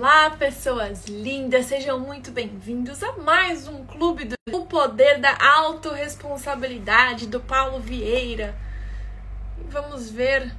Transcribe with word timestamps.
Olá, 0.00 0.30
pessoas 0.30 1.04
lindas, 1.04 1.66
sejam 1.66 2.00
muito 2.00 2.32
bem-vindos 2.32 3.02
a 3.02 3.18
mais 3.18 3.68
um 3.68 3.84
clube 3.84 4.24
do 4.24 4.34
o 4.50 4.64
poder 4.64 5.20
da 5.20 5.36
autorresponsabilidade 5.58 7.26
do 7.26 7.38
Paulo 7.38 7.78
Vieira. 7.80 8.58
Vamos 9.68 10.08
ver. 10.08 10.56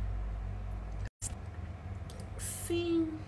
Sim. 2.37 3.19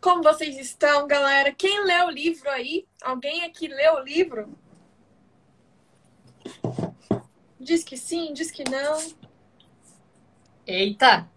Como 0.00 0.22
vocês 0.22 0.56
estão, 0.56 1.08
galera? 1.08 1.50
Quem 1.50 1.84
lê 1.84 2.00
o 2.04 2.10
livro 2.10 2.48
aí? 2.48 2.86
Alguém 3.02 3.42
aqui 3.42 3.66
leu 3.66 3.94
o 3.94 4.04
livro? 4.04 4.56
Diz 7.58 7.82
que 7.82 7.96
sim, 7.96 8.32
diz 8.32 8.52
que 8.52 8.62
não. 8.70 9.25
Eita! 10.66 11.28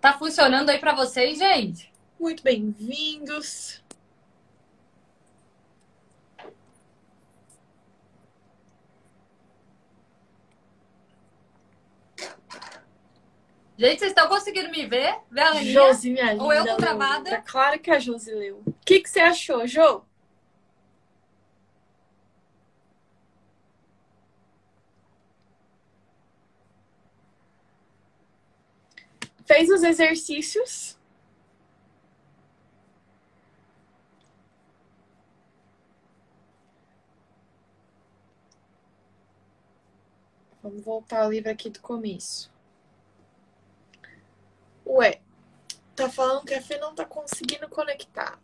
Tá 0.00 0.12
funcionando 0.18 0.70
aí 0.70 0.78
para 0.78 0.92
vocês, 0.92 1.38
gente? 1.38 1.92
Muito 2.18 2.42
bem-vindos. 2.42 3.80
Gente, 13.78 14.00
vocês 14.00 14.10
estão 14.10 14.28
conseguindo 14.28 14.68
me 14.70 14.84
ver? 14.84 15.14
Ver 15.30 15.40
a? 15.42 15.62
Josi, 15.62 16.10
minha 16.10 16.32
linda. 16.32 16.44
Ou 16.44 16.52
eu 16.52 16.66
tô 16.66 16.76
travada? 16.76 17.30
Tá 17.30 17.40
claro 17.40 17.78
que 17.78 17.90
a 17.90 18.00
Josi 18.00 18.34
leu. 18.34 18.62
O 18.66 18.74
que, 18.84 19.00
que 19.00 19.08
você 19.08 19.20
achou, 19.20 19.64
Jo? 19.64 20.04
Fez 29.50 29.68
os 29.68 29.82
exercícios? 29.82 30.96
Vamos 40.62 40.84
voltar 40.84 41.24
ao 41.24 41.32
livro 41.32 41.50
aqui 41.50 41.68
do 41.68 41.80
começo. 41.80 42.48
Ué, 44.86 45.20
tá 45.96 46.08
falando 46.08 46.44
que 46.44 46.54
a 46.54 46.62
Fê 46.62 46.78
não 46.78 46.94
tá 46.94 47.04
conseguindo 47.04 47.68
conectar. 47.68 48.38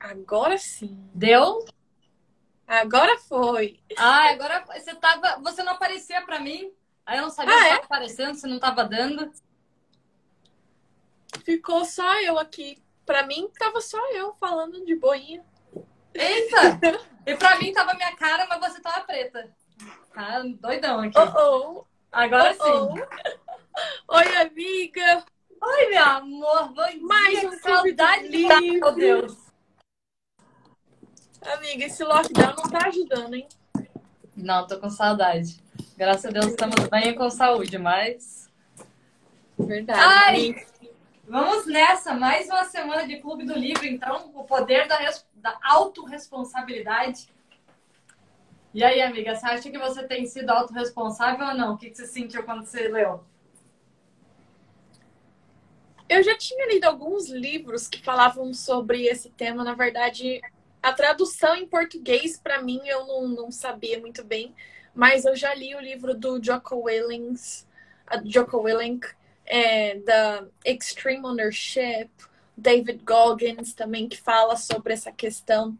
Agora 0.00 0.56
sim. 0.56 0.98
Deu? 1.14 1.64
Agora 2.66 3.18
foi. 3.18 3.78
Ah, 3.98 4.30
agora 4.30 4.64
você 4.66 4.94
tava. 4.94 5.38
Você 5.42 5.62
não 5.62 5.72
aparecia 5.72 6.22
para 6.22 6.40
mim. 6.40 6.72
Aí 7.04 7.18
eu 7.18 7.22
não 7.22 7.30
sabia 7.30 7.54
Ah, 7.54 7.58
se 7.58 7.66
é? 7.66 7.70
tava 7.72 7.84
aparecendo, 7.84 8.34
se 8.36 8.46
não 8.46 8.58
tava 8.58 8.84
dando. 8.84 9.30
Ficou 11.44 11.84
só 11.84 12.20
eu 12.22 12.38
aqui. 12.38 12.82
Pra 13.04 13.26
mim, 13.26 13.50
tava 13.58 13.80
só 13.80 13.98
eu 14.12 14.34
falando 14.34 14.84
de 14.84 14.94
boinha. 14.94 15.44
Eita! 16.14 16.78
e 17.26 17.34
pra 17.36 17.58
mim 17.58 17.72
tava 17.72 17.94
minha 17.94 18.14
cara, 18.16 18.46
mas 18.48 18.72
você 18.72 18.80
tava 18.80 19.04
preta. 19.04 19.50
Tá 20.14 20.42
doidão 20.60 21.00
aqui. 21.00 21.18
Oh, 21.18 21.78
oh. 21.80 21.84
Agora 22.12 22.56
oh, 22.58 22.64
sim. 22.64 23.04
oh. 24.08 24.14
Oi, 24.16 24.36
amiga. 24.36 25.24
Oi, 25.62 25.88
meu 25.88 26.04
amor. 26.04 26.68
Bom 26.68 26.98
Mais 27.00 27.40
dia, 27.40 27.48
um 27.48 27.50
que 27.50 27.58
clube 27.60 27.92
do 27.92 27.96
saudade 27.96 28.28
de 28.28 28.42
estar, 28.42 28.60
livro. 28.60 28.80
meu 28.80 28.92
Deus. 28.94 29.36
Amiga, 31.42 31.86
esse 31.86 32.04
lockdown 32.04 32.54
não 32.56 32.70
tá 32.70 32.86
ajudando, 32.86 33.34
hein? 33.34 33.48
Não, 34.36 34.66
tô 34.66 34.78
com 34.78 34.90
saudade. 34.90 35.62
Graças 35.96 36.26
a 36.26 36.30
Deus 36.30 36.46
estamos 36.46 36.86
bem 36.88 37.14
com 37.14 37.30
saúde, 37.30 37.78
mas. 37.78 38.50
Verdade. 39.58 40.00
Ai! 40.00 40.66
Vamos 41.26 41.66
nessa, 41.66 42.12
mais 42.12 42.48
uma 42.48 42.64
semana 42.64 43.06
de 43.06 43.18
Clube 43.18 43.44
do 43.44 43.54
Livro, 43.54 43.86
então, 43.86 44.32
o 44.34 44.44
poder 44.44 44.88
da, 44.88 44.96
res... 44.96 45.24
da 45.34 45.56
autorresponsabilidade. 45.62 47.28
E 48.74 48.82
aí, 48.84 49.00
amiga, 49.00 49.34
você 49.34 49.46
acha 49.46 49.70
que 49.70 49.78
você 49.78 50.06
tem 50.06 50.26
sido 50.26 50.50
autorresponsável 50.50 51.46
ou 51.46 51.54
não? 51.54 51.74
O 51.74 51.78
que 51.78 51.94
você 51.94 52.06
sentiu 52.06 52.42
quando 52.42 52.64
você 52.64 52.88
leu? 52.88 53.24
Eu 56.08 56.22
já 56.22 56.36
tinha 56.36 56.66
lido 56.66 56.84
alguns 56.84 57.28
livros 57.30 57.86
que 57.86 58.02
falavam 58.02 58.52
sobre 58.52 59.06
esse 59.06 59.30
tema. 59.30 59.62
Na 59.62 59.74
verdade, 59.74 60.40
a 60.82 60.92
tradução 60.92 61.54
em 61.54 61.66
português, 61.66 62.38
para 62.38 62.62
mim, 62.62 62.80
eu 62.84 63.06
não, 63.06 63.28
não 63.28 63.50
sabia 63.50 63.98
muito 63.98 64.24
bem. 64.24 64.54
Mas 64.94 65.24
eu 65.24 65.36
já 65.36 65.54
li 65.54 65.74
o 65.74 65.80
livro 65.80 66.14
do 66.14 66.42
Jocko 66.42 66.82
Jocko 68.24 68.58
Willink 68.58 69.06
é, 69.46 69.96
da 69.96 70.44
Extreme 70.64 71.24
Ownership, 71.26 72.10
David 72.56 73.02
Goggins 73.04 73.72
também, 73.72 74.08
que 74.08 74.20
fala 74.20 74.56
sobre 74.56 74.92
essa 74.92 75.12
questão 75.12 75.78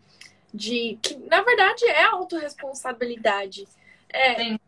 de 0.52 0.98
que, 1.02 1.16
na 1.16 1.42
verdade, 1.42 1.84
é 1.86 2.04
autorresponsabilidade. 2.04 3.66
É, 4.08 4.36
Sim. 4.36 4.58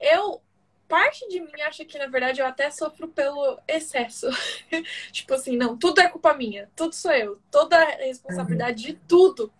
eu 0.00 0.40
parte 0.88 1.28
de 1.28 1.40
mim 1.40 1.60
acha 1.62 1.84
que, 1.84 1.98
na 1.98 2.06
verdade, 2.06 2.40
eu 2.40 2.46
até 2.46 2.70
sofro 2.70 3.08
pelo 3.08 3.60
excesso. 3.68 4.26
tipo 5.12 5.34
assim, 5.34 5.56
não, 5.56 5.76
tudo 5.76 6.00
é 6.00 6.08
culpa 6.08 6.32
minha, 6.34 6.68
tudo 6.74 6.94
sou 6.94 7.12
eu. 7.12 7.38
Toda 7.50 7.76
a 7.76 7.96
responsabilidade 7.96 8.82
de 8.82 8.94
tudo 8.94 9.52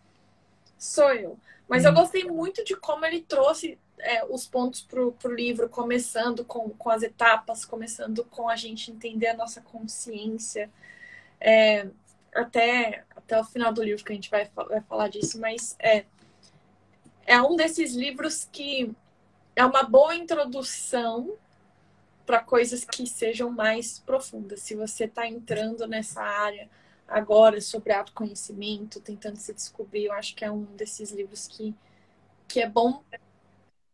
sou 0.78 1.12
eu. 1.12 1.38
Mas 1.68 1.84
eu 1.84 1.92
gostei 1.92 2.24
muito 2.24 2.64
de 2.64 2.74
como 2.74 3.04
ele 3.04 3.20
trouxe 3.20 3.78
é, 3.98 4.24
os 4.24 4.46
pontos 4.46 4.80
pro, 4.80 5.12
pro 5.12 5.34
livro, 5.34 5.68
começando 5.68 6.44
com, 6.44 6.70
com 6.70 6.90
as 6.90 7.02
etapas, 7.02 7.64
começando 7.64 8.24
com 8.24 8.48
a 8.48 8.56
gente 8.56 8.90
entender 8.90 9.28
a 9.28 9.36
nossa 9.36 9.60
consciência. 9.60 10.70
É, 11.38 11.86
até, 12.34 13.04
até 13.14 13.38
o 13.38 13.44
final 13.44 13.72
do 13.72 13.82
livro 13.82 14.04
que 14.04 14.12
a 14.12 14.14
gente 14.14 14.30
vai, 14.30 14.48
vai 14.68 14.80
falar 14.82 15.08
disso, 15.08 15.38
mas 15.38 15.76
é, 15.78 16.04
é 17.26 17.40
um 17.42 17.54
desses 17.54 17.94
livros 17.94 18.48
que 18.50 18.94
é 19.58 19.64
uma 19.64 19.82
boa 19.82 20.14
introdução 20.14 21.36
para 22.24 22.38
coisas 22.38 22.84
que 22.84 23.04
sejam 23.08 23.50
mais 23.50 23.98
profundas. 23.98 24.60
Se 24.60 24.76
você 24.76 25.06
está 25.06 25.26
entrando 25.26 25.84
nessa 25.84 26.22
área 26.22 26.70
agora 27.08 27.60
sobre 27.60 27.92
autoconhecimento, 27.92 29.00
tentando 29.00 29.36
se 29.36 29.52
descobrir, 29.52 30.04
eu 30.04 30.12
acho 30.12 30.36
que 30.36 30.44
é 30.44 30.50
um 30.50 30.62
desses 30.76 31.10
livros 31.10 31.48
que, 31.48 31.74
que 32.46 32.60
é 32.60 32.68
bom 32.68 33.02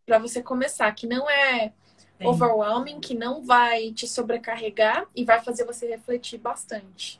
para 0.05 0.19
você 0.19 0.43
começar, 0.43 0.93
que 0.93 1.07
não 1.07 1.31
é 1.31 1.73
Sim. 2.19 2.27
overwhelming, 2.27 3.01
que 3.01 3.15
não 3.15 3.43
vai 3.43 3.91
te 3.91 4.07
sobrecarregar 4.07 5.09
e 5.17 5.25
vai 5.25 5.43
fazer 5.43 5.65
você 5.65 5.89
refletir 5.89 6.37
bastante. 6.37 7.19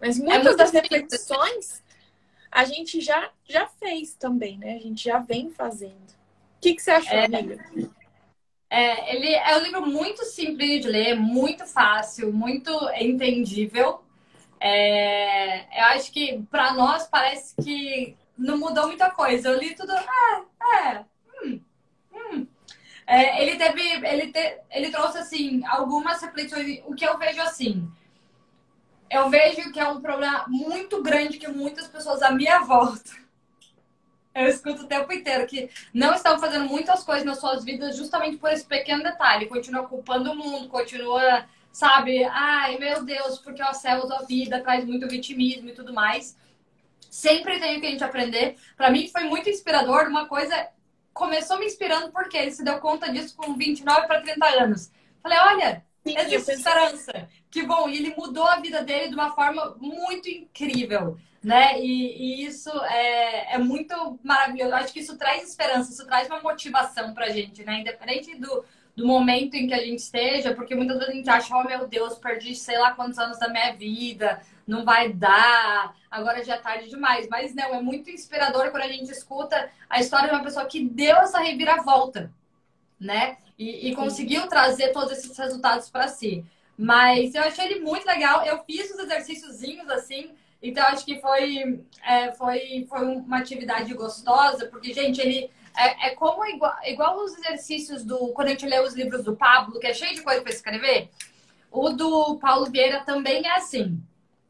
Mas 0.00 0.18
muitas 0.18 0.42
muito 0.42 0.56
das 0.56 0.70
simples. 0.70 0.90
reflexões 0.90 1.84
a 2.50 2.64
gente 2.64 3.00
já, 3.00 3.30
já 3.48 3.68
fez 3.68 4.14
também, 4.14 4.58
né? 4.58 4.74
A 4.74 4.80
gente 4.80 5.04
já 5.04 5.20
vem 5.20 5.52
fazendo. 5.52 6.20
O 6.62 6.64
que, 6.64 6.74
que 6.74 6.82
você 6.82 6.92
achou, 6.92 7.18
É. 7.18 7.24
amiga? 7.24 7.58
É, 8.70 9.16
ele 9.16 9.34
é 9.34 9.56
um 9.58 9.62
livro 9.62 9.84
muito 9.84 10.24
simples 10.24 10.80
de 10.80 10.88
ler, 10.88 11.16
muito 11.16 11.66
fácil, 11.66 12.32
muito 12.32 12.70
entendível. 12.94 14.00
É, 14.60 15.80
eu 15.80 15.86
acho 15.86 16.12
que 16.12 16.40
para 16.52 16.72
nós 16.72 17.08
parece 17.08 17.56
que 17.56 18.16
não 18.38 18.58
mudou 18.58 18.86
muita 18.86 19.10
coisa. 19.10 19.48
Eu 19.48 19.58
li 19.58 19.74
tudo, 19.74 19.90
é, 19.92 20.86
é, 20.86 21.04
hum, 21.42 21.60
hum. 22.14 22.46
É, 23.08 23.42
ele 23.42 23.56
teve, 23.56 23.82
ele, 24.06 24.32
te, 24.32 24.60
ele 24.70 24.88
trouxe 24.92 25.18
assim 25.18 25.66
algumas 25.66 26.22
reflexões. 26.22 26.80
O 26.86 26.94
que 26.94 27.04
eu 27.04 27.18
vejo 27.18 27.42
assim, 27.42 27.90
eu 29.10 29.28
vejo 29.28 29.72
que 29.72 29.80
é 29.80 29.88
um 29.88 30.00
problema 30.00 30.44
muito 30.46 31.02
grande 31.02 31.38
que 31.38 31.48
muitas 31.48 31.88
pessoas 31.88 32.22
à 32.22 32.30
minha 32.30 32.60
volta 32.60 33.21
eu 34.34 34.46
escuto 34.48 34.82
o 34.82 34.86
tempo 34.86 35.12
inteiro 35.12 35.46
que 35.46 35.68
não 35.92 36.14
estão 36.14 36.38
fazendo 36.38 36.66
muitas 36.66 37.04
coisas 37.04 37.24
nas 37.24 37.38
suas 37.38 37.64
vidas 37.64 37.96
justamente 37.96 38.38
por 38.38 38.50
esse 38.50 38.64
pequeno 38.64 39.02
detalhe. 39.02 39.46
Continua 39.46 39.86
culpando 39.86 40.32
o 40.32 40.36
mundo, 40.36 40.68
continua, 40.68 41.44
sabe? 41.70 42.24
Ai, 42.24 42.78
meu 42.78 43.04
Deus, 43.04 43.38
porque 43.38 43.62
o 43.62 43.74
céu 43.74 44.06
da 44.08 44.22
vida 44.22 44.60
traz 44.60 44.84
muito 44.84 45.06
vitimismo 45.06 45.68
e 45.68 45.74
tudo 45.74 45.92
mais. 45.92 46.36
Sempre 47.10 47.60
tem 47.60 47.76
o 47.76 47.80
que 47.80 47.86
a 47.86 47.90
gente 47.90 48.04
aprender. 48.04 48.56
Para 48.76 48.90
mim 48.90 49.08
foi 49.08 49.24
muito 49.24 49.50
inspirador. 49.50 50.06
Uma 50.06 50.26
coisa 50.26 50.68
começou 51.12 51.58
me 51.58 51.66
inspirando 51.66 52.10
porque 52.10 52.38
ele 52.38 52.52
se 52.52 52.64
deu 52.64 52.78
conta 52.78 53.12
disso 53.12 53.36
com 53.36 53.54
29 53.54 54.06
para 54.06 54.22
30 54.22 54.46
anos. 54.62 54.90
Falei, 55.22 55.38
olha, 55.38 55.84
Sim, 56.06 56.16
existe 56.16 56.52
esperança. 56.52 57.28
Que 57.50 57.62
bom. 57.62 57.88
E 57.88 57.98
ele 57.98 58.14
mudou 58.16 58.46
a 58.46 58.56
vida 58.60 58.82
dele 58.82 59.08
de 59.08 59.14
uma 59.14 59.34
forma 59.34 59.76
muito 59.78 60.28
incrível 60.28 61.18
né? 61.42 61.80
E, 61.80 62.42
e 62.42 62.46
isso 62.46 62.70
é, 62.84 63.54
é 63.54 63.58
muito 63.58 64.18
maravilhoso. 64.22 64.74
Acho 64.74 64.92
que 64.92 65.00
isso 65.00 65.16
traz 65.16 65.42
esperança, 65.42 65.92
isso 65.92 66.06
traz 66.06 66.28
uma 66.28 66.40
motivação 66.40 67.12
pra 67.12 67.30
gente, 67.30 67.64
né? 67.64 67.80
Independente 67.80 68.36
do, 68.36 68.64
do 68.94 69.06
momento 69.06 69.54
em 69.54 69.66
que 69.66 69.74
a 69.74 69.84
gente 69.84 69.98
esteja, 69.98 70.54
porque 70.54 70.74
muitas 70.74 70.98
vezes 70.98 71.12
a 71.12 71.16
gente 71.16 71.30
acha, 71.30 71.56
oh 71.56 71.64
meu 71.64 71.88
Deus, 71.88 72.16
perdi 72.16 72.54
sei 72.54 72.78
lá 72.78 72.92
quantos 72.92 73.18
anos 73.18 73.38
da 73.38 73.48
minha 73.48 73.72
vida, 73.72 74.40
não 74.66 74.84
vai 74.84 75.12
dar, 75.12 75.96
agora 76.10 76.44
já 76.44 76.54
é 76.54 76.58
tarde 76.58 76.88
demais. 76.88 77.26
Mas 77.28 77.54
não, 77.54 77.74
é 77.74 77.82
muito 77.82 78.08
inspirador 78.08 78.70
quando 78.70 78.84
a 78.84 78.88
gente 78.88 79.10
escuta 79.10 79.68
a 79.90 79.98
história 80.00 80.28
de 80.28 80.34
uma 80.34 80.44
pessoa 80.44 80.66
que 80.66 80.84
deu 80.84 81.16
essa 81.16 81.40
reviravolta, 81.40 82.32
né? 83.00 83.38
E, 83.58 83.90
e 83.90 83.94
conseguiu 83.96 84.46
trazer 84.46 84.92
todos 84.92 85.12
esses 85.12 85.36
resultados 85.36 85.90
para 85.90 86.06
si. 86.06 86.44
Mas 86.78 87.34
eu 87.34 87.42
achei 87.42 87.66
ele 87.66 87.80
muito 87.80 88.06
legal. 88.06 88.44
Eu 88.44 88.62
fiz 88.64 88.90
os 88.90 88.98
exercíciozinhos 88.98 89.88
assim. 89.90 90.30
Então, 90.62 90.84
acho 90.86 91.04
que 91.04 91.20
foi, 91.20 91.84
é, 92.06 92.32
foi, 92.32 92.86
foi 92.88 93.04
uma 93.04 93.38
atividade 93.38 93.92
gostosa, 93.94 94.66
porque, 94.66 94.94
gente, 94.94 95.20
ele 95.20 95.50
é, 95.76 96.08
é 96.08 96.10
como 96.10 96.44
igual, 96.46 96.76
igual 96.84 97.16
os 97.18 97.36
exercícios 97.38 98.04
do. 98.04 98.28
Quando 98.28 98.48
a 98.48 98.50
gente 98.50 98.66
lê 98.66 98.80
os 98.80 98.94
livros 98.94 99.24
do 99.24 99.34
Pablo, 99.34 99.80
que 99.80 99.86
é 99.86 99.94
cheio 99.94 100.14
de 100.14 100.22
coisa 100.22 100.40
para 100.40 100.52
escrever. 100.52 101.10
O 101.70 101.90
do 101.90 102.38
Paulo 102.38 102.66
Vieira 102.66 103.00
também 103.00 103.46
é 103.46 103.56
assim. 103.56 104.00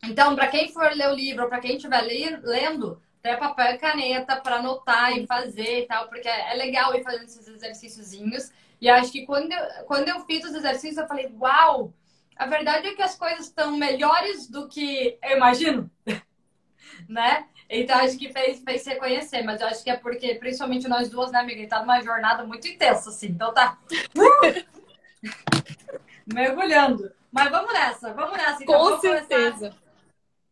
Então, 0.03 0.35
para 0.35 0.49
quem 0.49 0.73
for 0.73 0.91
ler 0.93 1.09
o 1.09 1.15
livro, 1.15 1.49
para 1.49 1.61
quem 1.61 1.77
estiver 1.77 2.03
lendo, 2.03 3.01
tem 3.23 3.39
papel 3.39 3.75
e 3.75 3.79
caneta 3.79 4.37
para 4.37 4.57
anotar 4.57 5.17
e 5.17 5.27
fazer 5.27 5.85
e 5.85 5.87
tal, 5.87 6.09
porque 6.09 6.29
é 6.29 6.55
legal 6.55 6.93
ir 6.95 7.05
fazendo 7.05 7.25
esses 7.25 7.47
exercíciozinhos. 7.47 8.51
E 8.81 8.89
acho 8.89 9.13
que 9.13 9.25
quando 9.25 9.53
eu, 9.53 9.85
quando 9.87 10.09
eu 10.09 10.21
fiz 10.27 10.45
os 10.45 10.55
exercícios, 10.55 10.99
eu 10.99 11.07
falei, 11.07 11.33
uau! 11.41 11.93
A 12.43 12.47
verdade 12.47 12.89
é 12.89 12.95
que 12.95 13.03
as 13.03 13.15
coisas 13.15 13.47
estão 13.47 13.77
melhores 13.77 14.49
do 14.49 14.67
que 14.67 15.17
eu 15.23 15.37
imagino, 15.37 15.89
né? 17.09 17.47
Então 17.71 17.97
acho 18.01 18.19
que 18.19 18.33
fez, 18.33 18.61
fez 18.65 18.83
se 18.83 18.91
reconhecer, 18.91 19.45
mas 19.45 19.61
eu 19.61 19.69
acho 19.69 19.85
que 19.85 19.91
é 19.91 19.97
porque, 19.97 20.35
principalmente 20.35 20.89
nós 20.89 21.09
duas, 21.09 21.31
né, 21.31 21.39
amiga? 21.39 21.69
Tá 21.69 21.79
numa 21.79 22.03
jornada 22.03 22.45
muito 22.45 22.67
intensa, 22.67 23.11
assim. 23.11 23.29
Então 23.29 23.55
tá. 23.55 23.79
mergulhando. 26.27 27.13
Mas 27.31 27.49
vamos 27.49 27.73
nessa, 27.73 28.13
vamos 28.13 28.37
nessa. 28.37 28.61
Então, 28.65 28.75
Com 28.75 28.85
vamos 28.87 29.01
certeza. 29.01 29.71
Começar... 29.71 29.83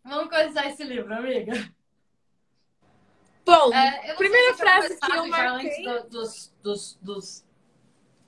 Vamos 0.05 0.31
começar 0.31 0.67
esse 0.69 0.85
livro, 0.85 1.13
amiga. 1.13 1.73
Bom, 3.45 3.75
é, 3.75 4.15
primeira 4.15 4.55
frase 4.55 4.97
que 4.97 5.13
eu 5.13 5.27
marquei... 5.27 5.83
Do, 5.83 6.09
dos, 6.09 6.55
dos, 6.63 6.99
dos... 7.03 7.45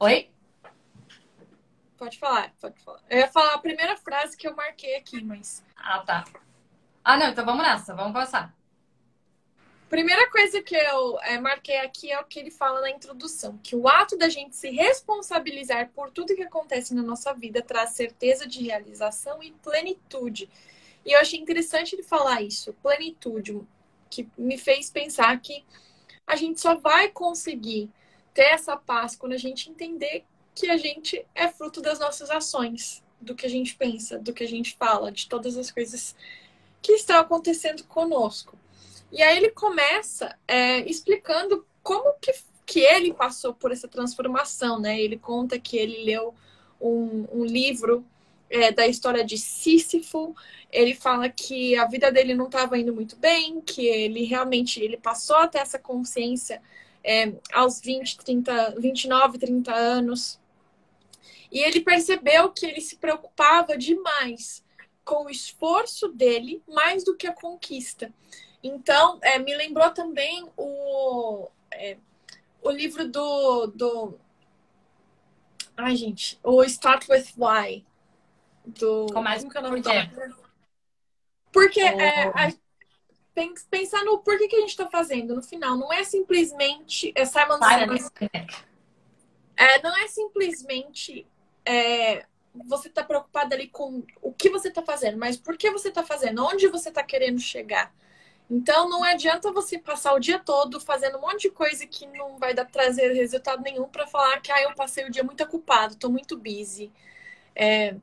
Oi? 0.01 0.32
Pode 2.03 2.19
falar, 2.19 2.53
pode 2.61 2.81
falar. 2.81 3.01
Eu 3.09 3.21
ia 3.21 3.29
falar 3.29 3.55
a 3.55 3.59
primeira 3.61 3.97
frase 3.97 4.37
que 4.37 4.49
eu 4.49 4.57
marquei 4.57 4.97
aqui, 4.97 5.23
mas... 5.23 5.65
Ah, 5.77 6.01
tá. 6.01 6.25
Ah, 7.05 7.17
não, 7.17 7.29
então 7.29 7.45
vamos 7.45 7.63
nessa, 7.63 7.95
vamos 7.95 8.13
começar. 8.13 8.53
Primeira 9.89 10.29
coisa 10.29 10.61
que 10.61 10.75
eu 10.75 11.21
é, 11.21 11.39
marquei 11.39 11.79
aqui 11.79 12.11
é 12.11 12.19
o 12.19 12.25
que 12.25 12.41
ele 12.41 12.51
fala 12.51 12.81
na 12.81 12.91
introdução, 12.91 13.57
que 13.63 13.77
o 13.77 13.87
ato 13.87 14.19
da 14.19 14.29
gente 14.29 14.57
se 14.57 14.69
responsabilizar 14.71 15.91
por 15.95 16.11
tudo 16.11 16.35
que 16.35 16.43
acontece 16.43 16.93
na 16.93 17.05
nossa 17.05 17.33
vida 17.33 17.63
traz 17.63 17.91
certeza 17.91 18.49
de 18.49 18.65
realização 18.65 19.41
e 19.41 19.53
plenitude. 19.53 20.51
E 21.07 21.13
eu 21.13 21.21
achei 21.21 21.39
interessante 21.39 21.95
ele 21.95 22.03
falar 22.03 22.43
isso, 22.43 22.73
plenitude, 22.83 23.61
que 24.11 24.29
me 24.37 24.59
fez 24.59 24.91
pensar 24.91 25.39
que 25.39 25.65
a 26.27 26.35
gente 26.35 26.61
só 26.61 26.75
vai 26.75 27.11
conseguir 27.11 27.89
ter 28.35 28.55
essa 28.55 28.77
paz 28.77 29.15
quando 29.15 29.35
a 29.35 29.39
gente 29.39 29.71
entender 29.71 30.27
que 30.55 30.71
a 30.71 30.77
gente 30.77 31.25
é 31.35 31.49
fruto 31.49 31.81
das 31.81 31.99
nossas 31.99 32.31
ações, 32.31 33.03
do 33.21 33.35
que 33.35 33.47
a 33.47 33.51
gente 33.51 33.75
pensa, 33.77 34.19
do 34.19 34.33
que 34.33 34.45
a 34.45 34.49
gente 34.49 34.77
fala, 34.77 35.13
de 35.13 35.29
todas 35.29 35.57
as 35.57 35.71
coisas 35.71 36.15
que 36.81 36.93
estão 36.93 37.19
acontecendo 37.19 37.85
conosco. 37.85 38.59
E 39.11 39.23
aí 39.23 39.37
ele 39.37 39.51
começa 39.51 40.37
é, 40.49 40.81
explicando 40.81 41.67
como 41.83 42.15
que, 42.21 42.33
que 42.67 42.81
ele 42.81 43.13
passou 43.13 43.55
por 43.55 43.71
essa 43.71 43.87
transformação, 43.87 44.81
né? 44.81 45.01
Ele 45.01 45.19
conta 45.19 45.59
que 45.59 45.77
ele 45.77 46.05
leu 46.05 46.35
um, 46.81 47.27
um 47.33 47.45
livro 47.45 48.05
é, 48.51 48.73
da 48.73 48.87
história 48.87 49.25
de 49.25 49.39
Sísifo. 49.39 50.35
Ele 50.71 50.95
fala 50.95 51.29
que 51.29 51.77
a 51.77 51.87
vida 51.87 52.11
dele 52.11 52.35
não 52.35 52.47
estava 52.47 52.79
indo 52.79 52.93
muito 52.93 53.17
bem, 53.17 53.61
que 53.61 53.87
ele 53.87 54.25
realmente 54.25 54.81
ele 54.81 54.97
passou 54.97 55.37
até 55.37 55.59
essa 55.59 55.79
consciência 55.79 56.61
é, 57.05 57.33
aos 57.53 57.81
20, 57.81 58.19
30, 58.19 58.77
29, 58.79 59.39
30 59.39 59.75
anos. 59.75 60.41
E 61.53 61.61
ele 61.61 61.83
percebeu 61.83 62.51
que 62.51 62.65
ele 62.65 62.81
se 62.81 62.97
preocupava 62.97 63.77
demais 63.77 64.65
com 65.05 65.27
o 65.27 65.31
esforço 65.31 66.09
dele 66.09 66.63
mais 66.67 67.05
do 67.05 67.15
que 67.15 67.27
a 67.27 67.35
conquista. 67.35 68.13
Então, 68.63 69.19
é, 69.23 69.39
me 69.39 69.55
lembrou 69.55 69.91
também 69.91 70.49
o, 70.57 71.51
é, 71.71 71.99
o 72.63 72.71
livro 72.71 73.07
do, 73.07 73.67
do. 73.67 74.19
Ai, 75.77 75.95
gente, 75.95 76.41
o 76.43 76.65
Start 76.65 77.07
with 77.11 77.27
Why. 77.37 77.85
Do. 78.65 79.07
Como 79.13 79.29
é 79.29 79.39
por 79.39 79.83
quê? 79.83 80.11
Porque 81.53 81.83
oh. 81.83 82.01
é, 82.01 82.29
a, 82.29 82.53
pensar 83.71 84.05
no 84.05 84.19
porquê 84.19 84.49
que 84.49 84.57
a 84.57 84.61
gente 84.61 84.71
está 84.71 84.89
fazendo 84.89 85.35
no 85.35 85.43
final. 85.43 85.77
Não 85.77 85.93
é 85.93 86.03
simplesmente. 86.05 87.13
É 87.15 87.27
Simon 87.27 87.59
Sinek. 87.59 88.63
É, 89.55 89.83
não 89.83 89.95
é 89.97 90.09
simplesmente 90.09 91.27
é, 91.65 92.27
você 92.55 92.89
está 92.89 93.03
preocupado 93.03 93.55
ali 93.55 93.69
com 93.69 94.05
o 94.21 94.33
que 94.33 94.51
você 94.51 94.69
está 94.69 94.83
fazendo, 94.83 95.19
mas 95.19 95.37
por 95.37 95.57
que 95.57 95.71
você 95.71 95.89
está 95.89 96.03
fazendo? 96.03 96.45
Onde 96.45 96.69
você 96.69 96.89
está 96.91 97.03
querendo 97.03 97.41
chegar? 97.41 97.93
Então 98.51 98.89
não 98.89 99.03
adianta 99.03 99.51
você 99.51 99.79
passar 99.79 100.13
o 100.13 100.19
dia 100.21 100.39
todo 100.39 100.79
fazendo 100.79 101.17
um 101.17 101.23
monte 101.23 101.43
de 101.43 101.51
coisa 101.51 101.87
que 101.87 102.07
não 102.07 102.37
vai 102.39 102.53
dar, 102.53 102.67
trazer 102.67 103.13
resultado 103.13 103.63
nenhum 103.63 103.89
para 103.89 104.07
falar 104.07 104.41
que 104.41 104.53
ah, 104.53 104.63
eu 104.63 104.75
passei 104.75 105.07
o 105.07 105.11
dia 105.11 105.25
muito 105.25 105.43
ocupado, 105.43 105.95
estou 105.95 106.11
muito 106.11 106.37
busy. 106.37 106.93
É, 107.55 107.97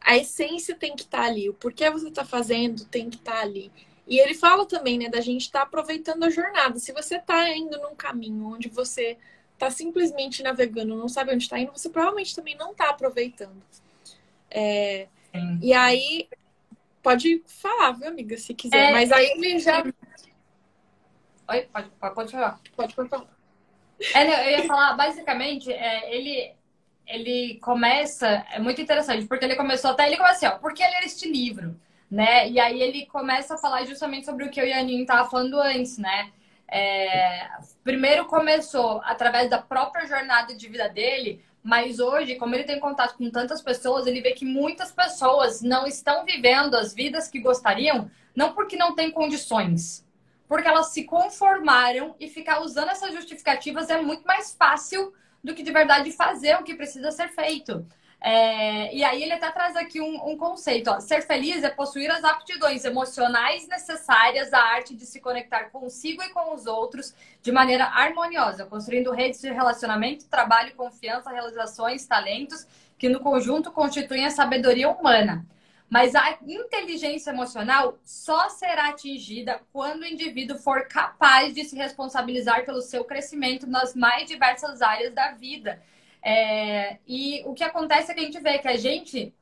a 0.00 0.16
essência 0.16 0.74
tem 0.74 0.96
que 0.96 1.02
estar 1.02 1.18
tá 1.18 1.24
ali, 1.24 1.48
o 1.50 1.54
porquê 1.54 1.90
você 1.90 2.08
está 2.08 2.24
fazendo 2.24 2.84
tem 2.86 3.10
que 3.10 3.16
estar 3.16 3.32
tá 3.32 3.40
ali. 3.40 3.70
E 4.06 4.18
ele 4.18 4.34
fala 4.34 4.66
também, 4.66 4.98
né, 4.98 5.08
da 5.08 5.20
gente 5.20 5.42
estar 5.42 5.60
tá 5.60 5.64
aproveitando 5.66 6.24
a 6.24 6.30
jornada. 6.30 6.78
Se 6.78 6.92
você 6.92 7.16
está 7.16 7.48
indo 7.50 7.78
num 7.78 7.94
caminho 7.94 8.46
onde 8.46 8.68
você 8.68 9.18
está 9.62 9.70
simplesmente 9.70 10.42
navegando, 10.42 10.96
não 10.96 11.08
sabe 11.08 11.32
onde 11.32 11.44
está 11.44 11.58
indo, 11.58 11.72
você 11.72 11.88
provavelmente 11.88 12.34
também 12.34 12.56
não 12.56 12.72
está 12.72 12.90
aproveitando. 12.90 13.62
É, 14.50 15.08
e 15.60 15.72
aí 15.72 16.28
Pode 17.02 17.42
falar, 17.46 17.92
viu, 17.92 18.08
amiga, 18.08 18.36
se 18.36 18.54
quiser. 18.54 18.90
É, 18.90 18.92
Mas 18.92 19.10
aí 19.10 19.32
ele 19.32 19.58
já. 19.58 19.82
Oi, 21.48 21.62
pode, 21.62 21.90
pode 22.14 22.32
falar. 22.32 22.60
Pode, 22.76 22.94
pode 22.94 23.08
falar. 23.08 23.26
É, 24.14 24.46
eu 24.46 24.58
ia 24.58 24.66
falar, 24.66 24.94
basicamente, 24.94 25.70
é, 25.72 26.14
ele, 26.14 26.52
ele 27.06 27.58
começa. 27.60 28.46
É 28.52 28.60
muito 28.60 28.80
interessante, 28.80 29.26
porque 29.26 29.44
ele 29.44 29.56
começou 29.56 29.90
até. 29.90 30.06
Ele 30.06 30.16
começa 30.16 30.46
assim, 30.46 30.46
ó, 30.46 30.58
por 30.58 30.72
que 30.72 30.82
ler 30.82 31.04
este 31.04 31.28
livro? 31.28 31.74
Né? 32.08 32.48
E 32.48 32.60
aí 32.60 32.80
ele 32.80 33.06
começa 33.06 33.54
a 33.54 33.58
falar 33.58 33.84
justamente 33.84 34.26
sobre 34.26 34.44
o 34.44 34.50
que 34.50 34.60
eu 34.60 34.66
e 34.66 34.72
a 34.72 34.78
Aninha 34.78 35.00
estavam 35.00 35.28
falando 35.28 35.58
antes, 35.58 35.98
né? 35.98 36.30
É, 36.74 37.50
primeiro 37.84 38.24
começou 38.24 39.02
através 39.04 39.50
da 39.50 39.58
própria 39.58 40.06
jornada 40.06 40.54
de 40.54 40.66
vida 40.70 40.88
dele, 40.88 41.44
mas 41.62 42.00
hoje, 42.00 42.36
como 42.36 42.54
ele 42.54 42.64
tem 42.64 42.80
contato 42.80 43.14
com 43.18 43.30
tantas 43.30 43.60
pessoas, 43.60 44.06
ele 44.06 44.22
vê 44.22 44.32
que 44.32 44.46
muitas 44.46 44.90
pessoas 44.90 45.60
não 45.60 45.86
estão 45.86 46.24
vivendo 46.24 46.74
as 46.74 46.94
vidas 46.94 47.28
que 47.28 47.40
gostariam, 47.40 48.10
não 48.34 48.54
porque 48.54 48.74
não 48.74 48.94
têm 48.94 49.10
condições, 49.10 50.02
porque 50.48 50.66
elas 50.66 50.94
se 50.94 51.04
conformaram 51.04 52.16
e 52.18 52.26
ficar 52.26 52.62
usando 52.62 52.88
essas 52.88 53.12
justificativas 53.12 53.90
é 53.90 54.00
muito 54.00 54.24
mais 54.24 54.54
fácil 54.54 55.12
do 55.44 55.54
que 55.54 55.62
de 55.62 55.72
verdade 55.72 56.10
fazer 56.10 56.56
o 56.56 56.62
que 56.62 56.74
precisa 56.74 57.10
ser 57.10 57.28
feito. 57.28 57.86
É, 58.24 58.94
e 58.94 59.02
aí 59.02 59.20
ele 59.20 59.32
até 59.32 59.50
traz 59.50 59.74
aqui 59.74 60.00
um, 60.00 60.30
um 60.30 60.36
conceito. 60.36 60.88
Ó. 60.90 61.00
Ser 61.00 61.22
feliz 61.22 61.64
é 61.64 61.70
possuir 61.70 62.08
as 62.08 62.22
aptidões 62.22 62.84
emocionais 62.84 63.66
necessárias 63.66 64.52
à 64.52 64.60
arte 64.60 64.94
de 64.94 65.04
se 65.04 65.20
conectar 65.20 65.70
consigo 65.70 66.22
e 66.22 66.28
com 66.28 66.54
os 66.54 66.66
outros 66.66 67.12
de 67.42 67.50
maneira 67.50 67.86
harmoniosa, 67.86 68.64
construindo 68.64 69.10
redes 69.10 69.40
de 69.40 69.50
relacionamento, 69.50 70.28
trabalho, 70.28 70.72
confiança, 70.76 71.30
realizações, 71.30 72.06
talentos 72.06 72.64
que 72.96 73.08
no 73.08 73.18
conjunto 73.18 73.72
constituem 73.72 74.24
a 74.24 74.30
sabedoria 74.30 74.88
humana. 74.88 75.44
Mas 75.90 76.14
a 76.14 76.38
inteligência 76.46 77.30
emocional 77.30 77.98
só 78.04 78.48
será 78.48 78.90
atingida 78.90 79.60
quando 79.72 80.02
o 80.02 80.06
indivíduo 80.06 80.56
for 80.56 80.86
capaz 80.86 81.52
de 81.54 81.64
se 81.64 81.74
responsabilizar 81.74 82.64
pelo 82.64 82.80
seu 82.80 83.04
crescimento 83.04 83.66
nas 83.66 83.96
mais 83.96 84.28
diversas 84.28 84.80
áreas 84.80 85.12
da 85.12 85.32
vida 85.32 85.82
é, 86.22 86.98
e 87.06 87.42
o 87.46 87.54
que 87.54 87.64
acontece 87.64 88.10
é 88.10 88.14
que 88.14 88.20
a 88.20 88.24
gente 88.24 88.40
vê 88.40 88.58
que 88.58 88.68
a 88.68 88.76
gente 88.76 89.34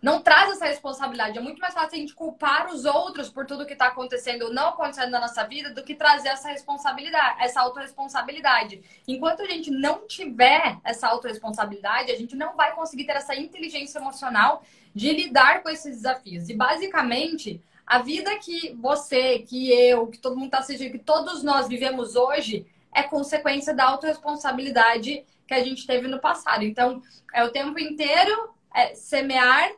não 0.00 0.22
traz 0.22 0.50
essa 0.52 0.66
responsabilidade. 0.66 1.38
É 1.38 1.40
muito 1.40 1.58
mais 1.58 1.74
fácil 1.74 1.96
a 1.96 2.00
gente 2.00 2.14
culpar 2.14 2.68
os 2.72 2.84
outros 2.84 3.28
por 3.28 3.46
tudo 3.46 3.66
que 3.66 3.72
está 3.72 3.88
acontecendo 3.88 4.42
ou 4.42 4.54
não 4.54 4.68
acontecendo 4.68 5.10
na 5.10 5.20
nossa 5.20 5.44
vida 5.44 5.70
do 5.70 5.82
que 5.82 5.94
trazer 5.94 6.28
essa 6.28 6.48
responsabilidade, 6.48 7.42
essa 7.42 7.60
autorresponsabilidade. 7.60 8.82
Enquanto 9.08 9.42
a 9.42 9.46
gente 9.46 9.70
não 9.70 10.06
tiver 10.06 10.78
essa 10.84 11.08
autorresponsabilidade, 11.08 12.12
a 12.12 12.16
gente 12.16 12.36
não 12.36 12.54
vai 12.56 12.74
conseguir 12.74 13.04
ter 13.04 13.16
essa 13.16 13.34
inteligência 13.34 13.98
emocional 13.98 14.62
de 14.94 15.12
lidar 15.12 15.62
com 15.62 15.68
esses 15.68 15.96
desafios. 15.96 16.48
E 16.48 16.54
basicamente, 16.54 17.60
a 17.86 17.98
vida 17.98 18.36
que 18.38 18.74
você, 18.74 19.40
que 19.40 19.70
eu, 19.72 20.06
que 20.06 20.18
todo 20.18 20.36
mundo 20.36 20.46
está 20.46 20.58
assistindo, 20.58 20.92
que 20.92 20.98
todos 20.98 21.42
nós 21.42 21.68
vivemos 21.68 22.16
hoje, 22.16 22.66
é 22.94 23.02
consequência 23.02 23.74
da 23.74 23.84
autorresponsabilidade 23.84 25.24
que 25.46 25.54
a 25.54 25.62
gente 25.62 25.86
teve 25.86 26.08
no 26.08 26.20
passado. 26.20 26.64
Então, 26.64 27.02
é 27.32 27.44
o 27.44 27.50
tempo 27.50 27.78
inteiro 27.78 28.54
é 28.74 28.94
semear, 28.94 29.70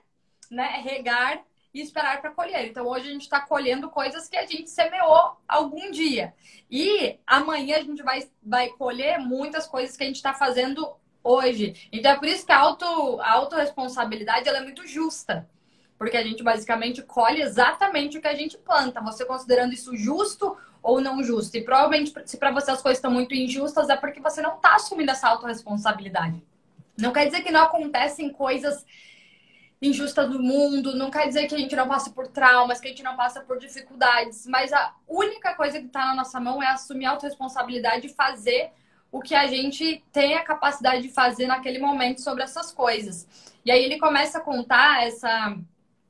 né, 0.50 0.80
regar 0.82 1.42
e 1.72 1.80
esperar 1.80 2.20
para 2.20 2.30
colher. 2.30 2.66
Então 2.66 2.86
hoje 2.86 3.08
a 3.08 3.12
gente 3.12 3.22
está 3.22 3.40
colhendo 3.40 3.88
coisas 3.88 4.28
que 4.28 4.36
a 4.36 4.46
gente 4.46 4.68
semeou 4.70 5.36
algum 5.46 5.90
dia. 5.90 6.34
E 6.70 7.18
amanhã 7.26 7.76
a 7.76 7.82
gente 7.82 8.02
vai, 8.02 8.28
vai 8.42 8.68
colher 8.70 9.18
muitas 9.18 9.66
coisas 9.66 9.96
que 9.96 10.02
a 10.02 10.06
gente 10.06 10.16
está 10.16 10.34
fazendo 10.34 10.90
hoje. 11.22 11.88
Então 11.92 12.12
é 12.12 12.16
por 12.16 12.26
isso 12.26 12.44
que 12.44 12.52
a, 12.52 12.58
auto, 12.58 13.20
a 13.20 13.32
autorresponsabilidade 13.32 14.48
é 14.48 14.60
muito 14.60 14.86
justa. 14.86 15.48
Porque 15.96 16.16
a 16.16 16.22
gente 16.22 16.44
basicamente 16.44 17.02
colhe 17.02 17.42
exatamente 17.42 18.18
o 18.18 18.20
que 18.20 18.28
a 18.28 18.34
gente 18.34 18.56
planta. 18.56 19.00
Você 19.00 19.24
considerando 19.24 19.72
isso 19.72 19.96
justo 19.96 20.56
ou 20.82 21.00
não 21.00 21.22
justo. 21.22 21.56
E 21.56 21.62
provavelmente, 21.62 22.12
se 22.24 22.36
para 22.36 22.50
você 22.50 22.70
as 22.70 22.82
coisas 22.82 22.98
estão 22.98 23.10
muito 23.10 23.34
injustas, 23.34 23.88
é 23.88 23.96
porque 23.96 24.20
você 24.20 24.40
não 24.40 24.56
está 24.56 24.76
assumindo 24.76 25.10
essa 25.10 25.28
autorresponsabilidade. 25.28 26.42
Não 26.96 27.12
quer 27.12 27.26
dizer 27.26 27.42
que 27.42 27.52
não 27.52 27.62
acontecem 27.62 28.30
coisas 28.30 28.84
injustas 29.80 30.28
no 30.28 30.40
mundo, 30.40 30.96
não 30.96 31.10
quer 31.10 31.26
dizer 31.28 31.46
que 31.46 31.54
a 31.54 31.58
gente 31.58 31.76
não 31.76 31.86
passa 31.86 32.10
por 32.10 32.26
traumas, 32.26 32.80
que 32.80 32.88
a 32.88 32.90
gente 32.90 33.02
não 33.02 33.16
passa 33.16 33.40
por 33.40 33.58
dificuldades, 33.58 34.46
mas 34.46 34.72
a 34.72 34.92
única 35.06 35.54
coisa 35.54 35.78
que 35.78 35.86
está 35.86 36.06
na 36.06 36.16
nossa 36.16 36.40
mão 36.40 36.60
é 36.60 36.66
assumir 36.66 37.06
a 37.06 37.10
autorresponsabilidade 37.10 38.08
e 38.08 38.10
fazer 38.10 38.72
o 39.10 39.20
que 39.20 39.34
a 39.34 39.46
gente 39.46 40.04
tem 40.12 40.34
a 40.34 40.42
capacidade 40.42 41.02
de 41.02 41.08
fazer 41.08 41.46
naquele 41.46 41.78
momento 41.78 42.20
sobre 42.20 42.42
essas 42.42 42.72
coisas. 42.72 43.26
E 43.64 43.70
aí 43.70 43.84
ele 43.84 43.98
começa 43.98 44.38
a 44.38 44.40
contar 44.40 45.06
essa, 45.06 45.56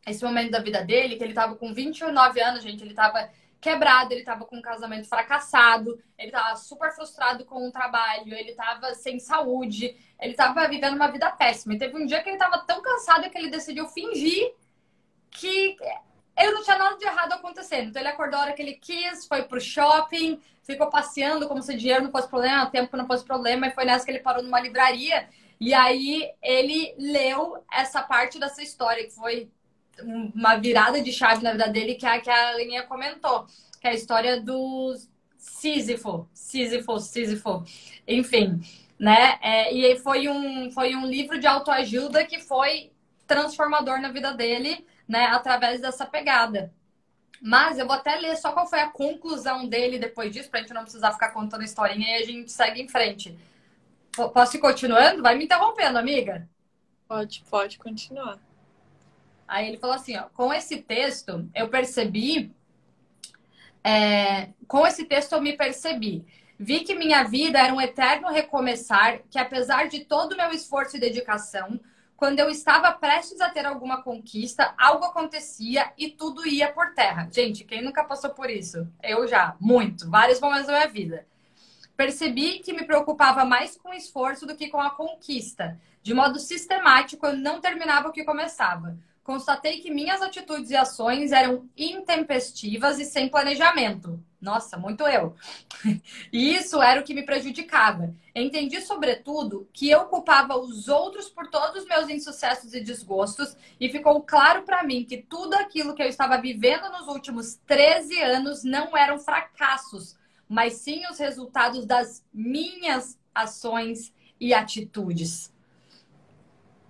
esse 0.07 0.25
momento 0.25 0.51
da 0.51 0.61
vida 0.61 0.83
dele, 0.83 1.17
que 1.17 1.23
ele 1.23 1.33
estava 1.33 1.55
com 1.55 1.73
29 1.73 2.41
anos, 2.41 2.63
gente, 2.63 2.83
ele 2.83 2.91
estava 2.91 3.29
quebrado, 3.61 4.13
ele 4.13 4.21
estava 4.21 4.45
com 4.45 4.57
um 4.57 4.63
casamento 4.63 5.09
fracassado, 5.09 6.01
ele 6.17 6.29
estava 6.29 6.57
super 6.57 6.93
frustrado 6.93 7.45
com 7.45 7.67
o 7.67 7.73
trabalho, 7.73 8.35
ele 8.35 8.51
estava 8.51 8.95
sem 8.95 9.19
saúde, 9.19 9.97
ele 10.21 10.33
estava 10.33 10.67
vivendo 10.69 10.95
uma 10.95 11.11
vida 11.11 11.31
péssima. 11.31 11.75
E 11.75 11.79
teve 11.79 11.97
um 11.97 12.07
dia 12.07 12.23
que 12.23 12.29
ele 12.29 12.37
estava 12.37 12.59
tão 12.59 12.81
cansado 12.81 13.29
que 13.31 13.37
ele 13.39 13.51
decidiu 13.51 13.87
fingir 13.89 14.55
que 15.31 15.77
ele 16.37 16.53
não 16.53 16.63
tinha 16.63 16.79
nada 16.79 16.97
de 16.97 17.05
errado 17.05 17.33
acontecendo. 17.33 17.89
Então 17.89 18.01
ele 18.01 18.09
acordou 18.09 18.39
a 18.39 18.43
hora 18.43 18.53
que 18.53 18.63
ele 18.63 18.75
quis, 18.75 19.27
foi 19.27 19.43
pro 19.43 19.61
shopping, 19.61 20.41
ficou 20.63 20.89
passeando 20.89 21.49
como 21.49 21.63
se 21.63 21.75
dinheiro 21.75 22.05
não 22.05 22.13
fosse 22.13 22.29
problema, 22.29 22.71
tempo 22.71 22.97
não 22.97 23.07
fosse 23.07 23.25
problema, 23.25 23.67
e 23.67 23.73
foi 23.73 23.85
nessa 23.85 24.05
que 24.05 24.11
ele 24.11 24.21
parou 24.21 24.43
numa 24.43 24.61
livraria. 24.61 25.29
E 25.61 25.75
aí 25.75 26.31
ele 26.41 26.95
leu 26.97 27.65
essa 27.73 28.03
parte 28.03 28.39
dessa 28.39 28.63
história, 28.63 29.05
que 29.05 29.15
foi 29.15 29.51
uma 30.03 30.57
virada 30.57 31.01
de 31.01 31.13
chave 31.13 31.43
na 31.43 31.53
vida 31.53 31.69
dele, 31.69 31.95
que 31.95 32.07
é 32.07 32.17
a 32.17 32.21
que 32.21 32.31
a 32.31 32.51
Aninha 32.51 32.83
comentou, 32.85 33.47
que 33.81 33.87
é 33.87 33.91
a 33.91 33.95
história 33.95 34.41
do 34.41 34.97
Sísifo, 35.37 36.29
Sísifo, 36.33 36.99
Sísifo, 36.99 37.65
enfim, 38.07 38.61
né? 38.99 39.39
É, 39.41 39.73
e 39.73 39.99
foi 40.01 40.29
um, 40.29 40.71
foi 40.71 40.95
um 40.95 41.07
livro 41.07 41.39
de 41.39 41.47
autoajuda 41.47 42.25
que 42.25 42.41
foi 42.41 42.91
transformador 43.27 44.01
na 44.01 44.11
vida 44.11 44.33
dele, 44.33 44.87
né? 45.07 45.27
Através 45.27 45.81
dessa 45.81 46.07
pegada. 46.07 46.73
Mas 47.41 47.79
eu 47.79 47.87
vou 47.87 47.95
até 47.95 48.17
ler 48.17 48.37
só 48.37 48.53
qual 48.53 48.67
foi 48.67 48.81
a 48.81 48.89
conclusão 48.89 49.69
dele 49.69 49.99
depois 49.99 50.33
disso, 50.33 50.51
pra 50.51 50.61
gente 50.61 50.75
não 50.75 50.83
precisar 50.83 51.13
ficar 51.13 51.31
contando 51.31 51.63
historinha 51.63 52.19
e 52.19 52.23
a 52.23 52.27
gente 52.27 52.51
segue 52.51 52.83
em 52.83 52.89
frente. 52.89 53.39
Posso 54.13 54.57
ir 54.57 54.61
continuando? 54.61 55.23
Vai 55.23 55.37
me 55.37 55.45
interrompendo, 55.45 55.99
amiga? 55.99 56.49
Pode, 57.07 57.45
pode 57.49 57.79
continuar. 57.79 58.39
Aí 59.49 59.67
ele 59.67 59.79
falou 59.79 59.97
assim, 59.97 60.15
ó, 60.15 60.25
com 60.35 60.53
esse 60.53 60.83
texto 60.83 61.49
eu 61.55 61.69
percebi, 61.71 62.55
é, 63.83 64.51
com 64.69 64.87
esse 64.87 65.07
texto 65.07 65.33
eu 65.33 65.41
me 65.41 65.57
percebi. 65.57 66.27
Vi 66.59 66.81
que 66.81 66.95
minha 66.95 67.23
vida 67.23 67.59
era 67.59 67.73
um 67.73 67.81
eterno 67.81 68.29
recomeçar, 68.29 69.21
que 69.31 69.39
apesar 69.39 69.89
de 69.89 70.01
todo 70.01 70.33
o 70.33 70.37
meu 70.37 70.51
esforço 70.51 70.97
e 70.97 71.01
dedicação, 71.01 71.81
quando 72.15 72.41
eu 72.41 72.51
estava 72.51 72.93
prestes 72.93 73.41
a 73.41 73.49
ter 73.49 73.65
alguma 73.65 74.03
conquista, 74.03 74.75
algo 74.77 75.05
acontecia 75.05 75.93
e 75.97 76.11
tudo 76.11 76.47
ia 76.47 76.71
por 76.71 76.93
terra. 76.93 77.29
Gente, 77.33 77.65
quem 77.65 77.81
nunca 77.81 78.05
passou 78.05 78.31
por 78.31 78.51
isso? 78.51 78.87
Eu 79.03 79.27
já, 79.27 79.57
muito, 79.59 80.11
vários 80.11 80.41
momentos 80.41 80.67
da 80.67 80.75
minha 80.75 80.89
vida. 80.89 81.27
Percebi 81.97 82.59
que 82.59 82.73
me 82.73 82.85
preocupava 82.85 83.45
mais 83.45 83.77
com 83.77 83.91
o 83.91 83.95
esforço 83.95 84.45
do 84.45 84.57
que 84.57 84.69
com 84.69 84.81
a 84.81 84.91
conquista. 84.91 85.81
De 86.03 86.13
modo 86.13 86.39
sistemático, 86.39 87.25
eu 87.25 87.37
não 87.37 87.61
terminava 87.61 88.09
o 88.09 88.13
que 88.13 88.25
começava 88.25 88.99
constatei 89.29 89.81
que 89.81 89.91
minhas 89.91 90.23
atitudes 90.23 90.71
e 90.71 90.77
ações 90.77 91.33
eram 91.33 91.69
intempestivas 91.77 92.99
e 92.99 93.05
sem 93.05 93.29
planejamento. 93.29 94.19
Nossa, 94.41 94.79
muito 94.79 95.07
eu. 95.07 95.37
E 96.33 96.55
isso 96.55 96.81
era 96.81 96.99
o 96.99 97.05
que 97.05 97.13
me 97.13 97.23
prejudicava. 97.23 98.15
Entendi, 98.35 98.81
sobretudo, 98.81 99.69
que 99.71 99.91
eu 99.91 100.07
culpava 100.07 100.57
os 100.57 100.89
outros 100.89 101.29
por 101.29 101.47
todos 101.49 101.83
os 101.83 101.87
meus 101.87 102.09
insucessos 102.09 102.73
e 102.73 102.81
desgostos, 102.81 103.55
e 103.79 103.91
ficou 103.91 104.23
claro 104.23 104.63
para 104.63 104.83
mim 104.83 105.05
que 105.05 105.19
tudo 105.19 105.53
aquilo 105.57 105.95
que 105.95 106.03
eu 106.03 106.09
estava 106.09 106.41
vivendo 106.41 106.89
nos 106.89 107.07
últimos 107.07 107.57
13 107.67 108.19
anos 108.23 108.65
não 108.65 108.97
eram 108.97 109.19
fracassos, 109.19 110.17
mas 110.49 110.73
sim 110.75 111.07
os 111.11 111.19
resultados 111.19 111.85
das 111.85 112.25
minhas 112.33 113.19
ações 113.35 114.11
e 114.41 114.55
atitudes. 114.55 115.53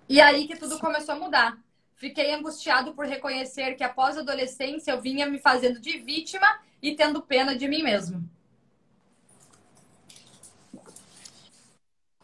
E 0.08 0.20
aí 0.20 0.46
que 0.46 0.56
tudo 0.56 0.78
começou 0.78 1.16
a 1.16 1.18
mudar. 1.18 1.58
Fiquei 1.98 2.32
angustiado 2.32 2.94
por 2.94 3.06
reconhecer 3.06 3.74
que 3.74 3.82
após 3.82 4.16
a 4.16 4.20
adolescência 4.20 4.92
eu 4.92 5.00
vinha 5.00 5.26
me 5.26 5.40
fazendo 5.40 5.80
de 5.80 5.98
vítima 5.98 6.46
e 6.80 6.94
tendo 6.94 7.20
pena 7.20 7.56
de 7.56 7.66
mim 7.66 7.82
mesmo. 7.82 8.22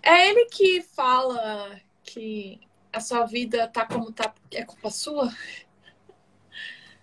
É 0.01 0.29
ele 0.29 0.45
que 0.47 0.81
fala 0.81 1.81
que 2.05 2.61
a 2.93 3.01
sua 3.01 3.27
vida 3.27 3.67
tá 3.67 3.85
como 3.85 4.13
tá, 4.13 4.33
é 4.53 4.65
culpa 4.65 4.91
sua? 4.91 5.35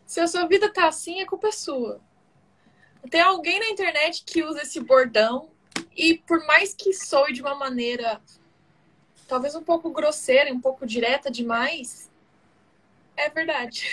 Se 0.06 0.22
a 0.22 0.28
sua 0.28 0.48
vida 0.48 0.72
tá 0.72 0.88
assim, 0.88 1.20
é 1.20 1.26
culpa 1.26 1.52
sua. 1.52 2.00
Tem 3.10 3.20
alguém 3.20 3.60
na 3.60 3.70
internet 3.70 4.24
que 4.24 4.44
usa 4.44 4.62
esse 4.62 4.80
bordão 4.80 5.52
e 5.94 6.20
por 6.20 6.46
mais 6.46 6.74
que 6.74 6.94
soe 6.94 7.34
de 7.34 7.42
uma 7.42 7.56
maneira 7.56 8.22
talvez 9.28 9.56
um 9.56 9.64
pouco 9.64 9.92
grosseira, 9.92 10.54
um 10.54 10.62
pouco 10.62 10.86
direta 10.86 11.30
demais, 11.30 12.11
é 13.26 13.30
verdade. 13.30 13.86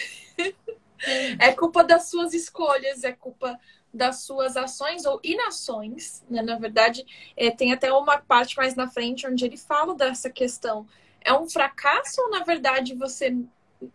é 1.39 1.53
culpa 1.53 1.85
das 1.85 2.09
suas 2.09 2.35
escolhas, 2.35 3.05
é 3.05 3.13
culpa 3.13 3.59
das 3.93 4.23
suas 4.23 4.57
ações 4.57 5.05
ou 5.05 5.21
inações, 5.23 6.23
né? 6.29 6.43
Na 6.43 6.59
verdade, 6.59 7.05
é, 7.37 7.51
tem 7.51 7.73
até 7.73 7.93
uma 7.93 8.19
parte 8.19 8.57
mais 8.57 8.75
na 8.75 8.89
frente 8.89 9.27
onde 9.27 9.45
ele 9.45 9.57
fala 9.57 9.95
dessa 9.95 10.31
questão. 10.31 10.87
É 11.21 11.33
um 11.33 11.49
fracasso 11.49 12.21
ou, 12.21 12.31
na 12.31 12.45
verdade, 12.45 12.95
você 12.95 13.37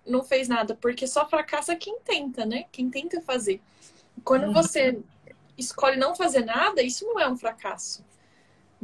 não 0.06 0.24
fez 0.24 0.48
nada? 0.48 0.76
Porque 0.76 1.06
só 1.08 1.28
fracassa 1.28 1.76
quem 1.76 2.00
tenta, 2.00 2.46
né? 2.46 2.66
Quem 2.72 2.90
tenta 2.90 3.22
fazer. 3.22 3.62
Quando 4.24 4.48
uhum. 4.48 4.54
você 4.54 5.00
escolhe 5.58 5.98
não 5.98 6.16
fazer 6.16 6.46
nada, 6.46 6.82
isso 6.82 7.06
não 7.06 7.20
é 7.20 7.30
um 7.30 7.38
fracasso. 7.38 8.04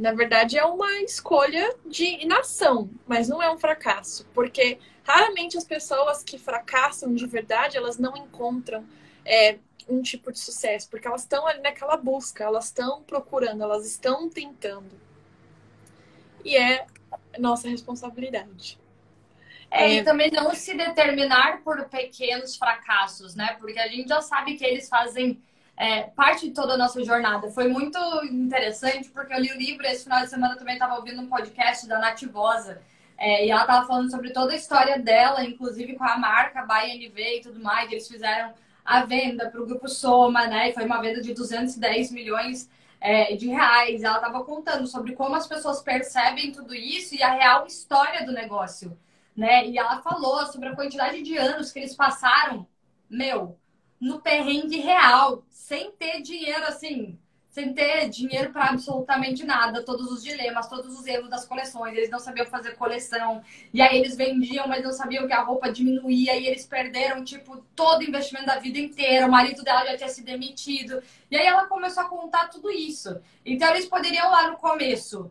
Na 0.00 0.12
verdade, 0.12 0.58
é 0.58 0.64
uma 0.64 1.00
escolha 1.02 1.74
de 1.86 2.22
inação, 2.22 2.90
mas 3.06 3.28
não 3.28 3.42
é 3.42 3.52
um 3.52 3.58
fracasso. 3.58 4.26
Porque 4.34 4.78
Raramente 5.10 5.58
as 5.58 5.64
pessoas 5.64 6.22
que 6.22 6.38
fracassam 6.38 7.12
de 7.12 7.26
verdade, 7.26 7.76
elas 7.76 7.98
não 7.98 8.16
encontram 8.16 8.84
é, 9.24 9.58
um 9.88 10.00
tipo 10.02 10.30
de 10.30 10.38
sucesso, 10.38 10.88
porque 10.88 11.08
elas 11.08 11.22
estão 11.22 11.48
ali 11.48 11.60
naquela 11.60 11.96
busca, 11.96 12.44
elas 12.44 12.66
estão 12.66 13.02
procurando, 13.02 13.60
elas 13.62 13.84
estão 13.86 14.28
tentando. 14.30 14.90
E 16.44 16.56
é 16.56 16.86
nossa 17.38 17.68
responsabilidade. 17.68 18.78
É, 19.68 19.84
é, 19.84 19.94
e 19.94 20.04
também 20.04 20.30
não 20.30 20.54
se 20.54 20.76
determinar 20.76 21.62
por 21.62 21.88
pequenos 21.88 22.56
fracassos, 22.56 23.34
né? 23.34 23.56
Porque 23.58 23.80
a 23.80 23.88
gente 23.88 24.08
já 24.08 24.20
sabe 24.20 24.54
que 24.56 24.64
eles 24.64 24.88
fazem 24.88 25.42
é, 25.80 26.02
parte 26.02 26.46
de 26.46 26.52
toda 26.52 26.74
a 26.74 26.76
nossa 26.76 27.02
jornada. 27.02 27.50
Foi 27.50 27.66
muito 27.66 27.98
interessante, 28.26 29.08
porque 29.08 29.32
eu 29.32 29.40
li 29.40 29.50
o 29.50 29.56
livro 29.56 29.86
esse 29.86 30.04
final 30.04 30.20
de 30.20 30.28
semana 30.28 30.54
também 30.54 30.74
estava 30.74 30.96
ouvindo 30.96 31.22
um 31.22 31.26
podcast 31.26 31.88
da 31.88 31.98
Nativosa. 31.98 32.82
É, 33.16 33.46
e 33.46 33.50
ela 33.50 33.62
estava 33.62 33.86
falando 33.86 34.10
sobre 34.10 34.30
toda 34.30 34.52
a 34.52 34.56
história 34.56 34.98
dela, 34.98 35.42
inclusive 35.42 35.96
com 35.96 36.04
a 36.04 36.18
marca 36.18 36.66
ByNV 36.66 37.38
e 37.38 37.40
tudo 37.40 37.60
mais. 37.60 37.90
Eles 37.90 38.06
fizeram 38.06 38.52
a 38.84 39.06
venda 39.06 39.48
para 39.48 39.58
o 39.58 39.64
grupo 39.64 39.88
Soma, 39.88 40.46
né? 40.46 40.68
E 40.68 40.74
foi 40.74 40.84
uma 40.84 41.00
venda 41.00 41.22
de 41.22 41.32
210 41.32 42.12
milhões 42.12 42.68
é, 43.00 43.34
de 43.34 43.48
reais. 43.48 44.02
Ela 44.02 44.16
estava 44.16 44.44
contando 44.44 44.86
sobre 44.86 45.14
como 45.14 45.34
as 45.34 45.46
pessoas 45.46 45.80
percebem 45.80 46.52
tudo 46.52 46.74
isso 46.74 47.14
e 47.14 47.22
a 47.22 47.32
real 47.32 47.66
história 47.66 48.26
do 48.26 48.32
negócio, 48.32 48.98
né? 49.34 49.66
E 49.66 49.78
ela 49.78 50.02
falou 50.02 50.44
sobre 50.44 50.68
a 50.68 50.76
quantidade 50.76 51.22
de 51.22 51.38
anos 51.38 51.72
que 51.72 51.78
eles 51.78 51.94
passaram, 51.94 52.66
meu, 53.08 53.58
no 54.00 54.20
perrengue 54.20 54.78
real, 54.78 55.44
sem 55.50 55.90
ter 55.92 56.22
dinheiro 56.22 56.64
assim 56.64 57.18
sem 57.50 57.74
ter 57.74 58.08
dinheiro 58.08 58.52
para 58.52 58.66
absolutamente 58.66 59.44
nada, 59.44 59.84
todos 59.84 60.10
os 60.10 60.22
dilemas, 60.22 60.68
todos 60.68 60.96
os 60.96 61.04
erros 61.04 61.28
das 61.28 61.44
coleções, 61.44 61.96
eles 61.96 62.08
não 62.08 62.20
sabiam 62.20 62.46
fazer 62.46 62.76
coleção, 62.76 63.42
e 63.74 63.82
aí 63.82 63.98
eles 63.98 64.16
vendiam, 64.16 64.68
mas 64.68 64.84
não 64.84 64.92
sabiam 64.92 65.26
que 65.26 65.32
a 65.32 65.42
roupa 65.42 65.70
diminuía, 65.70 66.36
e 66.36 66.46
eles 66.46 66.64
perderam, 66.64 67.24
tipo, 67.24 67.56
todo 67.74 68.02
o 68.02 68.04
investimento 68.04 68.46
da 68.46 68.60
vida 68.60 68.78
inteira, 68.78 69.26
o 69.26 69.30
marido 69.30 69.64
dela 69.64 69.84
já 69.84 69.96
tinha 69.96 70.08
se 70.08 70.22
demitido, 70.22 71.02
e 71.28 71.36
aí 71.36 71.44
ela 71.44 71.66
começou 71.66 72.04
a 72.04 72.08
contar 72.08 72.48
tudo 72.48 72.70
isso. 72.70 73.20
Então 73.44 73.68
eles 73.70 73.86
poderiam 73.86 74.30
lá 74.30 74.48
no 74.48 74.56
começo 74.56 75.28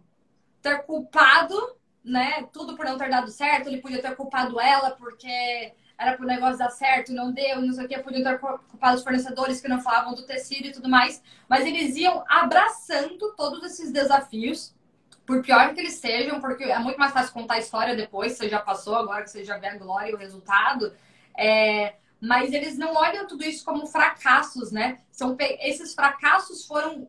ter 0.62 0.84
culpado, 0.84 1.56
né, 2.04 2.46
tudo 2.52 2.76
por 2.76 2.86
não 2.86 2.98
ter 2.98 3.10
dado 3.10 3.30
certo, 3.30 3.68
ele 3.68 3.82
podia 3.82 4.02
ter 4.02 4.16
culpado 4.18 4.60
ela 4.60 4.92
porque 4.92 5.74
era 6.00 6.16
pro 6.16 6.26
negócio 6.26 6.58
dar 6.58 6.70
certo, 6.70 7.12
não 7.12 7.32
deu, 7.34 7.62
não 7.62 7.74
sei 7.74 7.86
o 7.86 7.88
que, 7.88 8.00
podiam 8.00 8.24
ter 8.24 8.40
culpado 8.40 8.98
os 8.98 9.04
fornecedores 9.04 9.60
que 9.60 9.68
não 9.68 9.82
falavam 9.82 10.16
do 10.16 10.26
tecido 10.26 10.68
e 10.68 10.72
tudo 10.72 10.88
mais, 10.88 11.22
mas 11.48 11.66
eles 11.66 11.98
iam 11.98 12.24
abraçando 12.28 13.34
todos 13.36 13.62
esses 13.64 13.92
desafios, 13.92 14.74
por 15.26 15.44
pior 15.44 15.74
que 15.74 15.82
eles 15.82 15.96
sejam, 15.96 16.40
porque 16.40 16.64
é 16.64 16.80
muito 16.80 16.98
mais 16.98 17.12
fácil 17.12 17.34
contar 17.34 17.56
a 17.56 17.60
história 17.60 17.96
depois, 17.96 18.32
você 18.32 18.48
já 18.48 18.60
passou, 18.60 18.96
agora 18.96 19.24
que 19.24 19.30
você 19.30 19.44
já 19.44 19.58
vê 19.58 19.68
a 19.68 19.78
glória 19.78 20.10
e 20.10 20.14
o 20.14 20.18
resultado, 20.18 20.96
é, 21.38 21.96
mas 22.22 22.54
eles 22.54 22.78
não 22.78 22.96
olham 22.96 23.28
tudo 23.28 23.44
isso 23.44 23.64
como 23.64 23.86
fracassos, 23.86 24.72
né? 24.72 25.00
São, 25.12 25.36
esses 25.40 25.94
fracassos 25.94 26.66
foram 26.66 27.08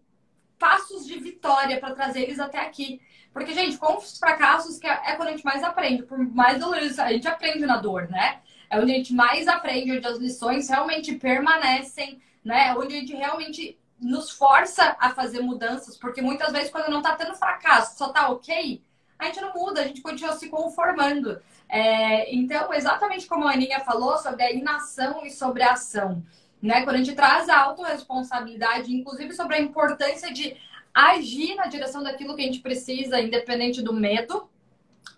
passos 0.59 1.07
de 1.07 1.19
vitória 1.19 1.81
para 1.81 1.95
trazer 1.95 2.23
eles 2.23 2.39
até 2.39 2.59
aqui. 2.59 3.01
Porque, 3.33 3.55
gente, 3.55 3.79
com 3.79 3.97
os 3.97 4.19
fracassos 4.19 4.79
que 4.79 4.87
é, 4.87 5.01
é 5.07 5.17
quando 5.17 5.29
a 5.29 5.31
gente 5.31 5.45
mais 5.45 5.63
aprende. 5.63 6.03
Por 6.03 6.19
mais 6.19 6.59
doloroso, 6.59 7.01
a 7.01 7.13
gente 7.13 7.27
aprende 7.27 7.65
na 7.65 7.79
dor, 7.79 8.09
né? 8.09 8.41
É 8.71 8.79
onde 8.79 8.93
a 8.93 8.95
gente 8.95 9.13
mais 9.13 9.49
aprende, 9.49 9.97
onde 9.97 10.07
as 10.07 10.19
lições 10.19 10.69
realmente 10.69 11.17
permanecem, 11.17 12.23
né? 12.45 12.73
Onde 12.77 12.97
a 12.97 13.01
gente 13.01 13.15
realmente 13.15 13.77
nos 14.01 14.31
força 14.31 14.97
a 14.99 15.11
fazer 15.11 15.41
mudanças. 15.41 15.97
Porque 15.97 16.23
muitas 16.23 16.53
vezes, 16.53 16.71
quando 16.71 16.89
não 16.89 17.03
tá 17.03 17.17
tendo 17.17 17.35
fracasso, 17.35 17.99
só 17.99 18.09
tá 18.11 18.29
ok, 18.31 18.81
a 19.19 19.27
gente 19.27 19.41
não 19.41 19.53
muda, 19.53 19.81
a 19.81 19.87
gente 19.87 20.01
continua 20.01 20.33
se 20.35 20.49
conformando. 20.49 21.41
É, 21.69 22.35
então, 22.35 22.73
exatamente 22.73 23.27
como 23.27 23.47
a 23.47 23.53
Aninha 23.53 23.81
falou 23.81 24.17
sobre 24.19 24.43
a 24.43 24.53
inação 24.53 25.25
e 25.27 25.31
sobre 25.31 25.63
a 25.63 25.73
ação. 25.73 26.25
Né? 26.63 26.83
Quando 26.83 26.97
a 26.97 26.99
gente 26.99 27.15
traz 27.15 27.49
a 27.49 27.59
autorresponsabilidade, 27.61 28.95
inclusive 28.95 29.33
sobre 29.35 29.57
a 29.57 29.61
importância 29.61 30.33
de 30.33 30.57
agir 30.93 31.55
na 31.55 31.67
direção 31.67 32.03
daquilo 32.03 32.35
que 32.35 32.43
a 32.43 32.47
gente 32.47 32.61
precisa, 32.61 33.21
independente 33.21 33.83
do 33.83 33.93
medo. 33.93 34.49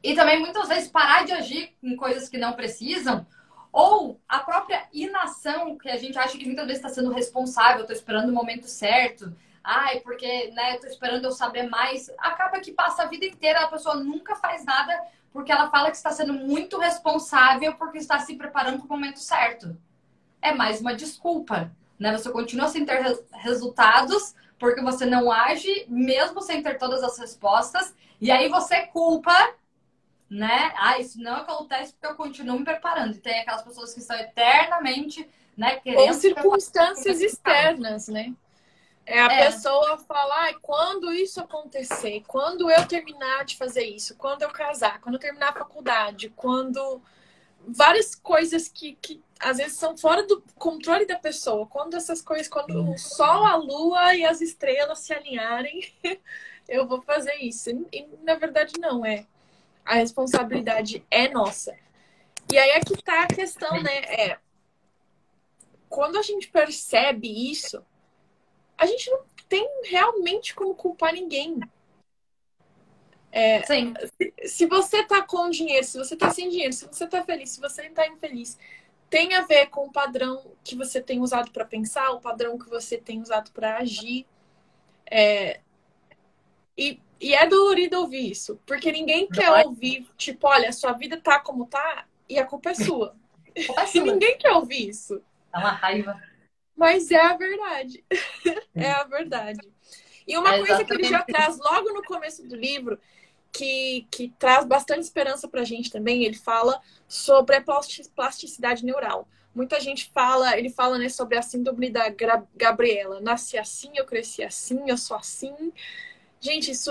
E 0.02 0.14
também 0.14 0.40
muitas 0.40 0.68
vezes 0.68 0.90
parar 0.90 1.24
de 1.24 1.32
agir 1.32 1.72
em 1.82 1.96
coisas 1.96 2.28
que 2.28 2.36
não 2.36 2.52
precisam, 2.52 3.26
ou 3.72 4.20
a 4.28 4.40
própria 4.40 4.86
inação, 4.92 5.78
que 5.78 5.88
a 5.88 5.96
gente 5.96 6.18
acha 6.18 6.36
que 6.36 6.44
muitas 6.44 6.66
vezes 6.66 6.84
está 6.84 6.90
sendo 6.90 7.10
responsável, 7.10 7.80
estou 7.80 7.96
esperando 7.96 8.28
o 8.28 8.32
momento 8.32 8.68
certo, 8.68 9.34
ai, 9.64 10.00
porque 10.00 10.50
né, 10.50 10.74
estou 10.74 10.90
esperando 10.90 11.24
eu 11.24 11.32
saber 11.32 11.68
mais. 11.68 12.10
Acaba 12.18 12.60
que 12.60 12.72
passa 12.72 13.02
a 13.02 13.06
vida 13.06 13.24
inteira, 13.24 13.60
a 13.60 13.68
pessoa 13.68 13.96
nunca 13.96 14.36
faz 14.36 14.64
nada 14.64 15.00
porque 15.32 15.50
ela 15.50 15.70
fala 15.70 15.90
que 15.90 15.96
está 15.96 16.10
sendo 16.10 16.34
muito 16.34 16.78
responsável 16.78 17.74
porque 17.76 17.96
está 17.96 18.18
se 18.18 18.36
preparando 18.36 18.78
para 18.78 18.86
o 18.86 18.88
momento 18.90 19.18
certo. 19.18 19.74
É 20.42 20.52
mais 20.52 20.80
uma 20.80 20.94
desculpa, 20.94 21.72
né? 21.98 22.12
Você 22.12 22.30
continua 22.30 22.68
sem 22.68 22.84
ter 22.84 23.24
resultados 23.32 24.34
porque 24.58 24.80
você 24.80 25.04
não 25.04 25.32
age 25.32 25.86
mesmo 25.88 26.40
sem 26.40 26.62
ter 26.62 26.78
todas 26.78 27.02
as 27.02 27.18
respostas, 27.18 27.92
e 28.20 28.30
aí 28.30 28.48
você 28.48 28.82
culpa, 28.86 29.34
né? 30.32 30.72
Ah, 30.78 30.98
isso 30.98 31.20
não 31.20 31.36
acontece 31.36 31.92
porque 31.92 32.06
eu 32.06 32.16
continuo 32.16 32.58
me 32.58 32.64
preparando. 32.64 33.14
E 33.14 33.18
tem 33.18 33.40
aquelas 33.40 33.62
pessoas 33.62 33.92
que 33.92 34.00
estão 34.00 34.16
eternamente, 34.16 35.28
né, 35.54 35.76
querendo. 35.76 36.08
Ou 36.08 36.14
circunstâncias 36.14 37.20
externas, 37.20 38.08
né? 38.08 38.32
É 39.04 39.20
a 39.20 39.30
é. 39.30 39.46
pessoa 39.46 39.98
falar, 39.98 40.54
quando 40.62 41.12
isso 41.12 41.38
acontecer, 41.38 42.22
quando 42.26 42.70
eu 42.70 42.86
terminar 42.86 43.44
de 43.44 43.56
fazer 43.56 43.84
isso, 43.84 44.16
quando 44.16 44.42
eu 44.42 44.48
casar, 44.48 45.02
quando 45.02 45.16
eu 45.16 45.20
terminar 45.20 45.50
a 45.50 45.58
faculdade, 45.58 46.32
quando 46.34 47.02
várias 47.68 48.14
coisas 48.14 48.68
que, 48.68 48.96
que 49.02 49.22
às 49.38 49.58
vezes 49.58 49.76
são 49.76 49.98
fora 49.98 50.26
do 50.26 50.42
controle 50.54 51.04
da 51.04 51.18
pessoa. 51.18 51.66
Quando 51.66 51.94
essas 51.94 52.22
coisas, 52.22 52.48
quando 52.48 52.90
o 52.90 52.96
sol, 52.96 53.44
a 53.44 53.56
lua 53.56 54.14
e 54.14 54.24
as 54.24 54.40
estrelas 54.40 55.00
se 55.00 55.12
alinharem, 55.12 55.92
eu 56.66 56.86
vou 56.86 57.02
fazer 57.02 57.34
isso. 57.34 57.68
E, 57.92 58.08
na 58.22 58.36
verdade 58.36 58.72
não 58.80 59.04
é. 59.04 59.26
A 59.84 59.94
responsabilidade 59.94 61.04
é 61.10 61.28
nossa. 61.28 61.76
E 62.52 62.58
aí 62.58 62.70
é 62.70 62.80
que 62.80 63.02
tá 63.02 63.22
a 63.22 63.26
questão, 63.26 63.82
né? 63.82 63.96
É 64.04 64.38
quando 65.92 66.16
a 66.16 66.22
gente 66.22 66.48
percebe 66.48 67.28
isso, 67.50 67.84
a 68.78 68.86
gente 68.86 69.10
não 69.10 69.26
tem 69.46 69.68
realmente 69.84 70.54
como 70.54 70.74
culpar 70.74 71.12
ninguém. 71.12 71.60
É, 73.30 73.62
Sim. 73.64 73.92
Se, 74.18 74.48
se, 74.48 74.66
você 74.66 75.04
tá 75.04 75.20
com 75.20 75.50
dinheiro, 75.50 75.84
se 75.84 75.98
você 75.98 76.16
tá 76.16 76.30
sem 76.30 76.48
dinheiro, 76.48 76.72
se 76.72 76.86
você 76.86 77.06
tá 77.06 77.22
feliz, 77.22 77.50
se 77.50 77.60
você 77.60 77.90
tá 77.90 78.06
infeliz, 78.06 78.58
tem 79.10 79.34
a 79.34 79.42
ver 79.42 79.66
com 79.66 79.84
o 79.84 79.92
padrão 79.92 80.42
que 80.64 80.74
você 80.74 80.98
tem 80.98 81.20
usado 81.20 81.50
para 81.50 81.66
pensar, 81.66 82.10
o 82.12 82.20
padrão 82.22 82.58
que 82.58 82.70
você 82.70 82.96
tem 82.96 83.20
usado 83.20 83.50
para 83.52 83.76
agir. 83.76 84.26
É... 85.04 85.60
E, 86.76 87.00
e 87.20 87.34
é 87.34 87.46
dolorido 87.46 88.00
ouvir 88.00 88.30
isso, 88.30 88.60
porque 88.66 88.90
ninguém 88.90 89.28
quer 89.28 89.44
é? 89.44 89.64
ouvir, 89.64 90.06
tipo, 90.16 90.46
olha, 90.46 90.72
sua 90.72 90.92
vida 90.92 91.20
tá 91.20 91.38
como 91.38 91.66
tá 91.66 92.06
e 92.28 92.38
a 92.38 92.46
culpa 92.46 92.70
é 92.70 92.74
sua. 92.74 93.14
É 93.54 93.62
sua. 93.86 94.02
ninguém 94.02 94.38
quer 94.38 94.52
ouvir 94.52 94.88
isso. 94.88 95.22
Dá 95.52 95.58
uma 95.58 95.70
raiva. 95.70 96.20
Mas 96.76 97.10
é 97.10 97.20
a 97.20 97.36
verdade. 97.36 98.04
é 98.74 98.90
a 98.90 99.04
verdade. 99.04 99.60
E 100.26 100.36
uma 100.36 100.54
é 100.54 100.58
coisa 100.58 100.84
que 100.84 100.92
ele 100.92 101.04
já 101.04 101.22
traz 101.22 101.58
logo 101.58 101.92
no 101.92 102.02
começo 102.02 102.46
do 102.46 102.56
livro 102.56 102.98
que, 103.52 104.06
que 104.10 104.32
traz 104.38 104.64
bastante 104.64 105.02
esperança 105.02 105.46
para 105.46 105.60
a 105.60 105.64
gente 105.64 105.90
também. 105.90 106.24
Ele 106.24 106.36
fala 106.36 106.80
sobre 107.06 107.56
a 107.56 107.64
plasticidade 108.14 108.84
neural. 108.84 109.28
Muita 109.54 109.78
gente 109.78 110.10
fala, 110.14 110.56
ele 110.58 110.70
fala 110.70 110.96
né, 110.96 111.10
sobre 111.10 111.36
a 111.36 111.42
síndrome 111.42 111.90
da 111.90 112.08
Gabriela. 112.56 113.20
Nasci 113.20 113.58
assim, 113.58 113.92
eu 113.94 114.06
cresci 114.06 114.42
assim, 114.42 114.80
eu 114.88 114.96
sou 114.96 115.16
assim. 115.16 115.72
Gente, 116.42 116.72
isso, 116.72 116.90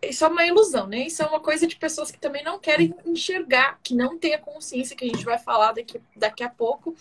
isso 0.00 0.24
é 0.24 0.28
uma 0.28 0.46
ilusão, 0.46 0.86
né? 0.86 1.06
Isso 1.06 1.22
é 1.22 1.26
uma 1.26 1.38
coisa 1.38 1.66
de 1.66 1.76
pessoas 1.76 2.10
que 2.10 2.18
também 2.18 2.42
não 2.42 2.58
querem 2.58 2.94
enxergar, 3.04 3.78
que 3.82 3.94
não 3.94 4.18
têm 4.18 4.32
a 4.32 4.38
consciência 4.38 4.96
que 4.96 5.04
a 5.04 5.08
gente 5.08 5.22
vai 5.22 5.38
falar 5.38 5.72
daqui, 5.72 6.00
daqui 6.16 6.42
a 6.42 6.48
pouco. 6.48 6.96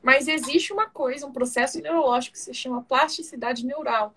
Mas 0.00 0.28
existe 0.28 0.72
uma 0.72 0.88
coisa, 0.88 1.26
um 1.26 1.32
processo 1.32 1.80
neurológico 1.82 2.34
que 2.34 2.38
se 2.40 2.54
chama 2.54 2.84
plasticidade 2.84 3.66
neural. 3.66 4.14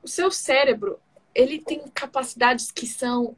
O 0.00 0.06
seu 0.06 0.30
cérebro, 0.30 1.00
ele 1.34 1.60
tem 1.60 1.82
capacidades 1.88 2.70
que 2.70 2.86
são 2.86 3.36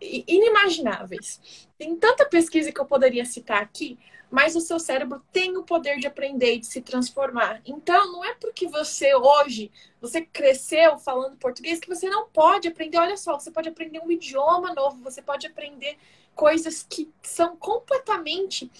inimagináveis. 0.00 1.68
Tem 1.76 1.94
tanta 1.94 2.24
pesquisa 2.24 2.72
que 2.72 2.80
eu 2.80 2.86
poderia 2.86 3.26
citar 3.26 3.62
aqui, 3.62 3.98
mas 4.30 4.54
o 4.54 4.60
seu 4.60 4.78
cérebro 4.78 5.20
tem 5.32 5.56
o 5.56 5.64
poder 5.64 5.98
de 5.98 6.06
aprender 6.06 6.54
e 6.54 6.60
de 6.60 6.66
se 6.66 6.80
transformar. 6.80 7.60
Então, 7.66 8.12
não 8.12 8.24
é 8.24 8.34
porque 8.34 8.68
você 8.68 9.14
hoje, 9.14 9.72
você 10.00 10.22
cresceu 10.22 10.98
falando 10.98 11.36
português 11.36 11.80
que 11.80 11.88
você 11.88 12.08
não 12.08 12.28
pode 12.28 12.68
aprender. 12.68 12.98
Olha 12.98 13.16
só, 13.16 13.38
você 13.38 13.50
pode 13.50 13.68
aprender 13.68 13.98
um 13.98 14.10
idioma 14.10 14.72
novo, 14.72 15.02
você 15.02 15.20
pode 15.20 15.46
aprender 15.46 15.98
coisas 16.34 16.86
que 16.88 17.10
são 17.22 17.56
completamente. 17.56 18.70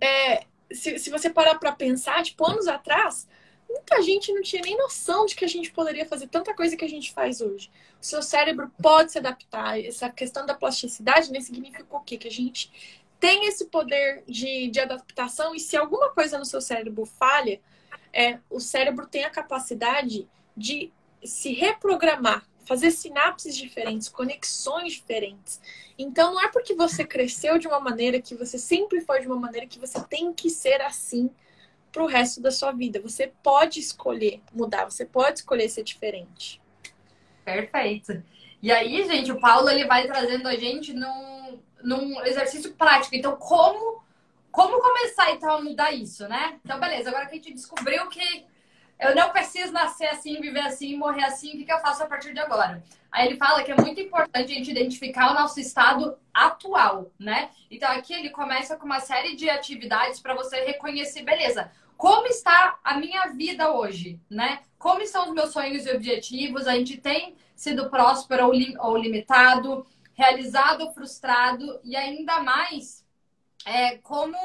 É, 0.00 0.46
se, 0.72 0.98
se 0.98 1.10
você 1.10 1.28
parar 1.28 1.58
para 1.58 1.72
pensar, 1.72 2.22
tipo, 2.22 2.46
anos 2.46 2.68
atrás, 2.68 3.26
muita 3.68 4.00
gente 4.00 4.32
não 4.32 4.42
tinha 4.42 4.62
nem 4.62 4.76
noção 4.76 5.26
de 5.26 5.34
que 5.34 5.44
a 5.44 5.48
gente 5.48 5.72
poderia 5.72 6.06
fazer 6.06 6.28
tanta 6.28 6.54
coisa 6.54 6.76
que 6.76 6.84
a 6.84 6.88
gente 6.88 7.12
faz 7.12 7.40
hoje. 7.40 7.68
O 8.00 8.04
seu 8.04 8.22
cérebro 8.22 8.70
pode 8.80 9.10
se 9.10 9.18
adaptar. 9.18 9.80
Essa 9.84 10.08
questão 10.08 10.46
da 10.46 10.54
plasticidade 10.54 11.32
nem 11.32 11.40
significa 11.40 11.84
o 11.90 12.00
quê? 12.00 12.16
Que 12.16 12.28
a 12.28 12.30
gente 12.30 12.70
tem 13.18 13.46
esse 13.46 13.66
poder 13.66 14.22
de, 14.26 14.68
de 14.68 14.80
adaptação 14.80 15.54
e 15.54 15.60
se 15.60 15.76
alguma 15.76 16.10
coisa 16.10 16.38
no 16.38 16.44
seu 16.44 16.60
cérebro 16.60 17.04
falha, 17.04 17.60
é, 18.12 18.38
o 18.50 18.60
cérebro 18.60 19.06
tem 19.06 19.24
a 19.24 19.30
capacidade 19.30 20.28
de 20.56 20.92
se 21.24 21.52
reprogramar, 21.52 22.46
fazer 22.64 22.90
sinapses 22.90 23.56
diferentes, 23.56 24.08
conexões 24.08 24.94
diferentes. 24.94 25.60
Então 25.98 26.34
não 26.34 26.42
é 26.42 26.48
porque 26.48 26.74
você 26.74 27.04
cresceu 27.04 27.58
de 27.58 27.66
uma 27.66 27.80
maneira 27.80 28.20
que 28.20 28.34
você 28.34 28.58
sempre 28.58 29.00
foi 29.00 29.20
de 29.20 29.26
uma 29.26 29.38
maneira 29.38 29.66
que 29.66 29.78
você 29.78 30.02
tem 30.04 30.32
que 30.32 30.50
ser 30.50 30.80
assim 30.82 31.30
para 31.92 32.02
o 32.02 32.06
resto 32.06 32.40
da 32.40 32.50
sua 32.50 32.72
vida. 32.72 33.00
Você 33.00 33.32
pode 33.42 33.80
escolher 33.80 34.40
mudar, 34.52 34.84
você 34.84 35.04
pode 35.04 35.38
escolher 35.38 35.68
ser 35.68 35.82
diferente. 35.82 36.60
Perfeito. 37.44 38.22
E 38.62 38.72
aí, 38.72 39.06
gente, 39.06 39.30
o 39.30 39.40
Paulo 39.40 39.68
ele 39.70 39.86
vai 39.86 40.06
trazendo 40.06 40.48
a 40.48 40.56
gente 40.56 40.92
num, 40.92 41.35
num 41.86 42.20
exercício 42.24 42.74
prático. 42.74 43.14
Então, 43.14 43.36
como 43.36 44.04
como 44.50 44.80
começar 44.80 45.30
então 45.32 45.50
a 45.50 45.60
mudar 45.60 45.92
isso, 45.92 46.26
né? 46.26 46.58
Então, 46.64 46.80
beleza, 46.80 47.10
agora 47.10 47.26
que 47.26 47.32
a 47.32 47.34
gente 47.36 47.52
descobriu 47.52 48.08
que 48.08 48.46
eu 48.98 49.14
não 49.14 49.28
preciso 49.28 49.70
nascer 49.70 50.06
assim, 50.06 50.40
viver 50.40 50.60
assim, 50.60 50.96
morrer 50.96 51.24
assim, 51.24 51.50
o 51.50 51.58
que, 51.58 51.66
que 51.66 51.72
eu 51.72 51.78
faço 51.78 52.02
a 52.02 52.06
partir 52.06 52.32
de 52.32 52.40
agora? 52.40 52.82
Aí 53.12 53.26
ele 53.26 53.36
fala 53.36 53.62
que 53.62 53.70
é 53.70 53.76
muito 53.76 54.00
importante 54.00 54.52
a 54.52 54.54
gente 54.54 54.70
identificar 54.70 55.30
o 55.30 55.34
nosso 55.34 55.60
estado 55.60 56.16
atual, 56.32 57.12
né? 57.18 57.50
Então 57.70 57.90
aqui 57.90 58.14
ele 58.14 58.30
começa 58.30 58.76
com 58.76 58.86
uma 58.86 59.00
série 59.00 59.36
de 59.36 59.50
atividades 59.50 60.20
para 60.20 60.34
você 60.34 60.64
reconhecer, 60.64 61.22
beleza, 61.22 61.70
como 61.94 62.26
está 62.26 62.78
a 62.82 62.96
minha 62.96 63.26
vida 63.26 63.70
hoje, 63.70 64.18
né? 64.28 64.60
Como 64.78 65.02
estão 65.02 65.26
os 65.26 65.34
meus 65.34 65.50
sonhos 65.50 65.84
e 65.84 65.90
objetivos? 65.90 66.66
A 66.66 66.76
gente 66.76 66.96
tem 66.96 67.36
sido 67.54 67.90
próspero 67.90 68.46
ou, 68.46 68.52
ou 68.80 68.96
limitado, 68.96 69.86
realizado 70.16 70.92
frustrado, 70.94 71.78
e 71.84 71.94
ainda 71.94 72.40
mais 72.40 73.04
é, 73.64 73.98
como, 73.98 74.36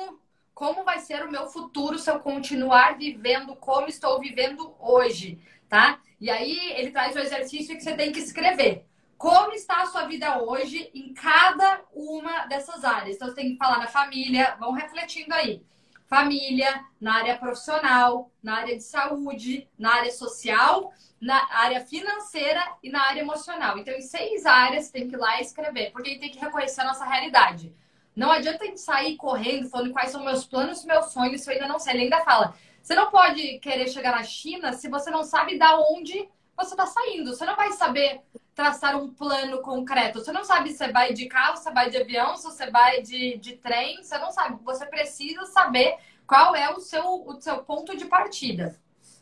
como 0.53 0.83
vai 0.83 0.99
ser 0.99 1.23
o 1.23 1.31
meu 1.31 1.47
futuro 1.47 1.97
se 1.97 2.11
eu 2.11 2.19
continuar 2.19 2.97
vivendo 2.97 3.55
como 3.55 3.87
estou 3.87 4.19
vivendo 4.19 4.75
hoje, 4.79 5.39
tá? 5.69 5.99
E 6.19 6.29
aí 6.29 6.73
ele 6.73 6.91
traz 6.91 7.15
o 7.15 7.19
exercício 7.19 7.75
que 7.75 7.81
você 7.81 7.95
tem 7.95 8.11
que 8.11 8.19
escrever. 8.19 8.85
como 9.17 9.53
está 9.53 9.83
a 9.83 9.85
sua 9.85 10.05
vida 10.07 10.41
hoje 10.41 10.89
em 10.95 11.13
cada 11.13 11.81
uma 11.93 12.47
dessas 12.47 12.83
áreas. 12.83 13.15
Então, 13.15 13.27
você 13.27 13.35
tem 13.35 13.51
que 13.51 13.57
falar 13.57 13.77
na 13.77 13.87
família, 13.87 14.55
vão 14.59 14.71
refletindo 14.71 15.31
aí. 15.35 15.63
Família, 16.11 16.83
na 16.99 17.15
área 17.15 17.37
profissional, 17.37 18.29
na 18.43 18.57
área 18.57 18.75
de 18.75 18.83
saúde, 18.83 19.69
na 19.79 19.93
área 19.93 20.11
social, 20.11 20.91
na 21.21 21.41
área 21.53 21.85
financeira 21.85 22.61
e 22.83 22.89
na 22.89 23.01
área 23.01 23.21
emocional. 23.21 23.77
Então, 23.77 23.93
em 23.93 24.01
seis 24.01 24.45
áreas, 24.45 24.91
tem 24.91 25.07
que 25.07 25.15
ir 25.15 25.17
lá 25.17 25.37
e 25.37 25.41
escrever, 25.41 25.89
porque 25.93 26.09
a 26.09 26.11
gente 26.11 26.19
tem 26.19 26.29
que 26.29 26.37
reconhecer 26.37 26.81
a 26.81 26.87
nossa 26.87 27.05
realidade. 27.05 27.73
Não 28.13 28.29
adianta 28.29 28.65
a 28.65 28.67
gente 28.67 28.81
sair 28.81 29.15
correndo, 29.15 29.69
falando 29.69 29.93
quais 29.93 30.11
são 30.11 30.21
meus 30.21 30.45
planos, 30.45 30.83
meus 30.83 31.13
sonhos, 31.13 31.43
se 31.43 31.49
eu 31.49 31.53
ainda 31.53 31.69
não 31.69 31.79
sei. 31.79 31.93
Ele 31.93 32.03
ainda 32.03 32.25
fala, 32.25 32.55
você 32.83 32.93
não 32.93 33.09
pode 33.09 33.59
querer 33.59 33.87
chegar 33.87 34.11
na 34.11 34.23
China 34.23 34.73
se 34.73 34.89
você 34.89 35.09
não 35.09 35.23
sabe 35.23 35.57
da 35.57 35.79
onde 35.79 36.27
você 36.55 36.71
está 36.71 36.85
saindo. 36.85 37.33
Você 37.33 37.45
não 37.45 37.55
vai 37.55 37.71
saber 37.71 38.21
traçar 38.53 38.95
um 38.95 39.13
plano 39.13 39.61
concreto. 39.61 40.19
Você 40.19 40.31
não 40.31 40.43
sabe 40.43 40.69
se 40.69 40.77
você 40.77 40.91
vai 40.91 41.13
de 41.13 41.27
carro, 41.27 41.57
se 41.57 41.63
você 41.63 41.71
vai 41.71 41.89
de 41.89 41.97
avião, 41.97 42.35
se 42.37 42.43
você 42.43 42.69
vai 42.69 43.01
de, 43.01 43.37
de 43.37 43.57
trem. 43.57 44.03
Você 44.03 44.17
não 44.17 44.31
sabe. 44.31 44.63
Você 44.63 44.85
precisa 44.85 45.45
saber 45.45 45.97
qual 46.27 46.55
é 46.55 46.69
o 46.69 46.79
seu, 46.79 47.03
o 47.03 47.39
seu 47.41 47.63
ponto 47.63 47.95
de 47.95 48.05
partida, 48.05 48.79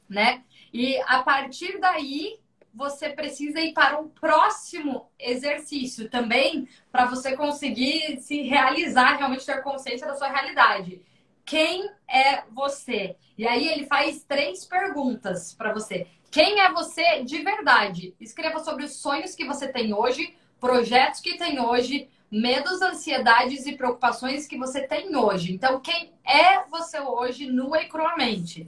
né? 0.08 0.44
E 0.72 0.98
a 1.08 1.24
partir 1.24 1.80
daí, 1.80 2.40
você 2.74 3.10
precisa 3.10 3.60
ir 3.60 3.74
para 3.74 4.00
um 4.00 4.08
próximo 4.08 5.10
exercício 5.18 6.10
também 6.10 6.68
para 6.92 7.06
você 7.06 7.36
conseguir 7.36 8.22
se 8.22 8.42
realizar, 8.44 9.18
realmente 9.18 9.46
ter 9.46 9.64
consciência 9.64 10.08
da 10.08 10.16
sua 10.16 10.30
realidade. 10.30 11.02
Quem 11.46 11.90
é 12.08 12.44
você? 12.52 13.16
E 13.38 13.48
aí 13.48 13.68
ele 13.68 13.88
faz 13.88 14.24
três 14.24 14.66
perguntas 14.66 15.54
para 15.54 15.74
você. 15.74 16.08
Quem 16.32 16.60
é 16.60 16.72
você 16.72 17.24
de 17.24 17.40
verdade? 17.40 18.14
Escreva 18.20 18.60
sobre 18.60 18.86
os 18.86 18.98
sonhos 18.98 19.34
que 19.34 19.46
você 19.46 19.68
tem 19.68 19.94
hoje, 19.94 20.36
projetos 20.60 21.22
que 21.22 21.38
tem 21.38 21.60
hoje, 21.60 22.08
medos, 22.32 22.82
ansiedades 22.82 23.66
e 23.66 23.76
preocupações 23.76 24.48
que 24.48 24.58
você 24.58 24.82
tem 24.82 25.16
hoje. 25.16 25.52
Então, 25.54 25.80
quem 25.80 26.14
é 26.24 26.64
você 26.70 27.00
hoje, 27.00 27.48
nua 27.48 27.82
e 27.82 27.90
cruamente? 27.90 28.68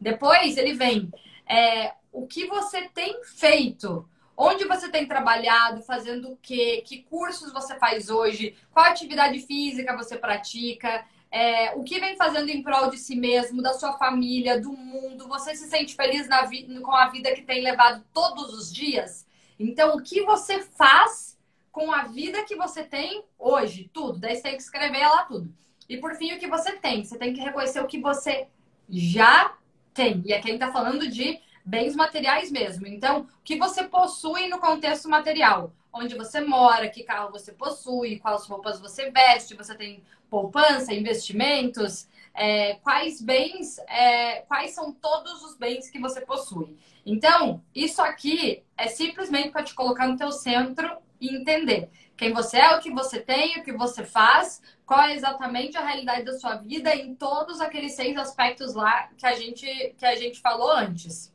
Depois 0.00 0.56
ele 0.56 0.74
vem 0.74 1.10
é, 1.48 1.94
o 2.12 2.26
que 2.26 2.46
você 2.46 2.88
tem 2.94 3.24
feito, 3.24 4.08
onde 4.36 4.64
você 4.64 4.88
tem 4.88 5.06
trabalhado, 5.06 5.82
fazendo 5.82 6.30
o 6.30 6.38
quê, 6.40 6.82
que 6.86 7.02
cursos 7.02 7.52
você 7.52 7.76
faz 7.76 8.08
hoje, 8.08 8.54
qual 8.72 8.86
atividade 8.86 9.40
física 9.40 9.96
você 9.96 10.16
pratica, 10.16 11.04
é, 11.30 11.74
o 11.76 11.84
que 11.84 12.00
vem 12.00 12.16
fazendo 12.16 12.48
em 12.48 12.62
prol 12.62 12.90
de 12.90 12.98
si 12.98 13.14
mesmo, 13.14 13.62
da 13.62 13.72
sua 13.74 13.92
família, 13.96 14.60
do 14.60 14.72
mundo? 14.72 15.28
Você 15.28 15.54
se 15.54 15.68
sente 15.68 15.94
feliz 15.94 16.28
com 16.82 16.92
a 16.92 17.08
vida 17.08 17.32
que 17.34 17.42
tem 17.42 17.62
levado 17.62 18.04
todos 18.12 18.52
os 18.52 18.72
dias? 18.72 19.26
Então, 19.58 19.96
o 19.96 20.02
que 20.02 20.22
você 20.22 20.60
faz 20.62 21.38
com 21.70 21.92
a 21.92 22.02
vida 22.04 22.44
que 22.44 22.56
você 22.56 22.82
tem 22.82 23.24
hoje? 23.38 23.88
Tudo. 23.92 24.18
Daí 24.18 24.34
você 24.34 24.42
tem 24.42 24.56
que 24.56 24.62
escrever 24.62 25.06
lá 25.06 25.24
tudo. 25.24 25.54
E 25.88 25.98
por 25.98 26.14
fim, 26.14 26.32
o 26.32 26.38
que 26.38 26.48
você 26.48 26.72
tem? 26.72 27.04
Você 27.04 27.16
tem 27.16 27.32
que 27.32 27.40
reconhecer 27.40 27.80
o 27.80 27.86
que 27.86 28.00
você 28.00 28.48
já 28.88 29.56
tem. 29.94 30.22
E 30.26 30.32
aqui 30.32 30.48
a 30.48 30.52
gente 30.52 30.62
está 30.62 30.72
falando 30.72 31.08
de 31.08 31.40
bens 31.64 31.94
materiais 31.94 32.50
mesmo. 32.50 32.86
Então, 32.86 33.20
o 33.20 33.26
que 33.44 33.56
você 33.56 33.84
possui 33.84 34.48
no 34.48 34.58
contexto 34.58 35.08
material? 35.08 35.72
Onde 35.92 36.14
você 36.14 36.40
mora, 36.40 36.88
que 36.88 37.02
carro 37.02 37.30
você 37.30 37.52
possui, 37.52 38.18
quais 38.18 38.44
roupas 38.46 38.80
você 38.80 39.10
veste, 39.10 39.54
você 39.54 39.74
tem 39.74 40.02
poupança, 40.28 40.94
investimentos, 40.94 42.06
é, 42.32 42.74
quais 42.76 43.20
bens, 43.20 43.78
é, 43.88 44.42
quais 44.42 44.70
são 44.70 44.92
todos 44.92 45.42
os 45.42 45.56
bens 45.56 45.90
que 45.90 45.98
você 45.98 46.20
possui. 46.20 46.76
Então, 47.04 47.62
isso 47.74 48.00
aqui 48.00 48.62
é 48.76 48.86
simplesmente 48.86 49.50
para 49.50 49.64
te 49.64 49.74
colocar 49.74 50.06
no 50.06 50.16
teu 50.16 50.30
centro 50.30 50.96
e 51.20 51.34
entender 51.34 51.90
quem 52.16 52.32
você 52.32 52.58
é, 52.58 52.76
o 52.76 52.80
que 52.80 52.90
você 52.90 53.18
tem, 53.18 53.58
o 53.58 53.64
que 53.64 53.72
você 53.72 54.04
faz, 54.04 54.60
qual 54.84 55.00
é 55.00 55.14
exatamente 55.14 55.76
a 55.78 55.84
realidade 55.84 56.24
da 56.24 56.38
sua 56.38 56.56
vida 56.56 56.94
em 56.94 57.14
todos 57.14 57.60
aqueles 57.60 57.94
seis 57.94 58.16
aspectos 58.16 58.74
lá 58.74 59.08
que 59.16 59.26
a 59.26 59.34
gente, 59.34 59.94
que 59.96 60.04
a 60.04 60.14
gente 60.14 60.38
falou 60.38 60.70
antes. 60.70 61.32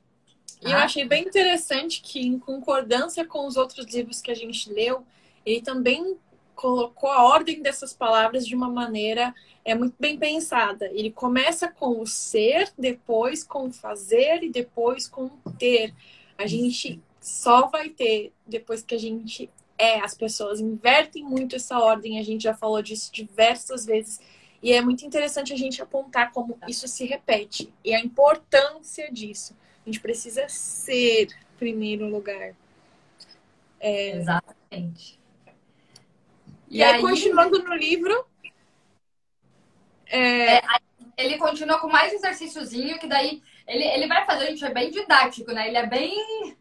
E 0.65 0.71
eu 0.71 0.78
achei 0.78 1.06
bem 1.06 1.23
interessante 1.23 2.01
que, 2.01 2.19
em 2.19 2.39
concordância 2.39 3.25
com 3.25 3.45
os 3.45 3.56
outros 3.56 3.86
livros 3.86 4.19
que 4.19 4.32
a 4.32 4.36
gente 4.36 4.71
leu, 4.71 5.06
ele 5.45 5.62
também 5.62 6.17
colocou 6.56 7.12
a 7.12 7.23
ordem 7.23 7.62
dessas 7.62 7.93
palavras 7.93 8.47
de 8.47 8.56
uma 8.56 8.69
maneira 8.69 9.34
é 9.63 9.75
muito 9.75 9.95
bem 9.99 10.17
pensada. 10.17 10.88
Ele 10.93 11.12
começa 11.12 11.67
com 11.67 11.99
o 11.99 12.08
ser, 12.08 12.71
depois 12.78 13.43
com 13.43 13.67
o 13.67 13.71
fazer 13.71 14.43
e 14.43 14.49
depois 14.49 15.08
com 15.08 15.30
o 15.43 15.51
ter. 15.51 15.93
A 16.38 16.47
gente 16.47 17.01
só 17.19 17.67
vai 17.67 17.89
ter 17.89 18.32
depois 18.45 18.82
que 18.82 18.95
a 18.95 18.99
gente 18.99 19.49
é. 19.78 19.99
As 19.99 20.13
pessoas 20.13 20.60
invertem 20.60 21.23
muito 21.23 21.56
essa 21.56 21.80
ordem, 21.80 22.19
a 22.19 22.23
gente 22.23 22.43
já 22.43 22.54
falou 22.54 22.82
disso 22.82 23.12
diversas 23.12 23.86
vezes. 23.86 24.19
E 24.62 24.71
é 24.71 24.82
muito 24.82 25.06
interessante 25.06 25.54
a 25.54 25.58
gente 25.58 25.82
apontar 25.82 26.32
como 26.32 26.58
isso 26.67 26.88
se 26.88 27.06
repete 27.06 27.73
e 27.84 27.93
a 27.93 27.99
importância 27.99 29.12
disso. 29.12 29.56
A 29.86 29.89
gente 29.89 30.00
precisa 30.00 30.48
ser 30.50 31.28
primeiro 31.60 32.08
lugar. 32.08 32.54
É... 33.80 34.17
Exatamente. 34.17 35.19
E, 36.69 36.78
e 36.78 36.84
aí, 36.84 36.95
aí, 36.95 37.02
continuando 37.02 37.60
no 37.63 37.76
livro. 37.76 38.26
É... 40.08 40.56
É, 40.56 40.62
ele 41.17 41.38
continua 41.38 41.80
com 41.80 41.88
mais 41.88 42.12
exercíciozinho, 42.13 42.98
que 42.98 43.08
daí 43.08 43.41
ele, 43.67 43.84
ele 43.84 44.08
vai 44.08 44.26
fazer, 44.26 44.45
a 44.45 44.50
gente 44.50 44.65
é 44.65 44.74
bem 44.74 44.89
didático, 44.89 45.52
né? 45.52 45.67
Ele 45.67 45.78
é 45.78 45.86
bem 45.86 46.58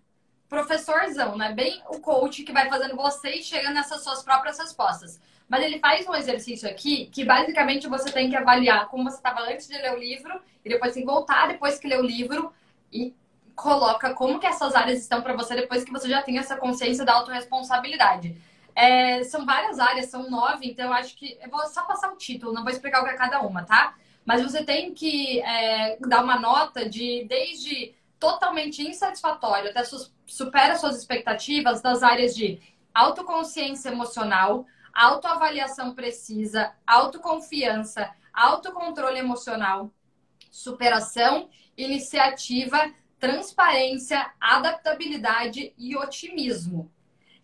professorzão, 0.49 1.37
né? 1.37 1.53
Bem 1.53 1.83
o 1.89 1.99
coach 2.01 2.43
que 2.45 2.53
vai 2.53 2.69
fazendo 2.69 2.95
vocês 2.95 3.45
chegando 3.45 3.75
nessas 3.75 4.03
suas 4.03 4.23
próprias 4.23 4.59
respostas. 4.59 5.21
Mas 5.49 5.63
ele 5.63 5.79
faz 5.79 6.07
um 6.07 6.15
exercício 6.15 6.69
aqui 6.69 7.07
que 7.07 7.25
basicamente 7.25 7.89
você 7.89 8.11
tem 8.11 8.31
que 8.31 8.37
avaliar 8.37 8.89
como 8.89 9.05
você 9.05 9.17
estava 9.17 9.41
antes 9.41 9.67
de 9.67 9.77
ler 9.77 9.93
o 9.93 9.99
livro 9.99 10.41
e 10.65 10.69
depois 10.69 10.95
tem 10.95 11.03
que 11.03 11.11
voltar 11.11 11.49
depois 11.49 11.79
que 11.79 11.89
ler 11.89 11.99
o 11.99 12.07
livro 12.07 12.53
e 12.95 13.15
coloca 13.55 14.15
como 14.15 14.39
que 14.39 14.47
essas 14.47 14.75
áreas 14.75 15.01
estão 15.01 15.21
para 15.21 15.35
você 15.35 15.55
depois 15.55 15.85
que 15.85 15.93
você 15.93 16.09
já 16.09 16.23
tem 16.23 16.39
essa 16.39 16.57
consciência 16.57 17.05
da 17.05 17.15
autorresponsabilidade. 17.15 18.37
É, 18.75 19.23
são 19.25 19.45
várias 19.45 19.79
áreas, 19.79 20.07
são 20.07 20.31
nove, 20.31 20.67
então 20.69 20.87
eu 20.87 20.93
acho 20.93 21.17
que. 21.17 21.39
Eu 21.43 21.51
vou 21.51 21.65
só 21.67 21.83
passar 21.83 22.13
o 22.13 22.17
título, 22.17 22.53
não 22.53 22.63
vou 22.63 22.73
explicar 22.73 23.03
o 23.03 23.05
que 23.05 23.11
é 23.11 23.17
cada 23.17 23.41
uma, 23.41 23.65
tá? 23.65 23.95
Mas 24.25 24.43
você 24.43 24.65
tem 24.65 24.95
que 24.95 25.41
é, 25.41 25.97
dar 26.01 26.23
uma 26.25 26.39
nota 26.39 26.89
de 26.89 27.25
desde 27.29 27.95
totalmente 28.19 28.83
insatisfatório 28.83 29.71
até 29.71 29.83
supera 30.27 30.77
suas 30.77 30.97
expectativas 30.97 31.83
das 31.83 32.03
áreas 32.03 32.35
de 32.35 32.61
autoconsciência 32.95 33.91
emocional, 33.91 34.67
autoavaliação 34.95 35.95
precisa, 35.95 36.73
autoconfiança, 36.87 38.11
autocontrole 38.33 39.19
emocional, 39.19 39.91
superação, 40.51 41.51
iniciativa, 41.77 42.93
transparência, 43.19 44.31
adaptabilidade 44.41 45.73
e 45.79 45.97
otimismo. 45.97 46.91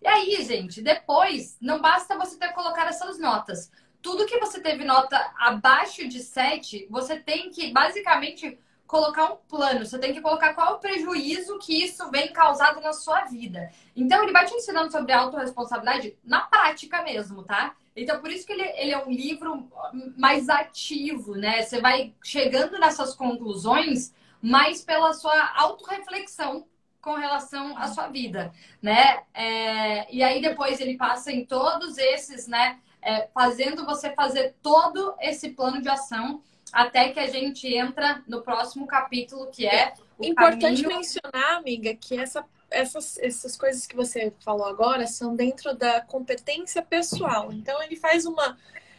E 0.02 0.06
aí, 0.06 0.42
gente, 0.42 0.80
depois, 0.80 1.56
não 1.60 1.80
basta 1.80 2.16
você 2.16 2.38
ter 2.38 2.52
colocado 2.52 2.88
essas 2.88 3.18
notas. 3.18 3.70
Tudo 4.02 4.26
que 4.26 4.38
você 4.38 4.60
teve 4.60 4.84
nota 4.84 5.32
abaixo 5.38 6.08
de 6.08 6.20
7, 6.20 6.86
você 6.90 7.18
tem 7.18 7.50
que 7.50 7.70
basicamente 7.70 8.58
colocar 8.86 9.32
um 9.32 9.36
plano. 9.36 9.86
Você 9.86 9.98
tem 9.98 10.12
que 10.12 10.20
colocar 10.20 10.54
qual 10.54 10.74
o 10.74 10.78
prejuízo 10.78 11.58
que 11.58 11.84
isso 11.84 12.10
vem 12.10 12.32
causado 12.32 12.80
na 12.80 12.92
sua 12.92 13.24
vida. 13.26 13.70
Então, 13.94 14.22
ele 14.22 14.32
vai 14.32 14.46
te 14.46 14.54
ensinando 14.54 14.90
sobre 14.90 15.12
autorresponsabilidade 15.12 16.16
na 16.24 16.40
prática 16.40 17.02
mesmo, 17.02 17.42
tá? 17.44 17.76
Então, 17.94 18.20
por 18.20 18.30
isso 18.30 18.46
que 18.46 18.52
ele, 18.52 18.68
ele 18.76 18.92
é 18.92 18.98
um 18.98 19.10
livro 19.10 19.70
mais 20.16 20.48
ativo, 20.48 21.36
né? 21.36 21.62
Você 21.62 21.80
vai 21.80 22.14
chegando 22.22 22.78
nessas 22.78 23.14
conclusões 23.14 24.12
mais 24.42 24.82
pela 24.82 25.12
sua 25.12 25.52
autorreflexão 25.56 26.66
com 27.00 27.14
relação 27.14 27.76
à 27.78 27.88
sua 27.88 28.08
vida, 28.08 28.52
né? 28.80 29.22
É, 29.32 30.14
e 30.14 30.22
aí 30.22 30.40
depois 30.40 30.80
ele 30.80 30.96
passa 30.96 31.32
em 31.32 31.44
todos 31.44 31.96
esses, 31.98 32.46
né? 32.46 32.78
É, 33.02 33.28
fazendo 33.32 33.86
você 33.86 34.10
fazer 34.10 34.54
todo 34.62 35.14
esse 35.20 35.50
plano 35.50 35.80
de 35.80 35.88
ação 35.88 36.42
até 36.70 37.08
que 37.08 37.18
a 37.18 37.26
gente 37.26 37.66
entra 37.66 38.22
no 38.28 38.42
próximo 38.42 38.86
capítulo, 38.86 39.46
que 39.46 39.66
é 39.66 39.94
o 40.18 40.24
Importante 40.24 40.82
caminho... 40.82 40.98
mencionar, 40.98 41.56
amiga, 41.56 41.94
que 41.94 42.18
essa, 42.18 42.44
essas, 42.70 43.18
essas 43.18 43.56
coisas 43.56 43.86
que 43.86 43.96
você 43.96 44.32
falou 44.40 44.66
agora 44.66 45.06
são 45.06 45.34
dentro 45.34 45.74
da 45.74 46.02
competência 46.02 46.82
pessoal. 46.82 47.50
Então 47.52 47.82
ele 47.82 47.96
faz 47.96 48.26
uma, 48.26 48.56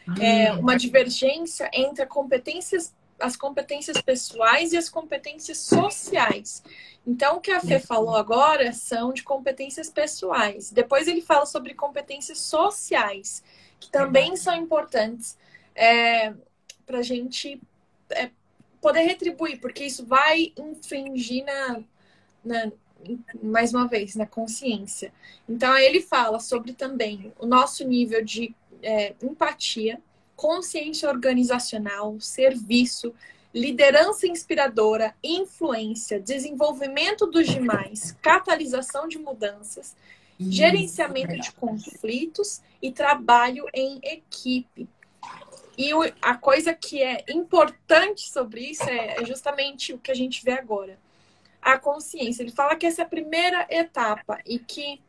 hum. 0.08 0.14
é, 0.20 0.52
uma 0.52 0.76
divergência 0.76 1.70
entre 1.72 2.04
competências 2.06 2.92
as 3.22 3.36
competências 3.36 4.00
pessoais 4.02 4.72
e 4.72 4.76
as 4.76 4.88
competências 4.88 5.58
sociais. 5.58 6.62
Então, 7.06 7.36
o 7.36 7.40
que 7.40 7.50
a 7.50 7.60
Fê 7.60 7.78
falou 7.78 8.16
agora 8.16 8.72
são 8.72 9.12
de 9.12 9.22
competências 9.22 9.88
pessoais. 9.88 10.70
Depois 10.70 11.06
ele 11.06 11.22
fala 11.22 11.46
sobre 11.46 11.74
competências 11.74 12.38
sociais, 12.38 13.42
que 13.78 13.90
também 13.90 14.36
são 14.36 14.54
importantes 14.54 15.38
é, 15.74 16.34
para 16.84 16.98
a 16.98 17.02
gente 17.02 17.60
é, 18.10 18.30
poder 18.80 19.02
retribuir, 19.02 19.60
porque 19.60 19.84
isso 19.84 20.04
vai 20.04 20.52
infringir 20.56 21.44
na, 21.44 21.82
na, 22.44 22.72
mais 23.42 23.72
uma 23.72 23.86
vez, 23.86 24.16
na 24.16 24.26
consciência. 24.26 25.12
Então, 25.48 25.72
aí 25.72 25.86
ele 25.86 26.00
fala 26.00 26.40
sobre 26.40 26.72
também 26.72 27.32
o 27.38 27.46
nosso 27.46 27.86
nível 27.86 28.24
de 28.24 28.54
é, 28.82 29.14
empatia, 29.22 30.00
consciência 30.42 31.08
organizacional, 31.08 32.18
serviço, 32.18 33.14
liderança 33.54 34.26
inspiradora, 34.26 35.14
influência, 35.22 36.18
desenvolvimento 36.18 37.26
dos 37.26 37.46
demais, 37.46 38.10
catalisação 38.20 39.06
de 39.06 39.20
mudanças, 39.20 39.94
gerenciamento 40.40 41.38
de 41.38 41.52
conflitos 41.52 42.60
e 42.82 42.90
trabalho 42.90 43.66
em 43.72 44.00
equipe. 44.02 44.88
E 45.78 45.90
a 46.20 46.36
coisa 46.36 46.74
que 46.74 47.00
é 47.00 47.24
importante 47.28 48.28
sobre 48.28 48.62
isso 48.62 48.82
é, 48.82 49.22
é 49.22 49.24
justamente 49.24 49.92
o 49.92 49.98
que 49.98 50.10
a 50.10 50.14
gente 50.14 50.44
vê 50.44 50.54
agora. 50.54 50.98
A 51.62 51.78
consciência. 51.78 52.42
Ele 52.42 52.50
fala 52.50 52.74
que 52.74 52.84
essa 52.84 53.02
é 53.02 53.04
a 53.04 53.08
primeira 53.08 53.64
etapa 53.70 54.40
e 54.44 54.58
que 54.58 55.00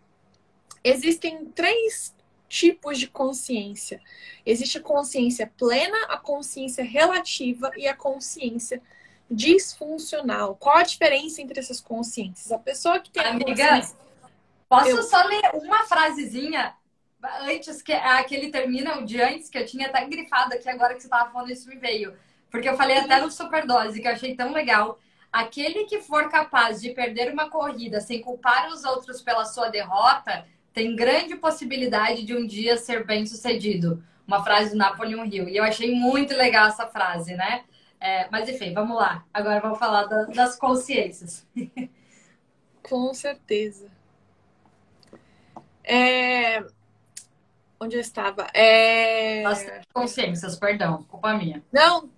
existem 0.84 1.46
três 1.46 2.14
tipos 2.54 3.00
de 3.00 3.08
consciência. 3.08 4.00
Existe 4.46 4.78
a 4.78 4.82
consciência 4.82 5.52
plena, 5.58 5.98
a 6.08 6.18
consciência 6.18 6.84
relativa 6.84 7.72
e 7.76 7.88
a 7.88 7.96
consciência 7.96 8.80
disfuncional. 9.30 10.56
Qual 10.56 10.78
a 10.78 10.84
diferença 10.84 11.42
entre 11.42 11.60
essas 11.60 11.82
consciências? 11.82 12.52
A 12.52 12.60
pessoa 12.60 13.00
que 13.00 13.10
tem 13.10 13.24
Amiga, 13.24 13.50
consciência... 13.50 13.96
posso 14.70 14.90
Eu... 14.90 15.02
só 15.02 15.24
ler 15.24 15.42
uma 15.56 15.84
frasezinha 15.86 16.76
antes 17.42 17.82
que 17.82 17.92
aquele 17.92 18.52
termina 18.52 19.00
o 19.00 19.06
de 19.06 19.20
antes 19.20 19.50
que 19.50 19.58
eu 19.58 19.66
tinha 19.66 19.88
até 19.88 20.06
grifado 20.06 20.54
aqui 20.54 20.70
agora 20.70 20.94
que 20.94 21.02
você 21.02 21.08
estava 21.08 21.32
falando 21.32 21.50
isso 21.50 21.68
me 21.68 21.78
veio, 21.78 22.16
porque 22.52 22.70
eu 22.70 22.78
falei 22.78 22.98
até 22.98 23.20
no 23.20 23.32
superdose 23.32 24.00
que 24.00 24.08
eu 24.08 24.12
achei 24.12 24.36
tão 24.36 24.52
legal. 24.52 25.00
Aquele 25.32 25.86
que 25.86 26.02
for 26.02 26.30
capaz 26.30 26.80
de 26.80 26.92
perder 26.92 27.34
uma 27.34 27.50
corrida 27.50 28.00
sem 28.00 28.22
culpar 28.22 28.70
os 28.70 28.84
outros 28.84 29.24
pela 29.24 29.46
sua 29.46 29.70
derrota 29.70 30.46
tem 30.74 30.96
grande 30.96 31.36
possibilidade 31.36 32.24
de 32.24 32.36
um 32.36 32.46
dia 32.46 32.78
ser 32.78 33.06
bem 33.06 33.26
sucedido. 33.26 34.04
Uma 34.26 34.44
frase 34.44 34.72
do 34.72 34.78
Napoleon 34.78 35.26
Hill. 35.26 35.50
E 35.50 35.58
eu 35.58 35.64
achei 35.64 35.94
muito 35.94 36.34
legal 36.36 36.68
essa 36.68 36.88
frase, 36.88 37.36
né? 37.36 37.64
É, 38.00 38.28
mas 38.30 38.50
enfim, 38.50 38.74
vamos 38.74 38.98
lá. 38.98 39.24
Agora 39.34 39.60
vamos 39.60 39.80
falar 39.80 40.06
da, 40.06 40.26
das 40.26 40.58
consciências. 40.58 41.48
Com 42.82 43.14
certeza. 43.14 43.90
É... 45.84 46.66
Onde 47.80 47.96
eu 47.96 48.02
estava? 48.02 48.48
É... 48.54 49.46
As 49.46 49.66
consciências, 49.94 50.58
perdão, 50.58 51.04
culpa 51.04 51.34
minha. 51.34 51.64
Não. 51.72 52.10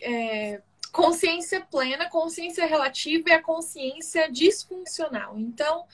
É... 0.00 0.62
Consciência 0.92 1.60
plena, 1.60 2.08
consciência 2.08 2.66
relativa 2.66 3.30
e 3.30 3.32
a 3.32 3.42
consciência 3.42 4.30
disfuncional. 4.30 5.38
Então, 5.38 5.86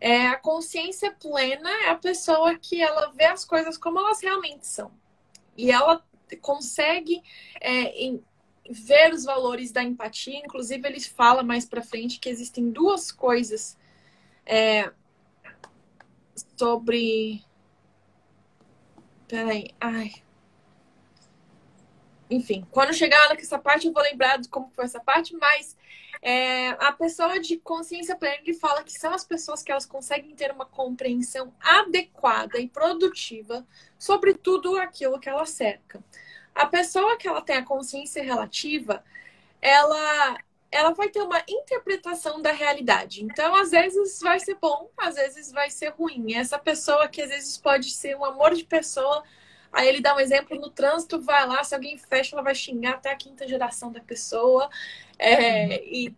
é, 0.00 0.28
a 0.28 0.36
consciência 0.36 1.12
plena 1.12 1.70
é 1.84 1.90
a 1.90 1.96
pessoa 1.96 2.56
que 2.56 2.80
ela 2.80 3.10
vê 3.12 3.24
as 3.24 3.44
coisas 3.44 3.76
como 3.76 3.98
elas 3.98 4.22
realmente 4.22 4.66
são. 4.66 4.92
E 5.56 5.70
ela 5.70 6.04
consegue 6.40 7.22
é, 7.60 7.90
em, 8.04 8.22
ver 8.70 9.12
os 9.12 9.24
valores 9.24 9.72
da 9.72 9.82
empatia. 9.82 10.38
Inclusive, 10.38 10.86
ele 10.86 11.00
fala 11.00 11.42
mais 11.42 11.64
para 11.64 11.82
frente 11.82 12.20
que 12.20 12.28
existem 12.28 12.70
duas 12.70 13.10
coisas 13.10 13.76
é, 14.46 14.92
sobre. 16.56 17.42
Peraí, 19.26 19.70
ai. 19.80 20.12
Enfim, 22.30 22.66
quando 22.70 22.92
chegar 22.92 23.28
nessa 23.30 23.58
parte, 23.58 23.86
eu 23.86 23.92
vou 23.92 24.02
lembrar 24.02 24.38
de 24.38 24.48
como 24.48 24.70
foi 24.74 24.84
essa 24.84 25.00
parte, 25.00 25.34
mas 25.36 25.76
é, 26.20 26.70
a 26.70 26.92
pessoa 26.92 27.38
de 27.38 27.56
consciência 27.58 28.16
plena 28.16 28.38
ele 28.42 28.54
fala 28.54 28.82
que 28.82 28.92
são 28.92 29.12
as 29.14 29.24
pessoas 29.24 29.62
que 29.62 29.70
elas 29.70 29.86
conseguem 29.86 30.34
ter 30.34 30.50
uma 30.50 30.66
compreensão 30.66 31.54
adequada 31.60 32.58
e 32.58 32.68
produtiva 32.68 33.66
sobre 33.98 34.34
tudo 34.34 34.76
aquilo 34.76 35.20
que 35.20 35.28
ela 35.28 35.46
cerca. 35.46 36.02
A 36.54 36.66
pessoa 36.66 37.16
que 37.16 37.28
ela 37.28 37.40
tem 37.40 37.56
a 37.56 37.64
consciência 37.64 38.22
relativa, 38.22 39.04
ela 39.60 40.38
ela 40.70 40.90
vai 40.92 41.08
ter 41.08 41.22
uma 41.22 41.42
interpretação 41.48 42.42
da 42.42 42.52
realidade. 42.52 43.24
Então, 43.24 43.54
às 43.56 43.70
vezes 43.70 44.20
vai 44.20 44.38
ser 44.38 44.56
bom, 44.60 44.90
às 44.98 45.14
vezes 45.14 45.50
vai 45.50 45.70
ser 45.70 45.88
ruim. 45.90 46.34
Essa 46.34 46.58
pessoa 46.58 47.08
que 47.08 47.22
às 47.22 47.30
vezes 47.30 47.56
pode 47.56 47.90
ser 47.90 48.14
um 48.16 48.24
amor 48.24 48.54
de 48.54 48.64
pessoa, 48.64 49.24
aí 49.72 49.88
ele 49.88 50.00
dá 50.00 50.14
um 50.14 50.20
exemplo 50.20 50.58
no 50.58 50.70
trânsito, 50.70 51.20
vai 51.20 51.46
lá, 51.46 51.62
se 51.62 51.74
alguém 51.74 51.96
fecha, 51.98 52.34
ela 52.34 52.42
vai 52.42 52.54
xingar 52.54 52.94
até 52.94 53.10
a 53.10 53.16
quinta 53.16 53.46
geração 53.46 53.92
da 53.92 54.00
pessoa. 54.00 54.68
É, 55.18 55.84
e, 55.84 56.14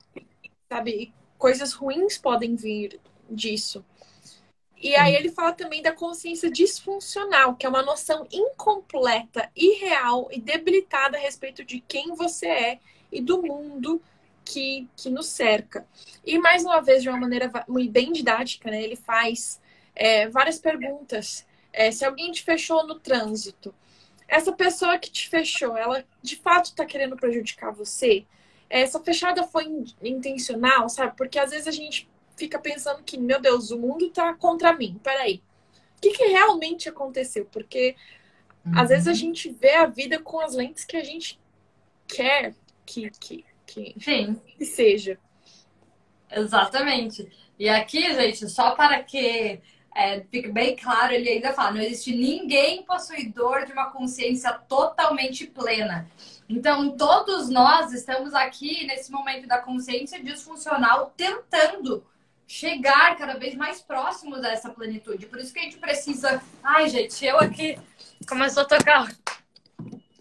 sabe, 0.69 1.13
coisas 1.39 1.73
ruins 1.73 2.19
podem 2.19 2.55
vir 2.55 3.01
disso. 3.29 3.85
E 4.83 4.97
aí 4.97 5.15
ele 5.15 5.31
fala 5.31 5.53
também 5.53 5.83
da 5.83 5.93
consciência 5.93 6.51
disfuncional, 6.51 7.55
que 7.55 7.67
é 7.67 7.69
uma 7.69 7.83
noção 7.83 8.27
incompleta, 8.33 9.51
irreal 9.55 10.29
e 10.33 10.41
debilitada 10.41 11.19
a 11.19 11.21
respeito 11.21 11.63
de 11.63 11.81
quem 11.81 12.15
você 12.15 12.47
é 12.47 12.79
e 13.13 13.21
do 13.21 13.43
mundo 13.43 14.01
que, 14.43 14.89
que 14.97 15.11
nos 15.11 15.27
cerca. 15.27 15.87
E 16.25 16.39
mais 16.39 16.65
uma 16.65 16.81
vez, 16.81 17.03
de 17.03 17.11
uma 17.11 17.19
maneira 17.19 17.53
bem 17.91 18.11
didática, 18.11 18.71
né, 18.71 18.83
ele 18.83 18.97
faz 18.97 19.61
é, 19.95 20.29
várias 20.29 20.59
perguntas. 20.59 21.47
É, 21.73 21.91
se 21.91 22.05
alguém 22.05 22.33
te 22.33 22.43
fechou 22.43 22.87
no 22.87 22.99
trânsito, 22.99 23.75
essa 24.27 24.53
pessoa 24.53 24.99
que 24.99 25.11
te 25.11 25.29
fechou, 25.29 25.77
ela 25.77 26.05
de 26.23 26.37
fato 26.37 26.67
está 26.67 26.85
querendo 26.85 27.17
prejudicar 27.17 27.73
você? 27.73 28.27
essa 28.71 29.01
fechada 29.01 29.43
foi 29.43 29.85
intencional, 30.01 30.89
sabe? 30.89 31.17
Porque 31.17 31.41
às 31.41 31.51
vezes 31.51 31.67
a 31.67 31.73
gente 31.73 32.09
fica 32.37 32.57
pensando 32.57 33.03
que, 33.03 33.19
meu 33.19 33.41
Deus, 33.41 33.73
o 33.73 33.79
mundo 33.79 34.09
tá 34.11 34.33
contra 34.33 34.73
mim. 34.73 34.99
Peraí. 35.03 35.43
O 35.97 36.01
que, 36.01 36.13
que 36.13 36.25
realmente 36.27 36.89
aconteceu? 36.89 37.45
Porque 37.47 37.97
uhum. 38.65 38.79
às 38.79 38.89
vezes 38.89 39.09
a 39.09 39.11
uhum. 39.11 39.17
gente 39.17 39.51
vê 39.51 39.75
a 39.75 39.87
vida 39.87 40.21
com 40.21 40.39
as 40.39 40.55
lentes 40.55 40.85
que 40.85 40.97
a 40.97 41.05
gente 41.05 41.39
quer 42.07 42.55
que, 42.87 43.11
que, 43.11 43.45
que, 43.67 43.95
Sim. 44.01 44.41
que 44.57 44.65
seja. 44.65 45.19
Exatamente. 46.31 47.29
E 47.59 47.69
aqui, 47.69 48.03
gente, 48.15 48.49
só 48.49 48.77
para 48.77 49.03
que 49.03 49.61
é, 49.95 50.21
fique 50.31 50.49
bem 50.49 50.77
claro, 50.77 51.13
ele 51.13 51.29
ainda 51.29 51.53
fala: 51.53 51.73
não 51.73 51.81
existe 51.81 52.15
ninguém 52.15 52.83
possuidor 52.83 53.67
de 53.67 53.73
uma 53.73 53.91
consciência 53.91 54.53
totalmente 54.53 55.47
plena. 55.47 56.09
Então, 56.49 56.97
todos 56.97 57.49
nós 57.49 57.93
estamos 57.93 58.35
aqui 58.35 58.87
nesse 58.87 59.11
momento 59.11 59.47
da 59.47 59.59
consciência 59.59 60.23
disfuncional 60.23 61.13
tentando 61.17 62.05
chegar 62.47 63.17
cada 63.17 63.39
vez 63.39 63.55
mais 63.55 63.81
próximos 63.81 64.41
dessa 64.41 64.71
plenitude. 64.71 65.27
Por 65.27 65.39
isso 65.39 65.53
que 65.53 65.61
a 65.61 65.63
gente 65.63 65.79
precisa. 65.79 66.43
Ai, 66.63 66.89
gente, 66.89 67.25
eu 67.25 67.39
aqui 67.39 67.79
começou 68.29 68.65
a 68.65 68.67
tocar. 68.67 69.09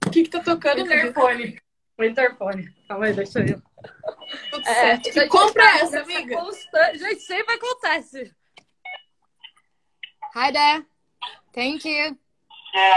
O 0.05 0.10
que, 0.12 0.23
que 0.23 0.29
tá 0.29 0.39
tocando? 0.39 0.79
O 0.79 0.86
interfone. 0.86 1.60
O 1.97 2.03
interfone. 2.03 2.73
Calma 2.88 3.05
aí, 3.05 3.13
deixa 3.13 3.39
eu. 3.39 3.62
Tudo 4.51 4.67
é, 4.67 4.73
certo. 4.73 5.12
Que 5.12 5.27
compra 5.27 5.63
essa, 5.79 6.01
amiga? 6.01 6.36
Constante. 6.36 6.99
Gente, 6.99 7.21
sempre 7.21 7.55
acontece. 7.55 8.32
Hi 10.35 10.51
there. 10.51 10.85
Thank 11.53 11.85
you. 11.85 12.17
Yeah, 12.75 12.93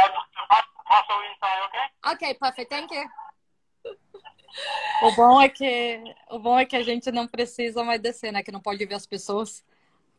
also 0.86 1.14
inside, 1.30 1.60
okay? 1.66 2.12
Okay, 2.12 2.34
perfect. 2.34 2.70
Thank 2.70 2.92
you. 2.92 3.04
O 5.02 5.12
bom 5.12 5.40
é 5.40 5.48
que 5.48 6.02
o 6.30 6.38
bom 6.38 6.58
é 6.58 6.66
que 6.66 6.76
a 6.76 6.82
gente 6.82 7.10
não 7.10 7.26
precisa 7.26 7.82
mais 7.82 8.00
descer, 8.02 8.32
né? 8.32 8.42
Que 8.42 8.52
não 8.52 8.60
pode 8.60 8.84
ver 8.84 8.94
as 8.94 9.06
pessoas. 9.06 9.64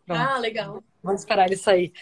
Pronto. 0.08 0.19
Ah, 0.19 0.38
legal. 0.39 0.84
Vamos 1.04 1.21
esperar 1.21 1.45
ele 1.45 1.56
sair. 1.56 1.93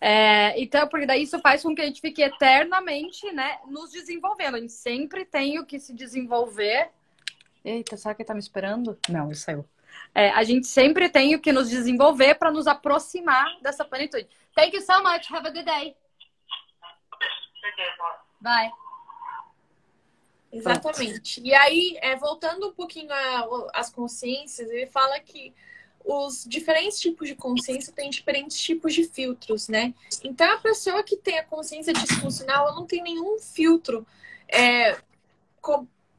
É, 0.00 0.58
então, 0.60 0.88
porque 0.88 1.06
daí 1.06 1.22
isso 1.22 1.38
faz 1.40 1.62
com 1.62 1.74
que 1.74 1.82
a 1.82 1.84
gente 1.84 2.00
fique 2.00 2.22
eternamente, 2.22 3.30
né, 3.32 3.58
nos 3.66 3.90
desenvolvendo. 3.92 4.56
A 4.56 4.60
gente 4.60 4.72
sempre 4.72 5.24
tem 5.24 5.58
o 5.58 5.66
que 5.66 5.78
se 5.78 5.94
desenvolver. 5.94 6.90
Eita, 7.64 7.96
será 7.96 8.14
que 8.14 8.22
ele 8.22 8.26
tá 8.26 8.34
me 8.34 8.40
esperando? 8.40 8.98
Não, 9.08 9.26
ele 9.26 9.34
saiu. 9.34 9.64
É, 10.14 10.30
a 10.30 10.44
gente 10.44 10.66
sempre 10.66 11.08
tem 11.08 11.34
o 11.34 11.40
que 11.40 11.52
nos 11.52 11.68
desenvolver 11.68 12.36
para 12.36 12.50
nos 12.50 12.66
aproximar 12.66 13.46
dessa 13.60 13.84
plenitude. 13.84 14.28
Thank 14.54 14.76
you 14.76 14.82
so 14.82 15.02
much. 15.02 15.30
Have 15.32 15.48
a 15.48 15.50
good 15.50 15.64
day. 15.64 15.96
Bye. 18.40 18.70
Exatamente. 20.52 21.40
E 21.40 21.52
aí, 21.52 21.98
é, 22.00 22.14
voltando 22.14 22.68
um 22.68 22.72
pouquinho 22.72 23.08
às 23.72 23.90
consciências, 23.90 24.70
ele 24.70 24.86
fala 24.86 25.18
que 25.18 25.52
os 26.04 26.44
diferentes 26.46 27.00
tipos 27.00 27.26
de 27.26 27.34
consciência 27.34 27.92
têm 27.92 28.10
diferentes 28.10 28.60
tipos 28.60 28.94
de 28.94 29.04
filtros, 29.04 29.68
né? 29.68 29.94
Então, 30.22 30.48
a 30.52 30.58
pessoa 30.58 31.02
que 31.02 31.16
tem 31.16 31.38
a 31.38 31.44
consciência 31.44 31.92
disfuncional, 31.92 32.68
ela 32.68 32.76
não 32.76 32.86
tem 32.86 33.02
nenhum 33.02 33.38
filtro 33.38 34.06
é, 34.46 34.96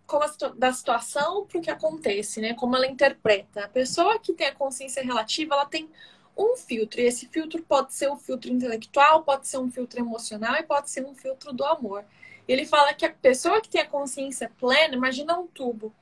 a, 0.10 0.48
da 0.56 0.72
situação 0.72 1.46
para 1.46 1.58
o 1.58 1.62
que 1.62 1.70
acontece, 1.70 2.42
né? 2.42 2.54
Como 2.54 2.76
ela 2.76 2.88
interpreta. 2.88 3.66
A 3.66 3.68
pessoa 3.68 4.20
que 4.20 4.34
tem 4.34 4.48
a 4.48 4.56
consciência 4.56 5.04
relativa, 5.04 5.56
ela 5.56 5.66
tem 5.66 5.90
um 6.38 6.56
filtro. 6.56 7.00
E 7.00 7.06
esse 7.06 7.28
filtro 7.28 7.62
pode 7.64 7.94
ser 7.94 8.10
um 8.10 8.18
filtro 8.18 8.52
intelectual, 8.52 9.24
pode 9.24 9.48
ser 9.48 9.58
um 9.58 9.72
filtro 9.72 10.00
emocional 10.00 10.56
e 10.56 10.64
pode 10.64 10.90
ser 10.90 11.06
um 11.06 11.16
filtro 11.16 11.54
do 11.54 11.64
amor. 11.66 12.06
Ele 12.48 12.66
fala 12.66 12.94
que 12.94 13.06
a 13.06 13.12
pessoa 13.12 13.62
que 13.62 13.70
tem 13.70 13.82
a 13.82 13.88
consciência 13.88 14.52
plena, 14.60 14.96
imagina 14.96 15.38
um 15.38 15.48
tubo. 15.48 15.94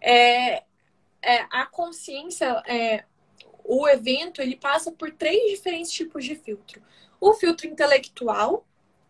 É, 0.00 0.62
é, 1.20 1.40
a 1.50 1.66
consciência, 1.66 2.62
é, 2.66 3.04
o 3.64 3.86
evento, 3.88 4.40
ele 4.40 4.56
passa 4.56 4.90
por 4.90 5.10
três 5.10 5.50
diferentes 5.50 5.90
tipos 5.90 6.24
de 6.24 6.34
filtro. 6.34 6.80
O 7.20 7.34
filtro 7.34 7.66
intelectual, 7.66 8.64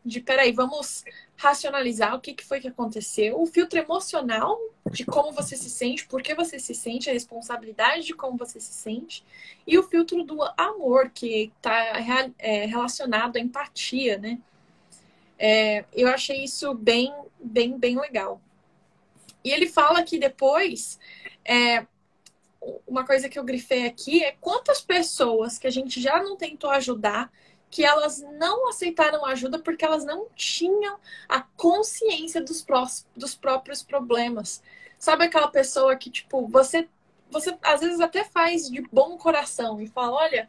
de 0.04 0.20
peraí, 0.20 0.52
vamos 0.52 1.04
racionalizar 1.36 2.14
o 2.14 2.20
que, 2.20 2.32
que 2.32 2.44
foi 2.44 2.60
que 2.60 2.68
aconteceu. 2.68 3.40
O 3.40 3.46
filtro 3.46 3.78
emocional, 3.78 4.58
de 4.90 5.04
como 5.04 5.32
você 5.32 5.56
se 5.56 5.68
sente, 5.68 6.06
por 6.06 6.22
que 6.22 6.34
você 6.34 6.58
se 6.58 6.74
sente, 6.74 7.10
a 7.10 7.12
responsabilidade 7.12 8.06
de 8.06 8.14
como 8.14 8.36
você 8.36 8.58
se 8.58 8.72
sente. 8.72 9.24
E 9.66 9.78
o 9.78 9.82
filtro 9.82 10.24
do 10.24 10.38
amor, 10.56 11.10
que 11.10 11.52
está 11.56 11.98
é, 12.38 12.64
relacionado 12.64 13.36
à 13.36 13.40
empatia, 13.40 14.18
né? 14.18 14.38
É, 15.38 15.84
eu 15.92 16.08
achei 16.08 16.42
isso 16.42 16.74
bem, 16.74 17.14
bem, 17.38 17.78
bem 17.78 17.98
legal. 17.98 18.40
E 19.44 19.50
ele 19.50 19.68
fala 19.68 20.02
que 20.02 20.18
depois, 20.18 20.98
é, 21.44 21.86
uma 22.86 23.04
coisa 23.06 23.28
que 23.28 23.38
eu 23.38 23.44
grifei 23.44 23.86
aqui 23.86 24.24
é 24.24 24.36
quantas 24.40 24.80
pessoas 24.80 25.58
que 25.58 25.66
a 25.66 25.70
gente 25.70 26.00
já 26.00 26.22
não 26.22 26.36
tentou 26.36 26.70
ajudar, 26.70 27.30
que 27.70 27.84
elas 27.84 28.20
não 28.38 28.68
aceitaram 28.68 29.24
ajuda 29.24 29.58
porque 29.58 29.84
elas 29.84 30.04
não 30.04 30.28
tinham 30.34 30.98
a 31.28 31.42
consciência 31.56 32.40
dos, 32.40 32.62
prós, 32.62 33.06
dos 33.16 33.34
próprios 33.34 33.82
problemas. 33.82 34.62
Sabe 34.98 35.24
aquela 35.24 35.48
pessoa 35.48 35.94
que, 35.96 36.10
tipo, 36.10 36.46
você, 36.48 36.88
você 37.30 37.56
às 37.62 37.80
vezes 37.80 38.00
até 38.00 38.24
faz 38.24 38.68
de 38.68 38.82
bom 38.90 39.16
coração 39.18 39.80
e 39.80 39.86
fala: 39.86 40.16
olha, 40.16 40.48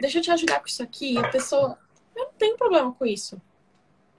deixa 0.00 0.18
eu 0.18 0.22
te 0.22 0.30
ajudar 0.30 0.60
com 0.60 0.66
isso 0.66 0.82
aqui. 0.82 1.14
E 1.14 1.18
a 1.18 1.28
pessoa, 1.28 1.78
eu 2.14 2.24
não 2.24 2.32
tenho 2.32 2.56
problema 2.56 2.92
com 2.92 3.06
isso 3.06 3.40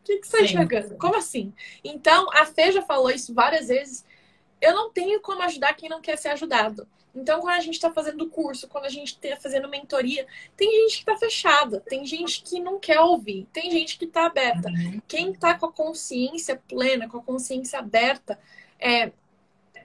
que, 0.08 0.20
que 0.20 0.28
você 0.28 0.38
está 0.38 0.46
enxergando? 0.46 0.98
Como 0.98 1.16
assim? 1.16 1.54
Então, 1.84 2.28
a 2.32 2.46
Fê 2.46 2.72
já 2.72 2.82
falou 2.82 3.12
isso 3.12 3.34
várias 3.34 3.68
vezes. 3.68 4.06
Eu 4.62 4.74
não 4.74 4.92
tenho 4.92 5.20
como 5.22 5.44
ajudar 5.44 5.74
quem 5.74 5.90
não 5.90 6.02
quer 6.02 6.18
ser 6.18 6.30
ajudado. 6.30 6.88
Então, 7.18 7.42
quando 7.42 7.56
a 7.56 7.60
gente 7.60 7.74
está 7.74 7.92
fazendo 7.92 8.30
curso, 8.30 8.68
quando 8.68 8.86
a 8.86 8.90
gente 8.90 9.18
está 9.22 9.36
fazendo 9.38 9.68
mentoria, 9.68 10.28
tem 10.56 10.70
gente 10.72 10.98
que 10.98 11.00
está 11.00 11.18
fechada, 11.18 11.80
tem 11.80 12.06
gente 12.06 12.44
que 12.44 12.60
não 12.60 12.80
quer 12.80 13.00
ouvir, 13.00 13.48
tem 13.52 13.72
gente 13.72 13.98
que 13.98 14.06
está 14.06 14.28
aberta. 14.28 14.70
Uhum. 14.70 15.02
Quem 15.08 15.32
está 15.32 15.58
com 15.58 15.66
a 15.66 15.72
consciência 15.72 16.62
plena, 16.68 17.10
com 17.10 17.18
a 17.18 17.24
consciência 17.24 17.80
aberta, 17.80 18.40
é, 18.80 19.12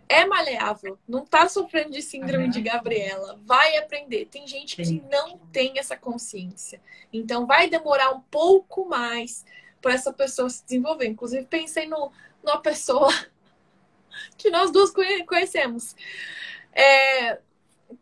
é 0.07 0.27
maleável, 0.27 0.99
não 1.09 1.23
está 1.23 1.49
sofrendo 1.49 1.93
de 1.93 2.03
síndrome 2.03 2.45
uhum. 2.45 2.51
de 2.51 2.61
Gabriela, 2.61 3.41
vai 3.47 3.79
aprender. 3.79 4.27
Tem 4.27 4.47
gente 4.47 4.85
Sim. 4.85 4.99
que 4.99 5.09
não 5.09 5.39
tem 5.51 5.79
essa 5.79 5.97
consciência. 5.97 6.83
Então, 7.11 7.47
vai 7.47 7.67
demorar 7.67 8.11
um 8.11 8.21
pouco 8.21 8.85
mais 8.85 9.43
para 9.81 9.95
essa 9.95 10.13
pessoa 10.13 10.51
se 10.51 10.63
desenvolver. 10.65 11.07
Inclusive, 11.07 11.47
pensei 11.47 11.89
no, 11.89 12.13
numa 12.45 12.61
pessoa 12.61 13.11
que 14.37 14.51
nós 14.51 14.71
duas 14.71 14.93
conhecemos, 15.27 15.97
é, 16.73 17.39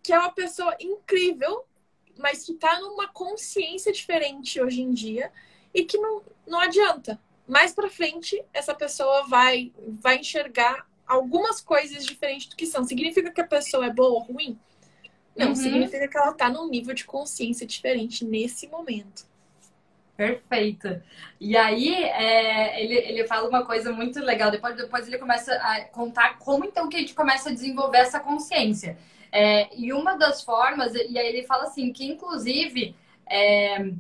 que 0.03 0.13
é 0.13 0.19
uma 0.19 0.33
pessoa 0.33 0.77
incrível, 0.81 1.65
mas 2.19 2.45
que 2.45 2.53
está 2.53 2.79
numa 2.81 3.09
consciência 3.09 3.93
diferente 3.93 4.61
hoje 4.61 4.83
em 4.83 4.93
dia 4.93 5.33
e 5.75 5.85
que 5.85 5.99
não, 5.99 6.23
não 6.47 6.61
adianta. 6.61 7.21
Mais 7.47 7.75
para 7.75 7.91
frente, 7.91 8.43
essa 8.53 8.75
pessoa 8.75 9.27
vai, 9.27 9.73
vai 10.01 10.19
enxergar 10.19 10.87
algumas 11.07 11.61
coisas 11.61 12.07
diferentes 12.07 12.49
do 12.49 12.57
que 12.57 12.67
são. 12.67 12.85
Significa 12.85 13.31
que 13.31 13.41
a 13.41 13.47
pessoa 13.47 13.87
é 13.87 13.91
boa 13.91 14.11
ou 14.11 14.21
ruim? 14.21 14.59
Não, 15.37 15.49
uhum. 15.49 15.55
significa 15.55 16.07
que 16.07 16.17
ela 16.17 16.31
está 16.31 16.49
num 16.49 16.69
nível 16.69 16.95
de 16.95 17.05
consciência 17.05 17.67
diferente 17.67 18.25
nesse 18.25 18.69
momento. 18.69 19.27
Perfeito. 20.21 21.03
E 21.41 21.57
aí, 21.57 21.95
é, 21.95 22.85
ele, 22.85 22.95
ele 22.95 23.27
fala 23.27 23.49
uma 23.49 23.65
coisa 23.65 23.91
muito 23.91 24.21
legal. 24.21 24.51
Depois, 24.51 24.77
depois 24.77 25.07
ele 25.07 25.17
começa 25.17 25.55
a 25.55 25.85
contar 25.85 26.39
como 26.39 26.63
então 26.63 26.91
que 26.91 26.97
a 26.97 27.01
gente 27.01 27.15
começa 27.15 27.49
a 27.49 27.55
desenvolver 27.55 27.97
essa 27.97 28.21
consciência. 28.21 28.99
É, 29.33 29.75
e 29.75 29.95
uma 29.95 30.19
das 30.19 30.43
formas, 30.43 30.95
e 30.95 31.19
aí 31.19 31.27
ele 31.27 31.47
fala 31.47 31.63
assim, 31.63 31.91
que 31.91 32.05
inclusive, 32.05 32.95
é, 33.27 33.93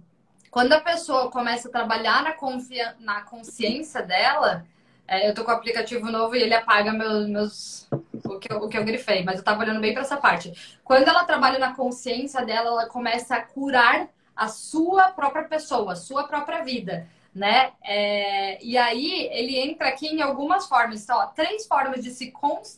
quando 0.51 0.75
a 0.75 0.81
pessoa 0.83 1.31
começa 1.31 1.69
a 1.69 1.73
trabalhar 1.73 2.23
na, 2.23 2.33
confia 2.33 2.95
na 3.01 3.23
consciência 3.23 4.03
dela, 4.03 4.67
é, 5.09 5.27
eu 5.27 5.35
tô 5.35 5.43
com 5.43 5.51
o 5.53 5.55
aplicativo 5.55 6.11
novo 6.11 6.37
e 6.37 6.43
ele 6.43 6.53
apaga 6.53 6.93
meus, 6.93 7.29
meus 7.29 7.89
o, 8.27 8.39
que 8.39 8.53
eu, 8.53 8.59
o 8.59 8.69
que 8.69 8.77
eu 8.77 8.85
grifei, 8.85 9.25
mas 9.25 9.39
eu 9.39 9.45
tava 9.45 9.63
olhando 9.63 9.81
bem 9.81 9.95
para 9.95 10.03
essa 10.03 10.19
parte. 10.19 10.53
Quando 10.85 11.09
ela 11.09 11.25
trabalha 11.25 11.59
na 11.59 11.75
consciência 11.75 12.45
dela, 12.45 12.69
ela 12.69 12.87
começa 12.87 13.37
a 13.37 13.41
curar 13.41 14.07
a 14.41 14.49
sua 14.49 15.11
própria 15.11 15.45
pessoa, 15.45 15.93
a 15.93 15.97
sua 15.97 16.25
própria 16.27 16.65
vida, 16.65 17.07
né? 17.35 17.73
É, 17.85 18.65
e 18.65 18.79
aí 18.79 19.29
ele 19.31 19.59
entra 19.59 19.89
aqui 19.89 20.07
em 20.07 20.23
algumas 20.23 20.67
formas. 20.67 21.05
Então, 21.05 21.19
ó, 21.19 21.27
três 21.27 21.67
formas 21.67 22.03
de 22.03 22.11
se, 22.11 22.33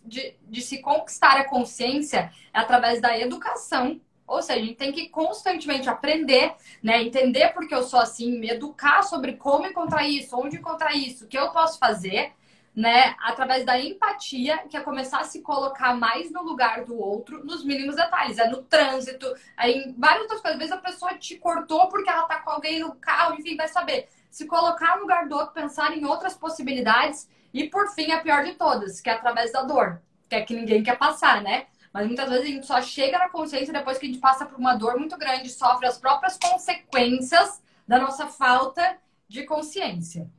de, 0.05 0.35
de 0.42 0.61
se 0.61 0.79
conquistar 0.79 1.37
a 1.38 1.44
consciência 1.44 2.33
é 2.53 2.59
através 2.59 3.01
da 3.01 3.16
educação. 3.16 4.01
Ou 4.27 4.42
seja, 4.42 4.59
a 4.59 4.62
gente 4.64 4.75
tem 4.75 4.90
que 4.90 5.09
constantemente 5.09 5.88
aprender, 5.88 6.53
né? 6.83 7.01
Entender 7.01 7.51
por 7.51 7.68
que 7.68 7.75
eu 7.77 7.85
sou 7.85 8.01
assim, 8.01 8.40
me 8.40 8.51
educar 8.51 9.05
sobre 9.05 9.35
como 9.35 9.64
encontrar 9.64 10.05
isso, 10.05 10.37
onde 10.37 10.57
encontrar 10.57 10.96
isso, 10.96 11.27
o 11.27 11.29
que 11.29 11.38
eu 11.38 11.53
posso 11.53 11.79
fazer 11.79 12.33
né, 12.74 13.14
através 13.20 13.66
da 13.66 13.78
empatia, 13.78 14.58
que 14.68 14.76
é 14.76 14.80
começar 14.80 15.20
a 15.20 15.24
se 15.24 15.42
colocar 15.42 15.94
mais 15.94 16.30
no 16.30 16.42
lugar 16.42 16.85
do 16.85 16.98
outro, 16.98 17.44
nos 17.44 17.64
mínimos 17.64 17.96
detalhes. 17.96 18.38
É 18.38 18.48
no 18.48 18.62
trânsito, 18.62 19.26
é 19.58 19.70
em 19.70 19.94
várias 19.98 20.22
outras 20.22 20.40
coisas. 20.40 20.54
Às 20.54 20.58
vezes 20.58 20.72
a 20.72 20.78
pessoa 20.78 21.14
te 21.14 21.37
cortou 21.37 21.88
porque 21.88 22.08
ela 22.08 22.22
tá 22.22 22.40
com 22.40 22.50
alguém 22.50 22.80
no 22.80 22.94
carro, 22.94 23.38
enfim, 23.38 23.56
vai 23.56 23.68
saber. 23.68 24.08
Se 24.30 24.46
colocar 24.46 24.96
no 24.96 25.02
lugar 25.02 25.28
do 25.28 25.37
outro, 25.37 25.52
pensar 25.52 25.96
em 25.96 26.04
outras 26.06 26.35
possibilidades. 26.35 27.28
E 27.52 27.68
por 27.68 27.88
fim, 27.88 28.11
a 28.11 28.20
pior 28.20 28.42
de 28.44 28.54
todas, 28.54 29.00
que 29.00 29.11
é 29.11 29.12
através 29.12 29.52
da 29.52 29.62
dor, 29.62 30.00
que 30.28 30.35
é 30.35 30.40
que 30.40 30.54
ninguém 30.54 30.82
quer 30.82 30.96
passar, 30.96 31.42
né? 31.42 31.66
Mas 31.92 32.06
muitas 32.06 32.26
vezes 32.30 32.44
a 32.44 32.48
gente 32.48 32.66
só 32.66 32.80
chega 32.80 33.18
na 33.18 33.28
consciência 33.28 33.70
depois 33.70 33.98
que 33.98 34.06
a 34.06 34.08
gente 34.08 34.20
passa 34.20 34.46
por 34.46 34.58
uma 34.58 34.74
dor 34.74 34.98
muito 34.98 35.18
grande, 35.18 35.50
sofre 35.50 35.87
as 35.87 35.98
próprias 35.98 36.38
consequências 36.38 37.62
da 37.87 37.98
nossa 37.98 38.26
falta 38.28 38.96
de 39.28 39.44
consciência. 39.44 40.30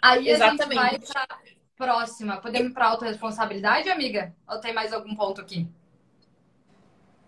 Aí 0.00 0.28
Exatamente. 0.28 0.78
a 0.78 0.90
gente 0.90 1.12
vai 1.12 1.26
para 1.26 1.38
próxima. 1.76 2.36
Podemos 2.38 2.70
ir 2.70 2.74
para 2.74 2.88
autorresponsabilidade, 2.88 3.88
amiga? 3.88 4.34
Ou 4.48 4.60
tem 4.60 4.72
mais 4.72 4.92
algum 4.92 5.14
ponto 5.14 5.40
aqui? 5.40 5.66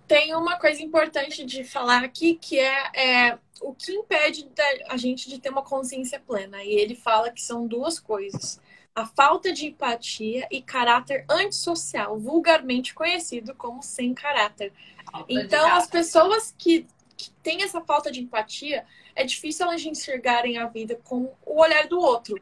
Tem 0.07 0.35
uma 0.35 0.59
coisa 0.59 0.83
importante 0.83 1.45
de 1.45 1.65
falar 1.65 2.05
aqui 2.05 2.35
que 2.35 2.59
é, 2.59 3.29
é 3.29 3.39
o 3.61 3.75
que 3.75 3.93
impede 3.93 4.49
a 4.89 4.97
gente 4.97 5.29
de 5.29 5.41
ter 5.41 5.49
uma 5.49 5.63
consciência 5.63 6.21
plena. 6.21 6.63
E 6.63 6.71
ele 6.71 6.95
fala 6.95 7.31
que 7.31 7.41
são 7.41 7.67
duas 7.67 7.99
coisas 7.99 8.61
a 8.95 9.07
falta 9.07 9.53
de 9.53 9.67
empatia 9.67 10.47
e 10.51 10.61
caráter 10.61 11.25
antissocial, 11.29 12.19
vulgarmente 12.19 12.95
conhecido 12.95 13.55
como 13.55 13.83
sem 13.83 14.13
caráter. 14.13 14.73
Falta 15.11 15.33
então, 15.33 15.67
as 15.73 15.87
pessoas 15.87 16.55
que, 16.59 16.87
que 17.17 17.31
têm 17.43 17.63
essa 17.63 17.81
falta 17.81 18.11
de 18.11 18.21
empatia, 18.21 18.85
é 19.15 19.25
difícil 19.25 19.67
elas 19.67 19.83
enxergarem 19.83 20.59
a 20.59 20.67
vida 20.67 21.01
com 21.05 21.35
o 21.45 21.61
olhar 21.61 21.87
do 21.89 21.99
outro. 21.99 22.41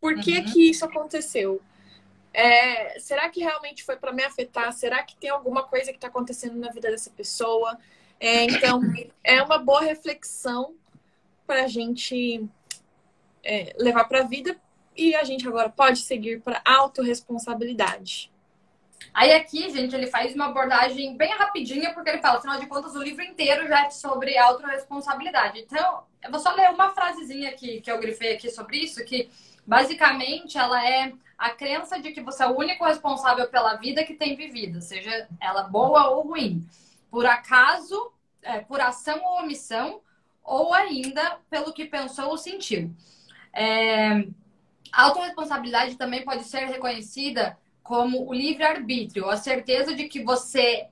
Por 0.00 0.20
que, 0.20 0.38
uhum. 0.38 0.44
que 0.44 0.70
isso 0.70 0.84
aconteceu? 0.84 1.60
É, 2.32 2.98
será 3.00 3.28
que 3.30 3.40
realmente 3.40 3.82
foi 3.82 3.96
para 3.96 4.12
me 4.12 4.22
afetar? 4.22 4.72
Será 4.72 5.02
que 5.02 5.16
tem 5.16 5.30
alguma 5.30 5.62
coisa 5.62 5.90
que 5.90 5.96
está 5.96 6.08
acontecendo 6.08 6.56
na 6.56 6.70
vida 6.70 6.90
dessa 6.90 7.10
pessoa? 7.10 7.78
É, 8.20 8.44
então, 8.44 8.80
é 9.24 9.42
uma 9.42 9.58
boa 9.58 9.80
reflexão 9.80 10.74
para 11.46 11.64
a 11.64 11.66
gente 11.66 12.46
é, 13.42 13.74
levar 13.78 14.04
para 14.04 14.20
a 14.20 14.24
vida 14.24 14.58
e 14.96 15.14
a 15.14 15.24
gente 15.24 15.46
agora 15.46 15.68
pode 15.68 15.98
seguir 16.00 16.40
para 16.40 16.60
autorresponsabilidade. 16.64 18.30
Aí 19.12 19.32
aqui, 19.32 19.70
gente, 19.70 19.94
ele 19.94 20.06
faz 20.06 20.34
uma 20.34 20.46
abordagem 20.46 21.16
bem 21.16 21.32
rapidinha, 21.32 21.92
porque 21.94 22.10
ele 22.10 22.20
fala, 22.20 22.38
afinal 22.38 22.58
de 22.58 22.66
contas, 22.66 22.94
o 22.94 23.02
livro 23.02 23.22
inteiro 23.22 23.66
já 23.66 23.86
é 23.86 23.90
sobre 23.90 24.36
autorresponsabilidade. 24.36 25.60
Então, 25.60 26.04
eu 26.22 26.30
vou 26.30 26.40
só 26.40 26.52
ler 26.54 26.70
uma 26.70 26.90
frasezinha 26.90 27.50
aqui 27.50 27.80
que 27.80 27.90
eu 27.90 27.98
grifei 27.98 28.34
aqui 28.34 28.50
sobre 28.50 28.78
isso, 28.78 29.04
que 29.04 29.30
Basicamente, 29.66 30.56
ela 30.56 30.86
é 30.86 31.12
a 31.36 31.50
crença 31.50 32.00
de 32.00 32.12
que 32.12 32.20
você 32.20 32.42
é 32.42 32.46
o 32.46 32.56
único 32.56 32.84
responsável 32.84 33.48
pela 33.48 33.74
vida 33.76 34.04
que 34.04 34.14
tem 34.14 34.36
vivido, 34.36 34.80
seja 34.80 35.28
ela 35.40 35.64
boa 35.64 36.08
ou 36.10 36.28
ruim, 36.28 36.66
por 37.10 37.26
acaso, 37.26 38.12
é, 38.42 38.60
por 38.60 38.80
ação 38.80 39.20
ou 39.22 39.40
omissão, 39.40 40.00
ou 40.42 40.72
ainda 40.72 41.38
pelo 41.50 41.72
que 41.72 41.84
pensou 41.84 42.28
ou 42.28 42.38
sentiu. 42.38 42.94
É, 43.52 44.26
a 44.92 45.02
autorresponsabilidade 45.04 45.96
também 45.96 46.24
pode 46.24 46.44
ser 46.44 46.66
reconhecida 46.66 47.58
como 47.82 48.28
o 48.28 48.32
livre-arbítrio, 48.32 49.28
a 49.28 49.36
certeza 49.36 49.94
de 49.94 50.08
que 50.08 50.22
você 50.22 50.88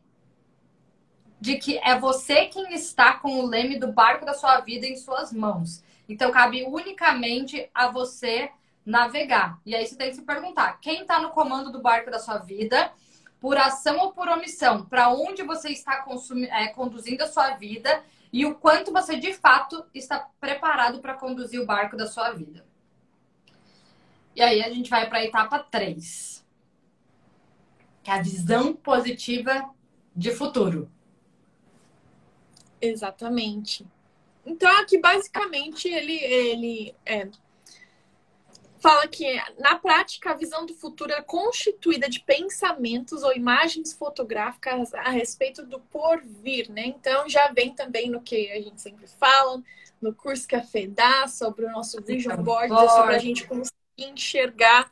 de 1.41 1.57
que 1.57 1.77
é 1.79 1.99
você 1.99 2.47
quem 2.47 2.73
está 2.73 3.15
com 3.19 3.41
o 3.41 3.47
leme 3.47 3.79
do 3.79 3.93
barco 3.93 4.25
da 4.25 4.33
sua 4.33 4.61
vida 4.61 4.87
em 4.87 4.97
suas 4.97 5.31
mãos. 5.31 5.85
Então 6.09 6.31
cabe 6.31 6.65
unicamente 6.65 7.69
a 7.75 7.89
você 7.89 8.51
navegar. 8.85 9.61
E 9.65 9.75
aí 9.75 9.87
você 9.87 9.97
tem 9.97 10.11
que 10.11 10.17
se 10.17 10.23
perguntar: 10.23 10.79
quem 10.81 11.03
está 11.03 11.21
no 11.21 11.31
comando 11.31 11.73
do 11.73 11.81
barco 11.81 12.11
da 12.11 12.19
sua 12.19 12.39
vida, 12.39 12.93
por 13.41 13.57
ação 13.57 13.99
ou 13.99 14.13
por 14.13 14.29
omissão? 14.29 14.85
Para 14.85 15.11
onde 15.11 15.43
você 15.43 15.71
está 15.71 16.05
é, 16.51 16.69
conduzindo 16.69 17.23
a 17.23 17.29
sua 17.29 17.51
vida 17.57 18.03
e 18.33 18.45
o 18.45 18.55
quanto 18.55 18.93
você 18.93 19.17
de 19.17 19.33
fato 19.33 19.85
está 19.95 20.29
preparado 20.41 21.01
para 21.01 21.15
conduzir 21.15 21.61
o 21.61 21.67
barco 21.67 21.97
da 21.97 22.07
sua 22.07 22.31
vida? 22.33 22.65
E 24.35 24.43
aí 24.43 24.63
a 24.63 24.71
gente 24.71 24.91
vai 24.91 25.09
para 25.09 25.19
a 25.19 25.25
etapa 25.25 25.59
3. 25.61 26.45
que 28.03 28.11
é 28.11 28.15
a 28.15 28.23
visão 28.23 28.75
positiva 28.75 29.71
de 30.15 30.31
futuro. 30.33 30.91
Exatamente. 32.81 33.87
Então, 34.45 34.71
aqui, 34.79 34.99
basicamente, 34.99 35.89
ele, 35.89 36.17
ele 36.23 36.95
é, 37.07 37.31
fala 38.85 39.09
que, 39.09 39.41
na 39.59 39.79
prática, 39.79 40.33
a 40.33 40.35
visão 40.35 40.67
do 40.67 40.75
futuro 40.75 41.11
é 41.11 41.23
constituída 41.23 42.07
de 42.07 42.21
pensamentos 42.21 43.23
ou 43.23 43.35
imagens 43.35 43.95
fotográficas 43.95 44.93
a 44.93 45.09
respeito 45.09 45.65
do 45.65 45.81
porvir, 45.81 46.71
né? 46.71 46.85
Então, 46.85 47.27
já 47.27 47.51
vem 47.51 47.75
também 47.75 48.11
no 48.11 48.21
que 48.21 48.53
a 48.53 48.61
gente 48.61 48.83
sempre 48.83 49.07
fala, 49.07 49.63
no 50.03 50.15
curso 50.15 50.47
que 50.47 50.55
a 50.55 50.63
Fê 50.63 50.87
dá, 50.87 51.27
sobre 51.27 51.65
o 51.65 51.71
nosso 51.71 52.03
vision 52.03 52.37
board, 52.37 52.69
sobre 52.91 53.17
a 53.17 53.19
gente 53.19 53.47
conseguir 53.47 53.73
enxergar 53.97 54.91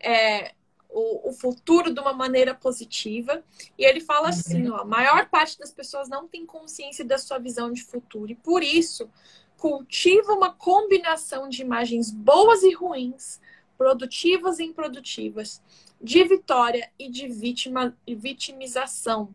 é, 0.00 0.52
o, 0.88 1.28
o, 1.28 1.32
futuro 1.32 1.94
de 1.94 2.00
uma 2.00 2.12
maneira 2.12 2.56
positiva. 2.56 3.44
E 3.78 3.84
ele 3.84 4.00
fala 4.00 4.22
uhum. 4.22 4.28
assim: 4.30 4.68
ó, 4.68 4.78
a 4.78 4.84
maior 4.84 5.28
parte 5.28 5.56
das 5.56 5.70
pessoas 5.70 6.08
não 6.08 6.26
tem 6.26 6.44
consciência 6.44 7.04
da 7.04 7.18
sua 7.18 7.38
visão 7.38 7.72
de 7.72 7.84
futuro, 7.84 8.32
e 8.32 8.34
por 8.34 8.64
isso 8.64 9.08
cultiva 9.58 10.32
uma 10.32 10.54
combinação 10.54 11.48
de 11.48 11.60
imagens 11.60 12.10
boas 12.10 12.62
e 12.62 12.72
ruins, 12.72 13.40
produtivas 13.76 14.58
e 14.58 14.64
improdutivas, 14.64 15.60
de 16.00 16.24
vitória 16.24 16.90
e 16.98 17.10
de 17.10 17.28
vítima, 17.28 17.94
e 18.06 18.14
vitimização. 18.14 19.34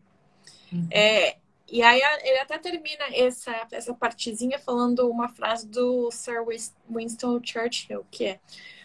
Uhum. 0.72 0.88
É, 0.90 1.36
e 1.70 1.82
aí 1.82 2.00
ele 2.22 2.38
até 2.38 2.58
termina 2.58 3.04
essa, 3.12 3.68
essa 3.70 3.94
partezinha 3.94 4.58
falando 4.58 5.08
uma 5.08 5.28
frase 5.28 5.68
do 5.68 6.10
Sir 6.10 6.42
Winston 6.90 7.40
Churchill, 7.44 8.06
que 8.10 8.24
é 8.24 8.40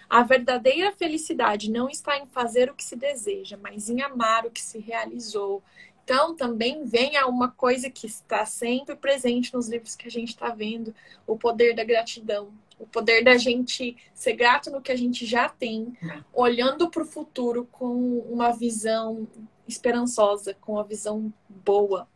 a 0.10 0.24
verdadeira 0.24 0.92
felicidade 0.92 1.70
não 1.70 1.88
está 1.88 2.18
em 2.18 2.26
fazer 2.26 2.70
o 2.70 2.74
que 2.74 2.84
se 2.84 2.96
deseja, 2.96 3.58
mas 3.62 3.90
em 3.90 4.02
amar 4.02 4.46
o 4.46 4.50
que 4.52 4.62
se 4.62 4.80
realizou. 4.80 5.64
Então, 6.10 6.36
também 6.36 6.86
vem 6.86 7.18
a 7.18 7.28
uma 7.28 7.52
coisa 7.52 7.88
que 7.88 8.08
está 8.08 8.44
sempre 8.44 8.96
presente 8.96 9.54
nos 9.54 9.70
livros 9.70 9.96
que 9.96 10.08
a 10.08 10.10
gente 10.12 10.30
está 10.30 10.50
vendo: 10.50 10.92
o 11.28 11.38
poder 11.38 11.76
da 11.76 11.84
gratidão, 11.84 12.52
o 12.80 12.88
poder 12.88 13.24
da 13.24 13.38
gente 13.38 13.96
ser 14.12 14.34
grato 14.34 14.72
no 14.72 14.82
que 14.82 14.92
a 14.92 14.96
gente 14.96 15.24
já 15.24 15.48
tem, 15.48 15.96
olhando 16.34 16.90
para 16.90 17.04
o 17.04 17.06
futuro 17.06 17.70
com 17.72 18.22
uma 18.28 18.52
visão 18.52 19.28
esperançosa, 19.68 20.56
com 20.56 20.74
uma 20.74 20.84
visão 20.84 21.32
boa. 21.48 22.08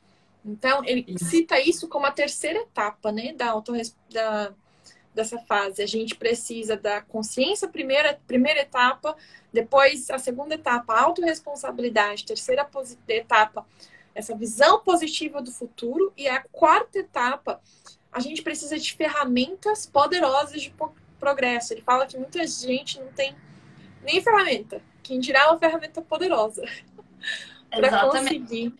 Então, 0.43 0.83
ele 0.83 1.15
cita 1.19 1.59
isso 1.59 1.87
como 1.87 2.07
a 2.07 2.11
terceira 2.11 2.61
etapa 2.61 3.11
né, 3.11 3.31
da, 3.33 3.51
auto, 3.51 3.73
da 4.11 4.51
dessa 5.13 5.37
fase. 5.39 5.81
A 5.81 5.85
gente 5.85 6.15
precisa 6.15 6.75
da 6.75 7.01
consciência, 7.01 7.67
primeira, 7.67 8.19
primeira 8.27 8.61
etapa, 8.61 9.15
depois 9.51 10.09
a 10.09 10.17
segunda 10.17 10.55
etapa, 10.55 10.93
a 10.93 11.03
autorresponsabilidade, 11.03 12.25
terceira 12.25 12.67
etapa, 13.07 13.65
essa 14.15 14.35
visão 14.35 14.79
positiva 14.79 15.41
do 15.41 15.51
futuro, 15.51 16.13
e 16.17 16.27
a 16.27 16.43
quarta 16.51 16.99
etapa, 16.99 17.61
a 18.11 18.19
gente 18.19 18.41
precisa 18.41 18.77
de 18.77 18.93
ferramentas 18.93 19.85
poderosas 19.85 20.61
de 20.61 20.73
progresso. 21.19 21.73
Ele 21.73 21.81
fala 21.81 22.05
que 22.05 22.17
muita 22.17 22.45
gente 22.45 22.99
não 22.99 23.11
tem 23.11 23.35
nem 24.03 24.21
ferramenta, 24.21 24.81
quem 25.01 25.19
dirá 25.19 25.49
uma 25.49 25.59
ferramenta 25.59 26.01
poderosa 26.01 26.63
para 27.71 28.09
conseguir. 28.09 28.73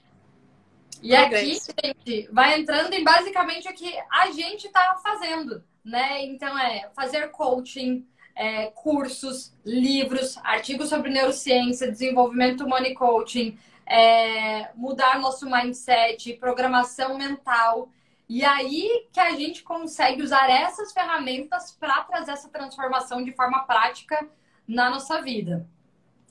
E 1.02 1.14
aqui, 1.14 1.60
gente, 1.84 2.30
vai 2.32 2.60
entrando 2.60 2.94
em 2.94 3.04
basicamente 3.04 3.68
o 3.68 3.74
que 3.74 3.94
a 4.10 4.32
gente 4.32 4.68
está 4.68 5.00
fazendo 5.04 5.64
né? 5.84 6.24
Então 6.26 6.58
é 6.58 6.90
fazer 6.96 7.30
coaching, 7.32 8.06
é, 8.36 8.68
cursos, 8.68 9.54
livros, 9.66 10.38
artigos 10.44 10.90
sobre 10.90 11.10
neurociência, 11.12 11.92
desenvolvimento 11.92 12.64
humano 12.64 12.86
e 12.88 12.94
coaching, 12.94 13.58
é, 13.86 14.72
mudar 14.76 15.20
nosso 15.20 15.50
mindset, 15.50 16.34
programação 16.34 17.18
mental. 17.18 17.90
E 18.28 18.44
aí 18.44 19.08
que 19.12 19.20
a 19.20 19.32
gente 19.32 19.62
consegue 19.64 20.24
usar 20.24 20.50
essas 20.50 20.94
ferramentas 20.94 21.72
para 21.72 22.04
trazer 22.04 22.32
essa 22.32 22.50
transformação 22.50 23.24
de 23.24 23.34
forma 23.34 23.64
prática 23.66 24.28
na 24.68 24.90
nossa 24.90 25.22
vida. 25.22 25.68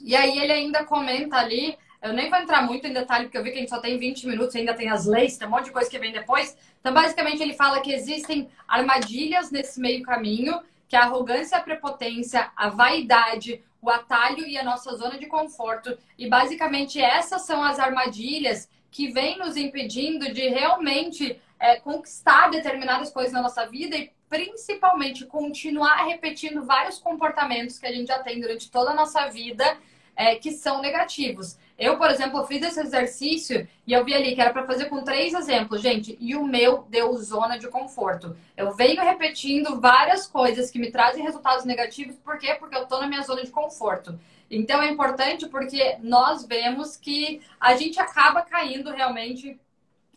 E 0.00 0.16
aí 0.16 0.38
ele 0.38 0.52
ainda 0.52 0.84
comenta 0.84 1.36
ali 1.36 1.78
eu 2.02 2.12
nem 2.12 2.28
vou 2.28 2.38
entrar 2.38 2.62
muito 2.62 2.86
em 2.86 2.92
detalhe, 2.92 3.24
porque 3.24 3.38
eu 3.38 3.44
vi 3.44 3.52
que 3.52 3.58
a 3.58 3.60
gente 3.60 3.70
só 3.70 3.80
tem 3.80 3.96
20 3.96 4.26
minutos, 4.26 4.56
ainda 4.56 4.74
tem 4.74 4.88
as 4.88 5.06
leis, 5.06 5.36
tem 5.38 5.46
um 5.46 5.50
monte 5.50 5.66
de 5.66 5.70
coisa 5.70 5.88
que 5.88 5.98
vem 5.98 6.12
depois. 6.12 6.56
Então, 6.80 6.92
basicamente, 6.92 7.40
ele 7.40 7.54
fala 7.54 7.80
que 7.80 7.92
existem 7.92 8.48
armadilhas 8.66 9.52
nesse 9.52 9.80
meio 9.80 10.02
caminho, 10.02 10.60
que 10.88 10.96
a 10.96 11.02
arrogância, 11.02 11.56
a 11.56 11.62
prepotência, 11.62 12.50
a 12.56 12.68
vaidade, 12.68 13.62
o 13.80 13.88
atalho 13.88 14.44
e 14.46 14.58
a 14.58 14.64
nossa 14.64 14.94
zona 14.96 15.16
de 15.16 15.26
conforto. 15.26 15.96
E, 16.18 16.28
basicamente, 16.28 17.00
essas 17.00 17.42
são 17.42 17.62
as 17.62 17.78
armadilhas 17.78 18.68
que 18.90 19.12
vêm 19.12 19.38
nos 19.38 19.56
impedindo 19.56 20.32
de 20.32 20.48
realmente 20.48 21.40
é, 21.58 21.76
conquistar 21.76 22.50
determinadas 22.50 23.10
coisas 23.10 23.32
na 23.32 23.42
nossa 23.42 23.64
vida 23.66 23.96
e, 23.96 24.10
principalmente, 24.28 25.24
continuar 25.24 26.04
repetindo 26.04 26.64
vários 26.64 26.98
comportamentos 26.98 27.78
que 27.78 27.86
a 27.86 27.92
gente 27.92 28.08
já 28.08 28.18
tem 28.18 28.40
durante 28.40 28.68
toda 28.72 28.90
a 28.90 28.94
nossa 28.94 29.28
vida 29.28 29.78
é, 30.16 30.36
que 30.36 30.50
são 30.50 30.80
negativos. 30.80 31.56
Eu, 31.82 31.98
por 31.98 32.08
exemplo, 32.08 32.46
fiz 32.46 32.62
esse 32.62 32.78
exercício 32.78 33.66
e 33.84 33.92
eu 33.92 34.04
vi 34.04 34.14
ali 34.14 34.36
que 34.36 34.40
era 34.40 34.52
para 34.52 34.64
fazer 34.64 34.84
com 34.84 35.02
três 35.02 35.34
exemplos, 35.34 35.82
gente, 35.82 36.16
e 36.20 36.36
o 36.36 36.44
meu 36.44 36.86
deu 36.88 37.12
zona 37.16 37.58
de 37.58 37.66
conforto. 37.66 38.36
Eu 38.56 38.72
venho 38.72 39.02
repetindo 39.02 39.80
várias 39.80 40.24
coisas 40.24 40.70
que 40.70 40.78
me 40.78 40.92
trazem 40.92 41.24
resultados 41.24 41.64
negativos, 41.64 42.14
por 42.20 42.38
quê? 42.38 42.54
Porque 42.54 42.76
eu 42.76 42.84
estou 42.84 43.00
na 43.00 43.08
minha 43.08 43.22
zona 43.22 43.42
de 43.42 43.50
conforto. 43.50 44.16
Então 44.48 44.80
é 44.80 44.90
importante 44.90 45.48
porque 45.48 45.96
nós 46.00 46.46
vemos 46.46 46.96
que 46.96 47.42
a 47.58 47.74
gente 47.74 47.98
acaba 47.98 48.42
caindo 48.42 48.92
realmente 48.92 49.60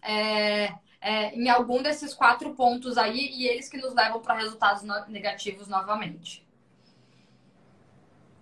é, 0.04 0.72
é, 1.02 1.34
em 1.34 1.50
algum 1.50 1.82
desses 1.82 2.14
quatro 2.14 2.54
pontos 2.54 2.96
aí 2.96 3.32
e 3.34 3.48
eles 3.48 3.68
que 3.68 3.78
nos 3.78 3.96
levam 3.96 4.22
para 4.22 4.36
resultados 4.36 4.84
negativos 5.08 5.68
novamente. 5.68 6.46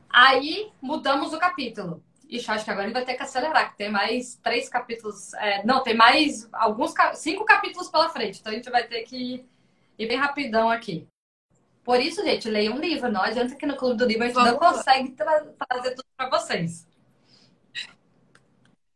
Aí 0.10 0.74
mudamos 0.82 1.32
o 1.32 1.40
capítulo. 1.40 2.04
Ixi, 2.34 2.50
acho 2.50 2.66
que 2.66 2.72
agora 2.72 2.88
ele 2.88 2.94
vai 2.94 3.06
ter 3.06 3.14
que 3.14 3.22
acelerar, 3.22 3.70
que 3.70 3.78
tem 3.78 3.92
mais 3.92 4.40
três 4.42 4.68
capítulos. 4.68 5.36
É, 5.36 5.64
não, 5.64 5.84
tem 5.84 5.94
mais 5.94 6.50
alguns 6.52 6.92
cinco 7.14 7.46
capítulos 7.46 7.90
pela 7.90 8.10
frente. 8.10 8.40
Então 8.40 8.52
a 8.52 8.56
gente 8.56 8.72
vai 8.72 8.84
ter 8.88 9.04
que 9.04 9.46
ir 10.00 10.08
bem 10.08 10.18
rapidão 10.18 10.68
aqui. 10.68 11.08
Por 11.84 12.00
isso, 12.00 12.24
gente, 12.24 12.50
leia 12.50 12.72
um 12.72 12.80
livro. 12.80 13.12
Não 13.12 13.22
adianta 13.22 13.56
que 13.56 13.68
no 13.68 13.76
Clube 13.76 13.98
do 13.98 14.06
Livro 14.06 14.24
a 14.24 14.28
gente 14.28 14.36
Vamos 14.36 14.52
não 14.52 14.60
lá. 14.60 14.74
consegue 14.74 15.12
tra 15.12 15.46
trazer 15.70 15.92
tudo 15.92 16.06
para 16.18 16.30
vocês. 16.30 16.88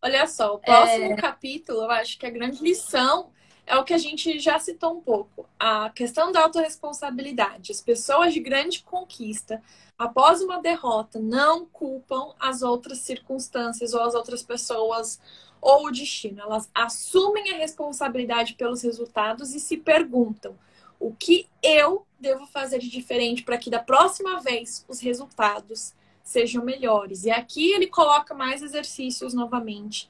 Olha 0.02 0.26
só, 0.26 0.56
o 0.56 0.60
próximo 0.60 1.14
é... 1.14 1.16
capítulo, 1.16 1.84
eu 1.84 1.92
acho 1.92 2.18
que 2.18 2.26
a 2.26 2.32
grande 2.32 2.64
lição 2.64 3.30
é 3.68 3.76
o 3.76 3.84
que 3.84 3.94
a 3.94 3.98
gente 3.98 4.40
já 4.40 4.58
citou 4.58 4.94
um 4.98 5.02
pouco. 5.02 5.46
A 5.60 5.90
questão 5.90 6.32
da 6.32 6.42
autorresponsabilidade. 6.42 7.74
As 7.74 7.82
pessoas 7.82 8.34
de 8.34 8.40
grande 8.40 8.82
conquista 8.82 9.62
após 9.98 10.42
uma 10.42 10.62
derrota, 10.62 11.20
não 11.20 11.66
culpam 11.66 12.34
as 12.40 12.62
outras 12.62 13.00
circunstâncias 13.00 13.94
ou 13.94 14.02
as 14.02 14.16
outras 14.16 14.42
pessoas 14.42 15.20
ou 15.60 15.88
o 15.88 15.92
destino. 15.92 16.42
Elas 16.42 16.70
assumem 16.74 17.52
a 17.52 17.58
responsabilidade 17.58 18.54
pelos 18.54 18.82
resultados 18.84 19.54
e 19.54 19.60
se 19.60 19.76
perguntam: 19.76 20.56
o 20.98 21.14
que 21.14 21.48
eu 21.62 22.06
devo 22.18 22.46
fazer 22.48 22.80
de 22.80 22.90
diferente 22.90 23.44
para 23.44 23.58
que 23.58 23.70
da 23.70 23.80
próxima 23.80 24.40
vez 24.40 24.86
os 24.88 25.02
resultados 25.02 25.94
sejam 26.24 26.64
melhores? 26.64 27.26
E 27.26 27.32
aqui 27.32 27.72
ele 27.74 27.88
coloca 27.88 28.34
mais 28.34 28.62
exercícios 28.62 29.34
novamente. 29.34 30.10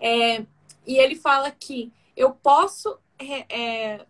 É, 0.00 0.44
e 0.86 0.98
ele 0.98 1.14
fala 1.14 1.50
que 1.50 1.92
eu 2.16 2.30
posso 2.30 2.98
é, 3.18 3.46
é, 3.48 4.06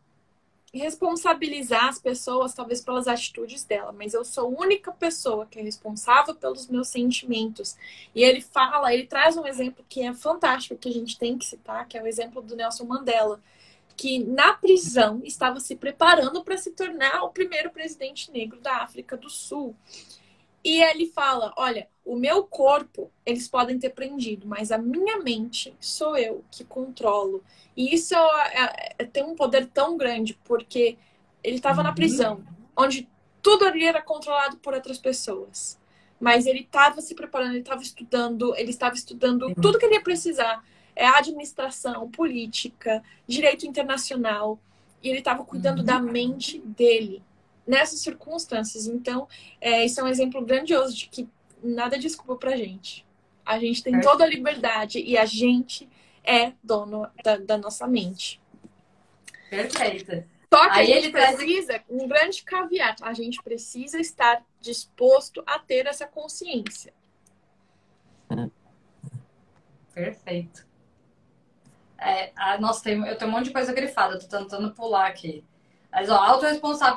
responsabilizar 0.72 1.86
as 1.86 1.98
pessoas, 1.98 2.54
talvez 2.54 2.80
pelas 2.80 3.08
atitudes 3.08 3.64
dela, 3.64 3.92
mas 3.92 4.14
eu 4.14 4.24
sou 4.24 4.44
a 4.44 4.62
única 4.62 4.92
pessoa 4.92 5.46
que 5.46 5.58
é 5.58 5.62
responsável 5.62 6.34
pelos 6.34 6.68
meus 6.68 6.88
sentimentos. 6.88 7.76
E 8.14 8.22
ele 8.22 8.40
fala, 8.40 8.92
ele 8.92 9.06
traz 9.06 9.36
um 9.36 9.46
exemplo 9.46 9.84
que 9.88 10.02
é 10.02 10.12
fantástico, 10.12 10.78
que 10.78 10.88
a 10.88 10.92
gente 10.92 11.18
tem 11.18 11.36
que 11.36 11.44
citar, 11.44 11.86
que 11.88 11.96
é 11.96 12.02
o 12.02 12.06
exemplo 12.06 12.42
do 12.42 12.54
Nelson 12.54 12.84
Mandela, 12.84 13.40
que 13.96 14.18
na 14.18 14.52
prisão 14.52 15.22
estava 15.24 15.58
se 15.58 15.74
preparando 15.74 16.44
para 16.44 16.58
se 16.58 16.70
tornar 16.72 17.22
o 17.22 17.30
primeiro 17.30 17.70
presidente 17.70 18.30
negro 18.30 18.60
da 18.60 18.82
África 18.82 19.16
do 19.16 19.30
Sul. 19.30 19.74
E 20.66 20.82
ele 20.82 21.06
fala: 21.06 21.54
Olha, 21.56 21.88
o 22.04 22.16
meu 22.16 22.42
corpo 22.42 23.08
eles 23.24 23.46
podem 23.46 23.78
ter 23.78 23.90
prendido, 23.90 24.48
mas 24.48 24.72
a 24.72 24.78
minha 24.78 25.20
mente 25.20 25.72
sou 25.78 26.16
eu 26.16 26.44
que 26.50 26.64
controlo. 26.64 27.40
E 27.76 27.94
isso 27.94 28.16
é, 28.16 28.94
é, 28.98 29.04
tem 29.04 29.22
um 29.22 29.36
poder 29.36 29.66
tão 29.66 29.96
grande, 29.96 30.36
porque 30.42 30.98
ele 31.40 31.58
estava 31.58 31.84
na 31.84 31.90
uhum. 31.90 31.94
prisão, 31.94 32.44
onde 32.76 33.08
tudo 33.40 33.64
ali 33.64 33.84
era 33.84 34.02
controlado 34.02 34.56
por 34.56 34.74
outras 34.74 34.98
pessoas. 34.98 35.78
Mas 36.18 36.46
ele 36.46 36.62
estava 36.62 37.00
se 37.00 37.14
preparando, 37.14 37.52
ele 37.52 37.60
estava 37.60 37.82
estudando, 37.82 38.52
ele 38.56 38.70
estava 38.70 38.96
estudando 38.96 39.54
tudo 39.54 39.78
que 39.78 39.86
ele 39.86 39.94
ia 39.94 40.02
precisar. 40.02 40.64
É 40.96 41.06
administração, 41.06 42.10
política, 42.10 43.04
direito 43.24 43.64
internacional. 43.68 44.58
E 45.00 45.10
ele 45.10 45.20
estava 45.20 45.44
cuidando 45.44 45.78
uhum. 45.78 45.84
da 45.84 46.00
mente 46.00 46.58
dele 46.58 47.22
nessas 47.66 48.00
circunstâncias. 48.00 48.86
Então, 48.86 49.28
é, 49.60 49.84
isso 49.84 50.00
é 50.00 50.04
um 50.04 50.08
exemplo 50.08 50.44
grandioso 50.44 50.94
de 50.94 51.08
que 51.08 51.28
nada 51.62 51.96
é 51.96 51.98
desculpa 51.98 52.36
pra 52.36 52.56
gente. 52.56 53.06
A 53.44 53.58
gente 53.58 53.82
tem 53.82 54.00
toda 54.00 54.24
a 54.24 54.26
liberdade 54.26 55.00
e 55.00 55.16
a 55.16 55.24
gente 55.24 55.88
é 56.24 56.52
dono 56.62 57.08
da, 57.22 57.36
da 57.36 57.56
nossa 57.56 57.86
mente. 57.86 58.40
Perfeito. 59.48 60.24
Só 60.52 60.70
que 60.70 60.78
Aí 60.78 60.92
a 60.92 61.00
gente 61.00 61.12
precisa, 61.12 61.66
traz... 61.66 61.84
um 61.88 62.08
grande 62.08 62.42
caveat, 62.42 63.02
a 63.02 63.12
gente 63.12 63.42
precisa 63.42 64.00
estar 64.00 64.44
disposto 64.60 65.42
a 65.46 65.58
ter 65.58 65.86
essa 65.86 66.06
consciência. 66.06 66.92
Perfeito. 69.92 70.66
É, 71.98 72.30
a, 72.36 72.58
nossa, 72.58 72.84
tem, 72.84 73.06
eu 73.06 73.16
tenho 73.16 73.30
um 73.30 73.34
monte 73.34 73.46
de 73.46 73.52
coisa 73.52 73.72
grifada, 73.72 74.18
tô 74.18 74.26
tentando 74.26 74.72
pular 74.72 75.06
aqui. 75.06 75.44
Mas, 75.96 76.10
ó, 76.10 76.38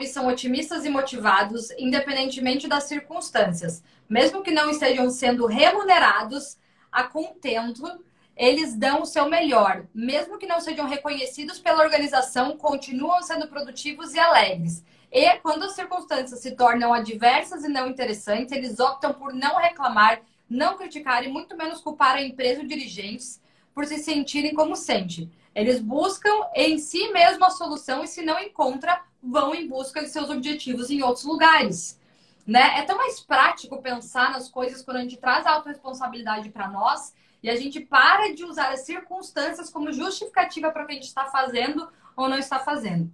são 0.10 0.28
otimistas 0.28 0.84
e 0.84 0.90
motivados, 0.90 1.72
independentemente 1.78 2.68
das 2.68 2.84
circunstâncias. 2.84 3.82
Mesmo 4.10 4.44
que 4.44 4.52
não 4.52 4.70
estejam 4.70 5.10
sendo 5.10 5.46
remunerados 5.46 6.58
a 6.92 7.04
contento, 7.06 8.04
eles 8.36 8.76
dão 8.76 9.04
o 9.04 9.06
seu 9.06 9.30
melhor. 9.30 9.86
Mesmo 9.96 10.38
que 10.38 10.46
não 10.46 10.60
sejam 10.60 10.86
reconhecidos 10.86 11.60
pela 11.60 11.82
organização, 11.82 12.58
continuam 12.58 13.22
sendo 13.22 13.48
produtivos 13.48 14.14
e 14.14 14.20
alegres. 14.20 14.84
E 15.10 15.38
quando 15.38 15.64
as 15.64 15.76
circunstâncias 15.76 16.42
se 16.42 16.52
tornam 16.52 16.94
adversas 16.94 17.64
e 17.64 17.70
não 17.70 17.88
interessantes, 17.88 18.52
eles 18.52 18.82
optam 18.82 19.14
por 19.14 19.34
não 19.34 19.56
reclamar, 19.56 20.20
não 20.50 20.76
criticar 20.76 21.24
e 21.24 21.30
muito 21.30 21.56
menos 21.56 21.80
culpar 21.80 22.16
a 22.16 22.22
empresa 22.22 22.60
ou 22.60 22.68
dirigentes 22.68 23.40
por 23.74 23.86
se 23.86 23.98
sentirem 24.00 24.54
como 24.54 24.76
sente. 24.76 25.32
Eles 25.54 25.80
buscam 25.80 26.30
em 26.56 26.78
si 26.78 27.10
mesmo 27.10 27.44
a 27.46 27.50
solução 27.50 28.04
e 28.04 28.08
se 28.08 28.22
não 28.22 28.40
encontra, 28.40 29.02
vão 29.22 29.54
em 29.54 29.68
busca 29.68 30.02
de 30.02 30.10
seus 30.10 30.30
objetivos 30.30 30.90
em 30.90 31.02
outros 31.02 31.26
lugares. 31.26 32.00
Né? 32.46 32.80
É 32.80 32.84
tão 32.84 32.98
mais 32.98 33.20
prático 33.20 33.82
pensar 33.82 34.32
nas 34.32 34.50
coisas 34.50 34.82
quando 34.82 34.98
a 34.98 35.02
gente 35.02 35.18
traz 35.18 35.46
a 35.46 35.52
autorresponsabilidade 35.52 36.50
para 36.50 36.68
nós 36.68 37.14
e 37.42 37.50
a 37.50 37.56
gente 37.56 37.80
para 37.80 38.34
de 38.34 38.44
usar 38.44 38.72
as 38.72 38.82
circunstâncias 38.82 39.70
como 39.70 39.92
justificativa 39.92 40.72
para 40.72 40.84
o 40.84 40.88
que 40.88 40.94
a 40.94 40.96
gente 40.96 41.08
está 41.08 41.26
fazendo 41.26 41.90
ou 42.16 42.28
não 42.28 42.38
está 42.38 42.60
fazendo. 42.60 43.12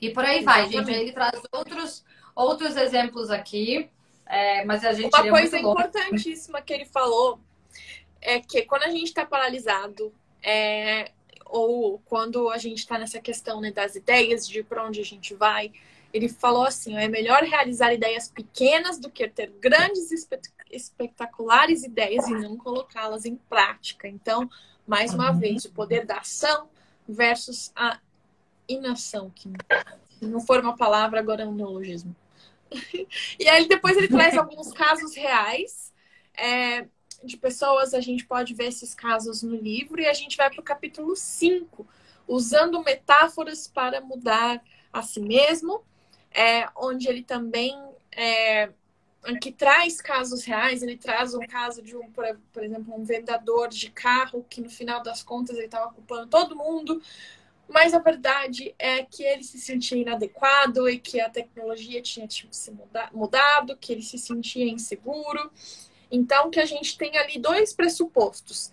E 0.00 0.10
por 0.10 0.24
aí 0.24 0.42
vai, 0.44 0.68
gente. 0.68 0.90
Aí 0.90 1.00
ele 1.00 1.12
traz 1.12 1.40
outros, 1.52 2.04
outros 2.34 2.76
exemplos 2.76 3.30
aqui. 3.30 3.90
É, 4.26 4.64
mas 4.64 4.84
a 4.84 4.92
gente 4.92 5.14
Uma 5.14 5.28
coisa 5.28 5.58
importantíssima 5.58 6.60
que 6.62 6.72
ele 6.72 6.86
falou 6.86 7.40
é 8.20 8.40
que 8.40 8.62
quando 8.62 8.84
a 8.84 8.90
gente 8.90 9.04
está 9.04 9.26
paralisado, 9.26 10.14
é, 10.42 11.12
ou 11.44 11.98
quando 12.06 12.48
a 12.48 12.58
gente 12.58 12.78
está 12.78 12.98
nessa 12.98 13.20
questão 13.20 13.60
né, 13.60 13.70
das 13.70 13.94
ideias, 13.94 14.48
de 14.48 14.62
para 14.62 14.84
onde 14.84 15.00
a 15.00 15.04
gente 15.04 15.34
vai, 15.34 15.72
ele 16.12 16.28
falou 16.28 16.64
assim: 16.64 16.96
é 16.96 17.08
melhor 17.08 17.42
realizar 17.42 17.92
ideias 17.92 18.28
pequenas 18.28 18.98
do 18.98 19.10
que 19.10 19.28
ter 19.28 19.50
grandes 19.60 20.10
espetaculares 20.70 21.82
ideias 21.82 22.26
e 22.28 22.34
não 22.34 22.56
colocá-las 22.56 23.24
em 23.24 23.36
prática. 23.36 24.08
Então, 24.08 24.48
mais 24.86 25.12
uma 25.12 25.30
uhum. 25.30 25.38
vez, 25.38 25.64
o 25.64 25.72
poder 25.72 26.06
da 26.06 26.18
ação 26.18 26.68
versus 27.08 27.72
a 27.74 27.98
inação, 28.68 29.30
que 29.30 29.50
não 30.20 30.40
for 30.40 30.60
uma 30.60 30.76
palavra, 30.76 31.18
agora 31.18 31.42
é 31.42 31.46
um 31.46 31.54
neologismo. 31.54 32.14
e 33.38 33.48
aí 33.48 33.68
depois 33.68 33.96
ele 33.96 34.08
traz 34.08 34.36
alguns 34.36 34.72
casos 34.72 35.14
reais 35.14 35.92
é, 36.36 36.86
de 37.26 37.36
pessoas, 37.36 37.94
a 37.94 38.00
gente 38.00 38.24
pode 38.26 38.54
ver 38.54 38.66
esses 38.66 38.94
casos 38.94 39.42
no 39.42 39.56
livro, 39.56 40.00
e 40.00 40.06
a 40.06 40.12
gente 40.12 40.36
vai 40.36 40.50
para 40.50 40.60
o 40.60 40.64
capítulo 40.64 41.14
5, 41.16 41.86
usando 42.26 42.82
metáforas 42.82 43.68
para 43.68 44.00
mudar 44.00 44.62
a 44.92 45.02
si 45.02 45.20
mesmo, 45.20 45.82
é, 46.30 46.68
onde 46.76 47.08
ele 47.08 47.22
também 47.22 47.76
é, 48.12 48.70
que 49.40 49.50
traz 49.50 50.00
casos 50.00 50.44
reais, 50.44 50.82
ele 50.82 50.96
traz 50.96 51.34
um 51.34 51.46
caso 51.46 51.82
de 51.82 51.96
um, 51.96 52.10
por, 52.10 52.24
exemplo, 52.62 52.94
um 52.94 53.04
vendedor 53.04 53.68
de 53.68 53.90
carro 53.90 54.44
que 54.48 54.60
no 54.60 54.68
final 54.68 55.02
das 55.02 55.22
contas 55.22 55.56
ele 55.56 55.66
estava 55.66 55.90
culpando 55.92 56.26
todo 56.26 56.56
mundo, 56.56 57.00
mas 57.68 57.94
a 57.94 57.98
verdade 57.98 58.74
é 58.78 59.02
que 59.04 59.22
ele 59.22 59.42
se 59.42 59.58
sentia 59.58 59.96
inadequado 59.96 60.88
e 60.88 60.98
que 60.98 61.20
a 61.20 61.30
tecnologia 61.30 62.02
tinha 62.02 62.26
tipo, 62.26 62.54
se 62.54 62.70
mudado, 63.12 63.76
que 63.76 63.92
ele 63.92 64.02
se 64.02 64.18
sentia 64.18 64.68
inseguro. 64.68 65.50
Então, 66.14 66.48
que 66.48 66.60
a 66.60 66.64
gente 66.64 66.96
tem 66.96 67.18
ali 67.18 67.38
dois 67.38 67.72
pressupostos. 67.72 68.72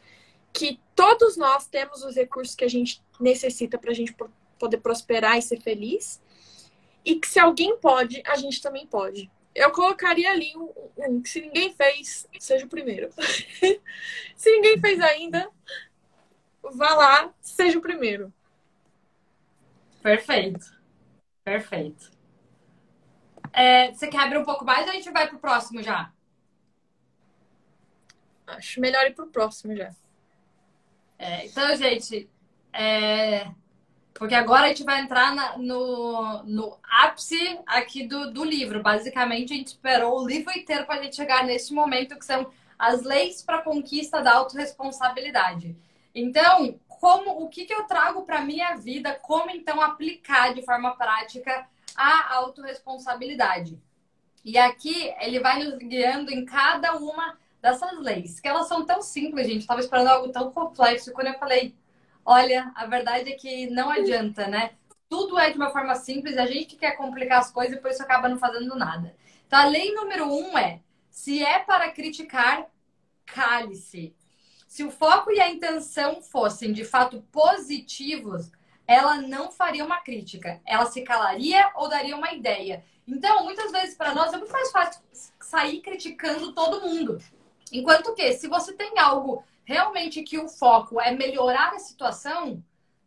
Que 0.53 0.79
todos 0.95 1.35
nós 1.37 1.67
temos 1.67 2.03
os 2.03 2.15
recursos 2.15 2.55
que 2.55 2.63
a 2.63 2.69
gente 2.69 3.01
necessita 3.19 3.77
para 3.77 3.91
a 3.91 3.93
gente 3.93 4.15
poder 4.59 4.77
prosperar 4.77 5.37
e 5.37 5.41
ser 5.41 5.59
feliz. 5.59 6.21
E 7.03 7.15
que 7.15 7.27
se 7.27 7.39
alguém 7.39 7.77
pode, 7.77 8.21
a 8.27 8.35
gente 8.35 8.61
também 8.61 8.85
pode. 8.85 9.29
Eu 9.55 9.71
colocaria 9.71 10.29
ali 10.29 10.53
um, 10.55 10.71
um 10.97 11.21
que 11.21 11.29
se 11.29 11.41
ninguém 11.41 11.73
fez, 11.73 12.27
seja 12.39 12.65
o 12.65 12.69
primeiro. 12.69 13.09
se 14.35 14.51
ninguém 14.51 14.79
fez 14.79 15.01
ainda, 15.01 15.49
vá 16.61 16.93
lá, 16.93 17.33
seja 17.41 17.79
o 17.79 17.81
primeiro. 17.81 18.31
Perfeito. 20.03 20.79
Perfeito. 21.43 22.11
É, 23.51 23.91
você 23.91 24.07
quer 24.07 24.19
abrir 24.19 24.37
um 24.37 24.45
pouco 24.45 24.63
mais 24.63 24.85
ou 24.85 24.91
a 24.91 24.95
gente 24.95 25.09
vai 25.09 25.27
pro 25.27 25.39
próximo 25.39 25.81
já? 25.81 26.11
Acho 28.57 28.79
melhor 28.79 29.05
ir 29.05 29.13
pro 29.13 29.27
próximo 29.27 29.75
já. 29.75 29.91
É, 31.17 31.45
então, 31.45 31.75
gente, 31.75 32.29
é... 32.73 33.47
porque 34.13 34.33
agora 34.33 34.65
a 34.65 34.67
gente 34.69 34.83
vai 34.83 35.01
entrar 35.01 35.35
na, 35.35 35.57
no, 35.57 36.43
no 36.43 36.79
ápice 36.83 37.59
aqui 37.67 38.07
do, 38.07 38.31
do 38.31 38.43
livro. 38.43 38.81
Basicamente, 38.81 39.53
a 39.53 39.55
gente 39.55 39.67
esperou 39.67 40.19
o 40.19 40.27
livro 40.27 40.51
inteiro 40.57 40.85
para 40.85 40.99
a 40.99 41.03
gente 41.03 41.15
chegar 41.15 41.43
nesse 41.43 41.73
momento, 41.73 42.17
que 42.17 42.25
são 42.25 42.51
as 42.77 43.03
leis 43.03 43.43
para 43.43 43.61
conquista 43.61 44.21
da 44.21 44.33
autorresponsabilidade. 44.33 45.75
Então, 46.13 46.79
como 46.87 47.43
o 47.43 47.49
que, 47.49 47.65
que 47.65 47.73
eu 47.73 47.83
trago 47.83 48.23
para 48.23 48.41
minha 48.41 48.75
vida, 48.75 49.13
como 49.13 49.49
então 49.49 49.81
aplicar 49.81 50.53
de 50.53 50.63
forma 50.63 50.95
prática 50.95 51.67
a 51.95 52.35
autorresponsabilidade. 52.35 53.81
E 54.43 54.57
aqui 54.57 55.13
ele 55.19 55.39
vai 55.39 55.63
nos 55.63 55.77
guiando 55.77 56.31
em 56.31 56.45
cada 56.45 56.95
uma 56.97 57.37
dessas 57.61 57.97
leis, 57.99 58.39
que 58.39 58.47
elas 58.47 58.67
são 58.67 58.85
tão 58.85 59.01
simples, 59.01 59.47
gente. 59.47 59.61
Estava 59.61 59.79
esperando 59.79 60.07
algo 60.07 60.31
tão 60.31 60.51
complexo. 60.51 61.11
Quando 61.13 61.27
eu 61.27 61.39
falei, 61.39 61.75
olha, 62.25 62.71
a 62.75 62.85
verdade 62.85 63.31
é 63.31 63.35
que 63.35 63.69
não 63.69 63.89
adianta, 63.89 64.47
né? 64.47 64.71
Tudo 65.07 65.37
é 65.37 65.51
de 65.51 65.57
uma 65.57 65.71
forma 65.71 65.93
simples, 65.95 66.37
a 66.37 66.45
gente 66.45 66.75
quer 66.75 66.95
complicar 66.95 67.39
as 67.39 67.51
coisas 67.51 67.77
e 67.77 67.81
por 67.81 67.91
isso 67.91 68.01
acaba 68.01 68.29
não 68.29 68.37
fazendo 68.37 68.75
nada. 68.75 69.15
Então, 69.45 69.59
a 69.59 69.65
lei 69.65 69.93
número 69.93 70.25
um 70.25 70.57
é: 70.57 70.79
se 71.09 71.43
é 71.43 71.59
para 71.59 71.91
criticar, 71.91 72.65
cale-se. 73.25 74.15
Se 74.67 74.85
o 74.85 74.89
foco 74.89 75.31
e 75.31 75.41
a 75.41 75.49
intenção 75.49 76.21
fossem 76.21 76.71
de 76.71 76.85
fato 76.85 77.21
positivos, 77.29 78.49
ela 78.87 79.17
não 79.17 79.51
faria 79.51 79.83
uma 79.83 79.99
crítica. 79.99 80.61
Ela 80.65 80.85
se 80.85 81.01
calaria 81.01 81.69
ou 81.75 81.89
daria 81.89 82.15
uma 82.15 82.31
ideia. 82.31 82.83
Então, 83.05 83.43
muitas 83.43 83.69
vezes 83.71 83.95
para 83.95 84.15
nós 84.15 84.31
é 84.31 84.37
muito 84.37 84.53
mais 84.53 84.71
fácil 84.71 85.01
sair 85.41 85.81
criticando 85.81 86.53
todo 86.53 86.87
mundo. 86.87 87.21
Enquanto 87.71 88.13
que, 88.13 88.33
se 88.33 88.47
você 88.47 88.73
tem 88.73 88.97
algo 88.99 89.43
realmente 89.63 90.23
que 90.23 90.37
o 90.37 90.49
foco 90.49 90.99
é 90.99 91.11
melhorar 91.11 91.73
a 91.73 91.79
situação, 91.79 92.63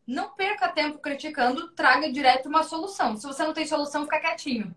não 0.06 0.30
perca 0.30 0.68
tempo 0.68 0.98
criticando, 0.98 1.68
traga 1.72 2.10
direto 2.10 2.48
uma 2.48 2.62
solução. 2.62 3.16
Se 3.16 3.26
você 3.26 3.44
não 3.44 3.52
tem 3.52 3.66
solução, 3.66 4.04
fica 4.04 4.20
quietinho. 4.20 4.74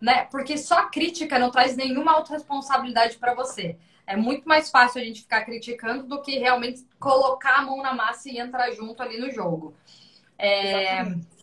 Né? 0.00 0.24
Porque 0.24 0.58
só 0.58 0.88
crítica 0.88 1.38
não 1.38 1.50
traz 1.50 1.76
nenhuma 1.76 2.12
autorresponsabilidade 2.12 3.18
para 3.18 3.34
você. 3.34 3.76
É 4.06 4.16
muito 4.16 4.48
mais 4.48 4.68
fácil 4.68 5.00
a 5.00 5.04
gente 5.04 5.22
ficar 5.22 5.44
criticando 5.44 6.04
do 6.04 6.20
que 6.20 6.38
realmente 6.38 6.84
colocar 6.98 7.58
a 7.58 7.62
mão 7.62 7.80
na 7.80 7.94
massa 7.94 8.28
e 8.28 8.38
entrar 8.38 8.70
junto 8.72 9.00
ali 9.00 9.18
no 9.18 9.30
jogo. 9.30 9.74
É... 10.36 11.02
E 11.02 11.41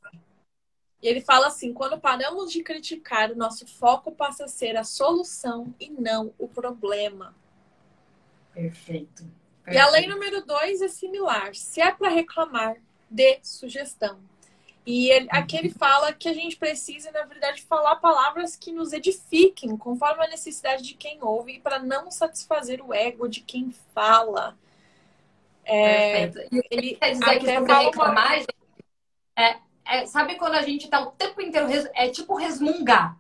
ele 1.08 1.22
fala 1.22 1.48
assim: 1.48 1.74
quando 1.74 2.00
paramos 2.00 2.52
de 2.52 2.62
criticar, 2.62 3.32
o 3.32 3.36
nosso 3.36 3.66
foco 3.68 4.12
passa 4.12 4.46
a 4.46 4.48
ser 4.48 4.76
a 4.76 4.84
solução 4.84 5.74
e 5.80 5.90
não 5.90 6.34
o 6.38 6.48
problema. 6.48 7.36
Perfeito. 8.54 9.24
Perfeito. 9.64 9.72
E 9.72 9.78
a 9.78 9.90
lei 9.90 10.08
número 10.08 10.46
dois 10.46 10.82
é 10.82 10.88
similar. 10.88 11.56
Se 11.56 11.82
é 11.82 11.92
para 11.92 12.10
reclamar, 12.10 12.76
dê 13.10 13.40
sugestão. 13.42 14.20
E 14.86 15.10
ele, 15.10 15.28
aqui 15.30 15.56
ele 15.56 15.70
fala 15.70 16.12
que 16.12 16.28
a 16.28 16.34
gente 16.34 16.58
precisa, 16.58 17.12
na 17.12 17.24
verdade, 17.24 17.62
falar 17.62 17.98
palavras 17.98 18.56
que 18.56 18.72
nos 18.72 18.92
edifiquem, 18.92 19.78
conforme 19.78 20.26
a 20.26 20.28
necessidade 20.28 20.82
de 20.82 20.96
quem 20.96 21.20
ouve, 21.22 21.60
para 21.60 21.78
não 21.80 22.10
satisfazer 22.10 22.84
o 22.84 22.94
ego 22.94 23.28
de 23.28 23.42
quem 23.42 23.72
fala. 23.94 24.58
É, 25.64 26.28
Perfeito. 26.28 26.56
E 26.56 26.64
ele 26.72 26.96
quer 26.96 27.12
dizer 27.12 27.40
que 27.40 27.54
sobre 27.54 27.74
reclamar, 27.74 28.38
uma... 28.38 28.46
é, 29.38 29.60
é, 29.86 30.06
sabe 30.06 30.36
quando 30.36 30.56
a 30.56 30.62
gente 30.62 30.88
tá 30.88 31.02
o 31.02 31.12
tempo 31.12 31.42
inteiro, 31.42 31.68
é 31.94 32.10
tipo 32.10 32.36
resmungar. 32.36 33.18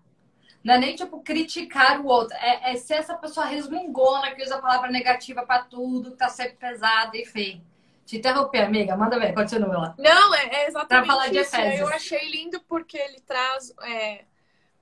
Não 0.63 0.73
é 0.73 0.77
nem 0.77 0.95
tipo 0.95 1.21
criticar 1.21 2.01
o 2.01 2.05
outro, 2.07 2.35
é, 2.37 2.71
é 2.71 2.75
ser 2.75 2.95
essa 2.95 3.15
pessoa 3.15 3.45
resmungona 3.45 4.35
que 4.35 4.43
usa 4.43 4.55
a 4.55 4.61
palavra 4.61 4.91
negativa 4.91 5.45
para 5.45 5.63
tudo, 5.63 6.11
que 6.11 6.17
tá 6.17 6.27
sempre 6.27 6.57
pesada 6.57 7.17
e 7.17 7.25
feio. 7.25 7.61
Te 8.05 8.17
interromper, 8.17 8.63
amiga, 8.63 8.97
manda 8.97 9.19
ver, 9.19 9.33
continua 9.33 9.77
lá. 9.77 9.95
Não, 9.97 10.35
é, 10.35 10.47
é 10.47 10.67
exatamente 10.67 11.05
pra 11.05 11.05
falar 11.05 11.29
de 11.29 11.37
isso. 11.37 11.55
Efésios. 11.55 11.79
Eu 11.79 11.95
achei 11.95 12.29
lindo 12.29 12.59
porque 12.67 12.97
ele 12.97 13.19
traz 13.21 13.73
é, 13.83 14.25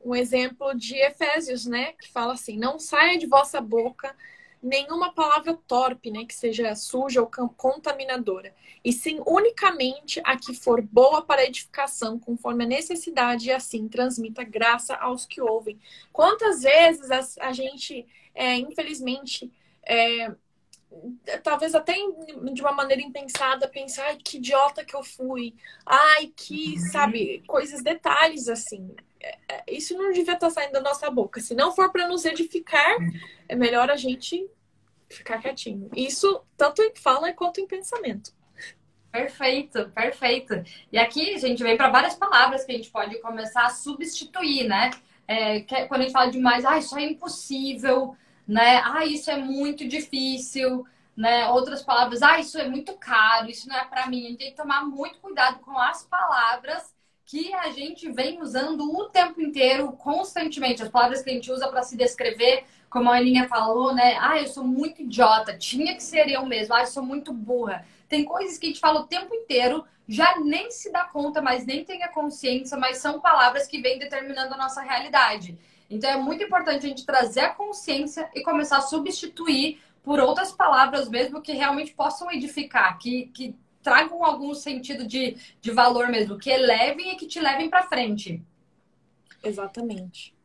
um 0.03 0.15
exemplo 0.15 0.73
de 0.73 0.95
Efésios, 0.95 1.65
né? 1.65 1.93
Que 1.93 2.09
fala 2.09 2.33
assim: 2.33 2.57
não 2.57 2.79
saia 2.79 3.17
de 3.17 3.27
vossa 3.27 3.59
boca 3.59 4.15
nenhuma 4.61 5.13
palavra 5.13 5.57
torpe, 5.67 6.11
né, 6.11 6.25
que 6.25 6.33
seja 6.33 6.75
suja 6.75 7.21
ou 7.21 7.27
contaminadora, 7.27 8.53
e 8.83 8.91
sim 8.91 9.21
unicamente 9.25 10.21
a 10.23 10.37
que 10.37 10.53
for 10.53 10.81
boa 10.81 11.21
para 11.21 11.45
edificação, 11.45 12.19
conforme 12.19 12.63
a 12.63 12.67
necessidade, 12.67 13.47
e 13.47 13.51
assim 13.51 13.87
transmita 13.87 14.43
graça 14.43 14.95
aos 14.95 15.25
que 15.25 15.41
ouvem. 15.41 15.79
Quantas 16.11 16.63
vezes 16.63 17.09
a, 17.11 17.47
a 17.47 17.51
gente, 17.53 18.05
é, 18.33 18.55
infelizmente, 18.55 19.51
é, 19.83 20.31
talvez 21.43 21.75
até 21.75 21.93
de 22.53 22.61
uma 22.61 22.71
maneira 22.71 23.01
impensada, 23.01 23.67
pensar, 23.67 24.05
ai, 24.05 24.17
que 24.17 24.37
idiota 24.37 24.83
que 24.83 24.95
eu 24.95 25.03
fui, 25.03 25.53
ai, 25.85 26.31
que, 26.35 26.75
uhum. 26.75 26.91
sabe, 26.91 27.43
coisas, 27.47 27.83
detalhes 27.83 28.47
assim. 28.47 28.95
Isso 29.67 29.97
não 29.97 30.11
devia 30.11 30.33
estar 30.33 30.49
saindo 30.49 30.73
da 30.73 30.81
nossa 30.81 31.09
boca. 31.09 31.39
Se 31.39 31.53
não 31.53 31.71
for 31.71 31.91
para 31.91 32.07
nos 32.07 32.25
edificar, 32.25 32.97
é 33.47 33.55
melhor 33.55 33.89
a 33.89 33.95
gente 33.95 34.49
ficar 35.09 35.39
quietinho. 35.39 35.89
Isso 35.95 36.41
tanto 36.55 36.81
em 36.81 36.93
fala 36.95 37.31
quanto 37.33 37.59
em 37.59 37.67
pensamento. 37.67 38.31
Perfeito, 39.11 39.89
perfeito. 39.89 40.63
E 40.91 40.97
aqui 40.97 41.33
a 41.33 41.37
gente 41.37 41.63
vem 41.63 41.77
para 41.77 41.89
várias 41.89 42.15
palavras 42.15 42.63
que 42.63 42.71
a 42.71 42.75
gente 42.75 42.91
pode 42.91 43.19
começar 43.19 43.65
a 43.65 43.69
substituir, 43.69 44.67
né? 44.67 44.91
É, 45.27 45.57
é 45.57 45.87
quando 45.87 46.01
a 46.01 46.03
gente 46.03 46.13
fala 46.13 46.31
demais, 46.31 46.65
ah, 46.65 46.77
isso 46.77 46.97
é 46.97 47.03
impossível, 47.03 48.15
né? 48.47 48.81
Ah, 48.83 49.05
isso 49.05 49.31
é 49.31 49.37
muito 49.37 49.87
difícil, 49.87 50.85
né? 51.15 51.49
Outras 51.49 51.81
palavras, 51.81 52.21
ah, 52.21 52.39
isso 52.39 52.57
é 52.57 52.67
muito 52.67 52.93
caro, 52.97 53.49
isso 53.49 53.67
não 53.67 53.75
é 53.75 53.85
para 53.85 54.07
mim. 54.07 54.25
A 54.25 54.29
gente 54.29 54.37
tem 54.37 54.51
que 54.51 54.57
tomar 54.57 54.85
muito 54.85 55.19
cuidado 55.19 55.59
com 55.59 55.77
as 55.77 56.03
palavras 56.03 56.95
que 57.27 57.53
a 57.53 57.71
gente 57.71 58.09
vem 58.09 58.41
usando 58.41 58.89
o 58.89 59.09
tempo 59.09 59.41
inteiro, 59.41 59.91
constantemente. 59.91 60.81
As 60.81 60.87
palavras 60.87 61.21
que 61.21 61.29
a 61.29 61.33
gente 61.33 61.51
usa 61.51 61.67
para 61.67 61.83
se 61.83 61.97
descrever, 61.97 62.63
como 62.89 63.11
a 63.11 63.17
Aninha 63.17 63.49
falou, 63.49 63.93
né? 63.93 64.17
Ah, 64.17 64.39
eu 64.39 64.47
sou 64.47 64.63
muito 64.63 65.01
idiota, 65.01 65.57
tinha 65.57 65.93
que 65.93 66.01
ser 66.01 66.29
eu 66.29 66.45
mesmo. 66.45 66.73
Ah, 66.73 66.81
eu 66.81 66.87
sou 66.87 67.03
muito 67.03 67.33
burra. 67.33 67.85
Tem 68.07 68.23
coisas 68.23 68.57
que 68.57 68.67
a 68.67 68.69
gente 68.69 68.79
fala 68.79 69.01
o 69.01 69.07
tempo 69.07 69.35
inteiro, 69.35 69.83
já 70.07 70.39
nem 70.39 70.71
se 70.71 70.89
dá 70.89 71.03
conta, 71.03 71.41
mas 71.41 71.65
nem 71.65 71.83
tem 71.83 72.01
a 72.01 72.07
consciência, 72.07 72.77
mas 72.77 72.99
são 72.99 73.19
palavras 73.19 73.67
que 73.67 73.81
vêm 73.81 73.99
determinando 73.99 74.53
a 74.53 74.57
nossa 74.57 74.81
realidade. 74.81 75.59
Então 75.89 76.09
é 76.09 76.15
muito 76.15 76.41
importante 76.41 76.85
a 76.85 76.89
gente 76.89 77.05
trazer 77.05 77.41
a 77.41 77.53
consciência 77.53 78.29
e 78.33 78.41
começar 78.41 78.77
a 78.77 78.81
substituir 78.81 79.81
por 80.01 80.21
outras 80.21 80.53
palavras 80.53 81.09
mesmo 81.09 81.41
que 81.41 81.51
realmente 81.51 81.93
possam 81.93 82.31
edificar, 82.31 82.97
que, 82.97 83.25
que 83.33 83.53
tragam 83.87 84.21
algum 84.21 84.53
sentido 84.53 85.07
de, 85.07 85.37
de 85.61 85.71
valor 85.71 86.09
mesmo, 86.09 86.37
que 86.37 86.49
elevem 86.49 87.13
e 87.13 87.15
que 87.15 87.25
te 87.25 87.39
levem 87.39 87.69
para 87.69 87.87
frente. 87.87 88.43
Exatamente. 89.41 90.35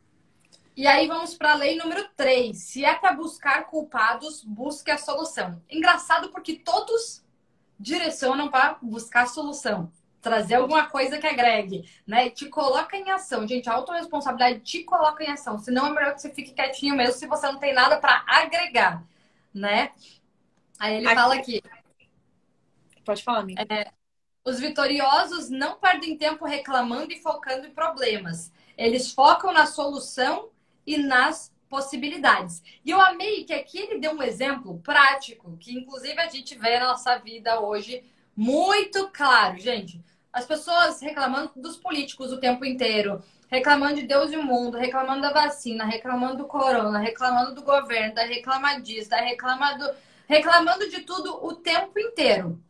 E 0.76 0.86
aí 0.86 1.09
vamos 1.09 1.34
para 1.34 1.51
a 1.51 1.57
lei 1.57 1.76
número 1.76 2.09
3. 2.16 2.57
Se 2.57 2.84
é 2.84 2.95
para 2.95 3.12
buscar 3.14 3.64
culpados, 3.66 4.45
busque 4.45 4.93
a 4.93 4.97
solução. 4.97 5.61
Engraçado 5.68 6.28
porque 6.28 6.55
todos 6.55 7.24
direcionam 7.80 8.49
para 8.49 8.78
buscar 8.80 9.24
a 9.24 9.26
solução. 9.26 9.90
Trazer 10.20 10.55
alguma 10.55 10.86
coisa 10.86 11.18
que 11.18 11.26
agregue, 11.26 11.84
né? 12.07 12.30
Te 12.30 12.47
coloca 12.47 12.97
em 12.97 13.11
ação. 13.11 13.45
Gente, 13.45 13.68
a 13.68 13.74
autorresponsabilidade 13.74 14.61
te 14.61 14.84
coloca 14.84 15.24
em 15.24 15.32
ação. 15.32 15.59
Senão 15.59 15.88
é 15.88 15.90
melhor 15.90 16.14
que 16.14 16.22
você 16.22 16.30
fique 16.30 16.53
quietinho 16.53 16.95
mesmo 16.95 17.14
se 17.14 17.26
você 17.26 17.49
não 17.49 17.59
tem 17.59 17.74
nada 17.74 17.99
para 17.99 18.22
agregar, 18.24 19.03
né? 19.53 19.90
Aí 20.78 20.99
ele 20.99 21.07
aqui. 21.07 21.14
fala 21.16 21.34
aqui. 21.34 21.62
Pode 23.05 23.22
falar, 23.22 23.40
amiga. 23.40 23.66
É, 23.68 23.90
os 24.44 24.59
vitoriosos 24.59 25.48
não 25.50 25.76
perdem 25.76 26.16
tempo 26.16 26.44
reclamando 26.44 27.12
e 27.12 27.20
focando 27.20 27.66
em 27.66 27.70
problemas. 27.70 28.53
Eles 28.76 29.12
focam 29.12 29.53
na 29.53 29.66
solução 29.66 30.48
e 30.86 30.96
nas 30.96 31.53
possibilidades. 31.68 32.62
E 32.84 32.90
eu 32.90 33.00
amei 33.00 33.44
que 33.44 33.53
aqui 33.55 33.78
ele 33.78 33.98
deu 33.98 34.12
um 34.12 34.22
exemplo 34.22 34.78
prático, 34.80 35.57
que 35.59 35.72
inclusive 35.72 36.20
a 36.20 36.28
gente 36.28 36.59
vê 36.59 36.78
na 36.78 36.88
nossa 36.88 37.16
vida 37.18 37.61
hoje 37.61 38.05
muito 38.36 39.09
claro, 39.09 39.59
gente. 39.59 40.03
As 40.32 40.44
pessoas 40.44 41.00
reclamando 41.00 41.53
dos 41.57 41.76
políticos 41.76 42.32
o 42.32 42.40
tempo 42.40 42.64
inteiro, 42.64 43.22
reclamando 43.48 43.96
de 43.96 44.07
Deus 44.07 44.32
e 44.32 44.36
o 44.36 44.42
mundo, 44.42 44.76
reclamando 44.76 45.22
da 45.22 45.32
vacina, 45.32 45.84
reclamando 45.84 46.38
do 46.38 46.46
corona, 46.46 46.98
reclamando 46.98 47.55
do 47.55 47.62
governo, 47.62 48.14
da 48.14 48.24
reclama 48.24 48.80
disso, 48.80 49.11
da 49.11 49.20
reclama 49.20 49.74
do... 49.78 49.88
reclamando 50.26 50.88
de 50.90 51.03
tudo 51.03 51.44
o 51.46 51.55
tempo 51.55 51.98
inteiro. 51.98 52.61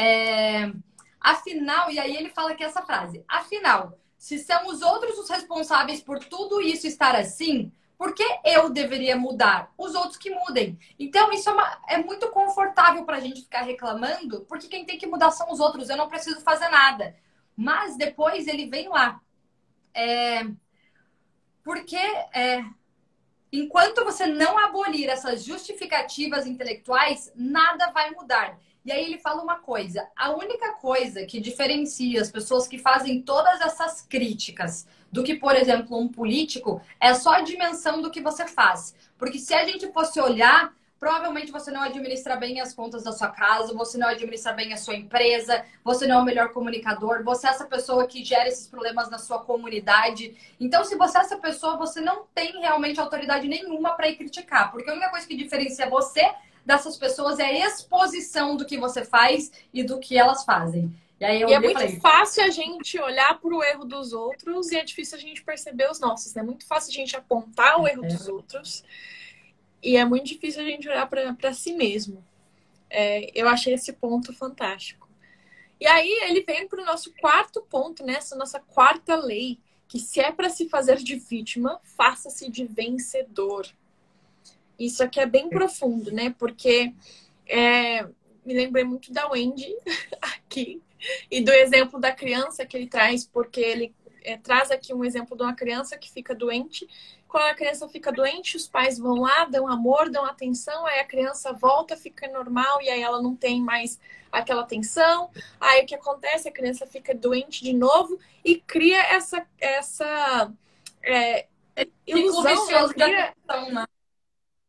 É... 0.00 0.72
Afinal, 1.20 1.90
e 1.90 1.98
aí 1.98 2.16
ele 2.16 2.30
fala 2.30 2.52
aqui 2.52 2.64
essa 2.64 2.82
frase: 2.82 3.22
afinal, 3.28 3.98
se 4.16 4.38
são 4.38 4.66
os 4.68 4.80
outros 4.80 5.18
os 5.18 5.28
responsáveis 5.28 6.00
por 6.00 6.18
tudo 6.18 6.60
isso 6.60 6.86
estar 6.86 7.14
assim, 7.14 7.70
por 7.98 8.14
que 8.14 8.24
eu 8.46 8.70
deveria 8.70 9.14
mudar? 9.14 9.70
Os 9.76 9.94
outros 9.94 10.16
que 10.16 10.30
mudem. 10.30 10.78
Então, 10.98 11.30
isso 11.32 11.50
é, 11.50 11.52
uma, 11.52 11.82
é 11.86 11.98
muito 11.98 12.30
confortável 12.30 13.04
para 13.04 13.18
a 13.18 13.20
gente 13.20 13.42
ficar 13.42 13.60
reclamando, 13.60 14.40
porque 14.48 14.68
quem 14.68 14.86
tem 14.86 14.96
que 14.96 15.06
mudar 15.06 15.30
são 15.30 15.52
os 15.52 15.60
outros, 15.60 15.90
eu 15.90 15.98
não 15.98 16.08
preciso 16.08 16.40
fazer 16.40 16.70
nada. 16.70 17.14
Mas 17.54 17.98
depois 17.98 18.46
ele 18.46 18.70
vem 18.70 18.88
lá. 18.88 19.20
É... 19.92 20.46
Porque 21.62 21.98
é... 22.34 22.64
enquanto 23.52 24.02
você 24.02 24.24
não 24.26 24.58
abolir 24.58 25.10
essas 25.10 25.44
justificativas 25.44 26.46
intelectuais, 26.46 27.30
nada 27.36 27.90
vai 27.90 28.10
mudar. 28.12 28.58
E 28.84 28.90
aí 28.90 29.04
ele 29.04 29.18
fala 29.18 29.42
uma 29.42 29.56
coisa: 29.56 30.08
a 30.16 30.30
única 30.30 30.72
coisa 30.74 31.24
que 31.24 31.40
diferencia 31.40 32.20
as 32.20 32.30
pessoas 32.30 32.66
que 32.66 32.78
fazem 32.78 33.22
todas 33.22 33.60
essas 33.60 34.02
críticas 34.02 34.86
do 35.12 35.22
que, 35.22 35.34
por 35.34 35.54
exemplo, 35.54 35.98
um 35.98 36.08
político 36.08 36.80
é 37.00 37.12
só 37.14 37.34
a 37.34 37.40
dimensão 37.42 38.00
do 38.00 38.10
que 38.10 38.20
você 38.20 38.46
faz. 38.46 38.94
Porque 39.18 39.38
se 39.38 39.52
a 39.52 39.64
gente 39.64 39.92
fosse 39.92 40.20
olhar, 40.20 40.72
provavelmente 40.98 41.50
você 41.50 41.70
não 41.70 41.82
administra 41.82 42.36
bem 42.36 42.60
as 42.60 42.74
contas 42.74 43.02
da 43.02 43.12
sua 43.12 43.28
casa, 43.28 43.74
você 43.74 43.98
não 43.98 44.08
administra 44.08 44.52
bem 44.52 44.72
a 44.72 44.76
sua 44.76 44.94
empresa, 44.94 45.64
você 45.82 46.06
não 46.06 46.18
é 46.18 46.22
o 46.22 46.24
melhor 46.24 46.52
comunicador, 46.52 47.24
você 47.24 47.46
é 47.46 47.50
essa 47.50 47.64
pessoa 47.64 48.06
que 48.06 48.22
gera 48.22 48.48
esses 48.48 48.66
problemas 48.66 49.10
na 49.10 49.18
sua 49.18 49.40
comunidade. 49.40 50.36
Então, 50.60 50.84
se 50.84 50.96
você 50.96 51.18
é 51.18 51.20
essa 51.22 51.38
pessoa, 51.38 51.76
você 51.76 52.00
não 52.00 52.24
tem 52.34 52.60
realmente 52.60 53.00
autoridade 53.00 53.48
nenhuma 53.48 53.94
para 53.94 54.08
ir 54.08 54.16
criticar, 54.16 54.70
porque 54.70 54.90
a 54.90 54.92
única 54.92 55.10
coisa 55.10 55.26
que 55.26 55.34
diferencia 55.34 55.88
você 55.88 56.30
dessas 56.64 56.96
pessoas 56.96 57.38
é 57.38 57.44
a 57.44 57.66
exposição 57.66 58.56
do 58.56 58.64
que 58.64 58.78
você 58.78 59.04
faz 59.04 59.50
e 59.72 59.82
do 59.82 59.98
que 59.98 60.16
elas 60.16 60.44
fazem. 60.44 60.94
E, 61.20 61.24
aí 61.24 61.40
e 61.40 61.52
é 61.52 61.60
muito 61.60 61.78
falei, 61.78 62.00
fácil 62.00 62.42
a 62.44 62.50
gente 62.50 62.98
olhar 62.98 63.38
para 63.38 63.54
o 63.54 63.62
erro 63.62 63.84
dos 63.84 64.12
outros 64.12 64.70
e 64.70 64.76
é 64.76 64.84
difícil 64.84 65.18
a 65.18 65.20
gente 65.20 65.44
perceber 65.44 65.90
os 65.90 66.00
nossos. 66.00 66.34
Né? 66.34 66.40
É 66.40 66.44
muito 66.44 66.66
fácil 66.66 66.90
a 66.90 66.94
gente 66.94 67.14
apontar 67.14 67.78
o 67.78 67.86
erro 67.86 68.04
é. 68.04 68.08
dos 68.08 68.26
outros 68.26 68.82
e 69.82 69.96
é 69.96 70.04
muito 70.04 70.26
difícil 70.26 70.62
a 70.62 70.64
gente 70.64 70.88
olhar 70.88 71.06
para 71.06 71.52
si 71.52 71.74
mesmo. 71.74 72.24
É, 72.88 73.30
eu 73.38 73.48
achei 73.48 73.74
esse 73.74 73.92
ponto 73.92 74.32
fantástico. 74.32 75.08
E 75.78 75.86
aí 75.86 76.10
ele 76.24 76.42
vem 76.42 76.68
para 76.68 76.82
o 76.82 76.84
nosso 76.84 77.12
quarto 77.20 77.62
ponto, 77.62 78.04
nessa 78.04 78.34
né? 78.34 78.40
nossa 78.40 78.60
quarta 78.60 79.14
lei, 79.14 79.58
que 79.88 79.98
se 79.98 80.20
é 80.20 80.30
para 80.30 80.50
se 80.50 80.68
fazer 80.68 80.98
de 80.98 81.16
vítima, 81.16 81.80
faça-se 81.82 82.50
de 82.50 82.64
vencedor. 82.64 83.66
Isso 84.80 85.04
aqui 85.04 85.20
é 85.20 85.26
bem 85.26 85.46
é. 85.46 85.48
profundo, 85.50 86.10
né? 86.10 86.34
Porque 86.38 86.94
é, 87.46 88.02
me 88.44 88.54
lembrei 88.54 88.82
muito 88.82 89.12
da 89.12 89.28
Wendy 89.28 89.76
aqui 90.22 90.82
e 91.30 91.42
do 91.42 91.52
exemplo 91.52 92.00
da 92.00 92.12
criança 92.12 92.64
que 92.64 92.76
ele 92.76 92.86
traz, 92.86 93.26
porque 93.26 93.60
ele 93.60 93.94
é, 94.22 94.38
traz 94.38 94.70
aqui 94.70 94.94
um 94.94 95.04
exemplo 95.04 95.36
de 95.36 95.42
uma 95.42 95.54
criança 95.54 95.98
que 95.98 96.10
fica 96.10 96.34
doente. 96.34 96.88
Quando 97.28 97.44
a 97.44 97.54
criança 97.54 97.88
fica 97.88 98.10
doente, 98.10 98.56
os 98.56 98.66
pais 98.66 98.98
vão 98.98 99.20
lá, 99.20 99.44
dão 99.44 99.68
amor, 99.68 100.10
dão 100.10 100.24
atenção, 100.24 100.86
aí 100.86 100.98
a 100.98 101.04
criança 101.04 101.52
volta, 101.52 101.96
fica 101.96 102.26
normal 102.28 102.80
e 102.80 102.88
aí 102.88 103.02
ela 103.02 103.22
não 103.22 103.36
tem 103.36 103.60
mais 103.60 104.00
aquela 104.32 104.62
atenção. 104.62 105.30
Aí 105.60 105.82
o 105.82 105.86
que 105.86 105.94
acontece? 105.94 106.48
A 106.48 106.52
criança 106.52 106.86
fica 106.86 107.14
doente 107.14 107.62
de 107.62 107.74
novo 107.74 108.18
e 108.42 108.56
cria 108.56 109.00
essa 109.02 109.46
essa 109.60 110.50
é, 111.02 111.46
ilusão, 112.06 112.66
né? 112.66 112.94
cria, 112.94 113.24
atenção, 113.24 113.72
né? 113.72 113.86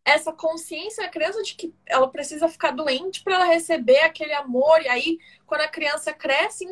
Essa 0.04 0.34
consciência 0.34 1.04
na 1.04 1.10
criança 1.10 1.42
de 1.44 1.56
que 1.56 1.74
ela 1.86 2.08
precisa 2.08 2.50
ficar 2.50 2.72
doente 2.72 3.24
para 3.24 3.36
ela 3.36 3.46
receber 3.46 4.00
aquele 4.00 4.34
amor. 4.34 4.82
E 4.82 4.88
aí, 4.88 5.20
quando 5.46 5.62
a 5.62 5.68
criança 5.68 6.12
cresce 6.12 6.68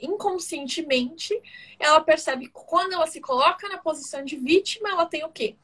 inconscientemente, 0.00 1.38
ela 1.78 2.00
percebe 2.00 2.46
que 2.46 2.52
quando 2.52 2.94
ela 2.94 3.06
se 3.06 3.20
coloca 3.20 3.68
na 3.68 3.78
posição 3.78 4.24
de 4.24 4.36
vítima, 4.36 4.90
ela 4.90 5.06
tem 5.06 5.24
o 5.24 5.28
quê? 5.28 5.56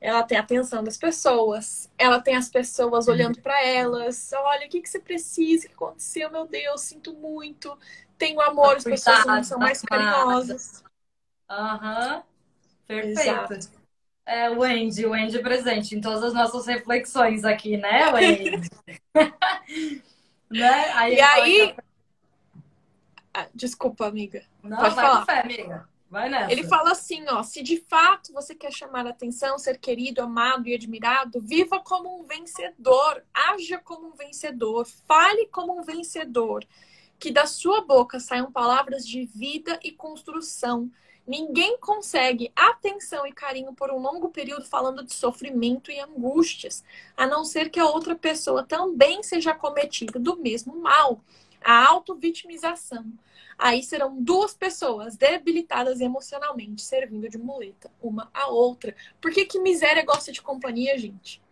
Ela 0.00 0.22
tem 0.22 0.38
a 0.38 0.42
atenção 0.42 0.82
das 0.82 0.96
pessoas, 0.96 1.90
ela 1.98 2.20
tem 2.20 2.36
as 2.36 2.48
pessoas 2.48 3.06
uhum. 3.06 3.14
olhando 3.14 3.40
para 3.40 3.64
elas. 3.64 4.32
Olha, 4.32 4.66
o 4.66 4.70
que, 4.70 4.80
que 4.80 4.88
você 4.88 5.00
precisa? 5.00 5.66
O 5.66 5.68
que 5.68 5.74
aconteceu? 5.74 6.30
Meu 6.30 6.46
Deus, 6.46 6.82
sinto 6.82 7.12
muito. 7.14 7.76
Tenho 8.16 8.40
amor, 8.40 8.76
as 8.76 8.84
pessoas 8.84 9.46
são 9.46 9.58
mais 9.58 9.82
carinhosas. 9.82 10.84
Aham, 11.50 12.16
uhum. 12.16 12.22
perfeito. 12.86 13.20
Exato. 13.20 13.77
É, 14.28 14.50
o 14.50 14.62
Andy, 14.62 15.06
o 15.06 15.14
Andy 15.14 15.38
presente 15.38 15.96
em 15.96 16.02
todas 16.02 16.22
as 16.22 16.34
nossas 16.34 16.66
reflexões 16.66 17.44
aqui, 17.44 17.78
né, 17.78 18.10
Andy? 18.10 18.60
né? 20.50 20.92
Aí 20.92 21.14
e 21.14 21.20
aí... 21.20 21.76
Ah, 23.32 23.46
desculpa, 23.54 24.06
amiga. 24.06 24.44
Não, 24.62 24.76
Pode 24.76 24.94
vai 24.94 25.04
falar. 25.06 25.24
fé, 25.24 25.40
amiga. 25.40 25.88
Vai 26.10 26.28
nessa. 26.28 26.52
Ele 26.52 26.64
fala 26.64 26.92
assim, 26.92 27.24
ó, 27.26 27.42
se 27.42 27.62
de 27.62 27.80
fato 27.88 28.30
você 28.34 28.54
quer 28.54 28.70
chamar 28.70 29.06
a 29.06 29.10
atenção, 29.10 29.58
ser 29.58 29.78
querido, 29.78 30.20
amado 30.20 30.68
e 30.68 30.74
admirado, 30.74 31.40
viva 31.40 31.80
como 31.80 32.20
um 32.20 32.24
vencedor, 32.24 33.24
haja 33.32 33.78
como 33.78 34.08
um 34.08 34.14
vencedor, 34.14 34.86
fale 35.06 35.46
como 35.46 35.78
um 35.78 35.82
vencedor, 35.82 36.66
que 37.18 37.30
da 37.30 37.46
sua 37.46 37.80
boca 37.80 38.20
saiam 38.20 38.52
palavras 38.52 39.06
de 39.06 39.24
vida 39.24 39.80
e 39.82 39.90
construção. 39.90 40.90
Ninguém 41.28 41.76
consegue 41.78 42.50
atenção 42.56 43.26
e 43.26 43.32
carinho 43.34 43.74
por 43.74 43.90
um 43.90 43.98
longo 43.98 44.30
período 44.30 44.64
falando 44.64 45.04
de 45.04 45.12
sofrimento 45.12 45.92
e 45.92 46.00
angústias, 46.00 46.82
a 47.14 47.26
não 47.26 47.44
ser 47.44 47.68
que 47.68 47.78
a 47.78 47.84
outra 47.84 48.16
pessoa 48.16 48.64
também 48.64 49.22
seja 49.22 49.52
cometida 49.52 50.18
do 50.18 50.38
mesmo 50.38 50.80
mal, 50.80 51.20
a 51.62 51.86
autovitimização. 51.86 53.04
Aí 53.58 53.82
serão 53.82 54.22
duas 54.22 54.54
pessoas 54.54 55.18
debilitadas 55.18 56.00
emocionalmente, 56.00 56.80
servindo 56.80 57.28
de 57.28 57.36
muleta 57.36 57.90
uma 58.00 58.30
à 58.32 58.46
outra. 58.46 58.96
Por 59.20 59.30
que, 59.30 59.44
que 59.44 59.60
miséria 59.60 60.04
gosta 60.06 60.32
de 60.32 60.40
companhia, 60.40 60.96
gente? 60.96 61.42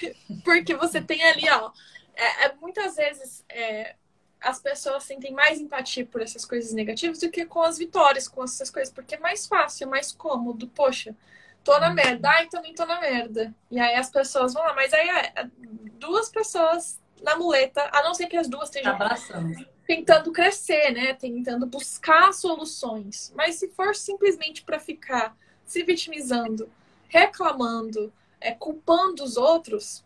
Porque 0.42 0.74
você 0.74 1.02
tem 1.02 1.22
ali, 1.24 1.46
ó. 1.50 1.70
É, 2.14 2.46
é 2.46 2.54
muitas 2.54 2.96
vezes 2.96 3.44
é, 3.50 3.96
as 4.42 4.60
pessoas 4.60 5.04
sentem 5.04 5.32
mais 5.32 5.60
empatia 5.60 6.04
por 6.04 6.20
essas 6.20 6.44
coisas 6.44 6.72
negativas 6.72 7.20
do 7.20 7.30
que 7.30 7.46
com 7.46 7.62
as 7.62 7.78
vitórias, 7.78 8.26
com 8.28 8.42
essas 8.42 8.70
coisas, 8.70 8.92
porque 8.92 9.14
é 9.14 9.18
mais 9.18 9.46
fácil, 9.46 9.86
é 9.86 9.90
mais 9.90 10.12
cômodo. 10.12 10.68
Poxa, 10.68 11.14
tô 11.62 11.78
na 11.78 11.90
merda, 11.90 12.28
ai, 12.28 12.48
também 12.48 12.74
tô 12.74 12.84
na 12.84 13.00
merda. 13.00 13.54
E 13.70 13.78
aí 13.78 13.94
as 13.94 14.10
pessoas 14.10 14.52
vão 14.52 14.62
lá, 14.62 14.74
mas 14.74 14.92
aí 14.92 15.08
é, 15.08 15.32
é 15.36 15.50
duas 15.98 16.28
pessoas 16.28 17.00
na 17.22 17.36
muleta, 17.36 17.88
a 17.92 18.02
não 18.02 18.14
ser 18.14 18.26
que 18.26 18.36
as 18.36 18.48
duas 18.48 18.64
estejam 18.64 18.92
Abraçando. 18.92 19.64
tentando 19.86 20.32
crescer, 20.32 20.90
né? 20.90 21.14
Tentando 21.14 21.66
buscar 21.66 22.32
soluções. 22.32 23.32
Mas 23.36 23.54
se 23.56 23.68
for 23.68 23.94
simplesmente 23.94 24.62
para 24.64 24.80
ficar 24.80 25.36
se 25.64 25.84
vitimizando, 25.84 26.68
reclamando, 27.08 28.12
é, 28.40 28.50
culpando 28.52 29.22
os 29.22 29.36
outros, 29.36 30.04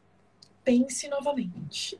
pense 0.62 1.08
novamente. 1.08 1.98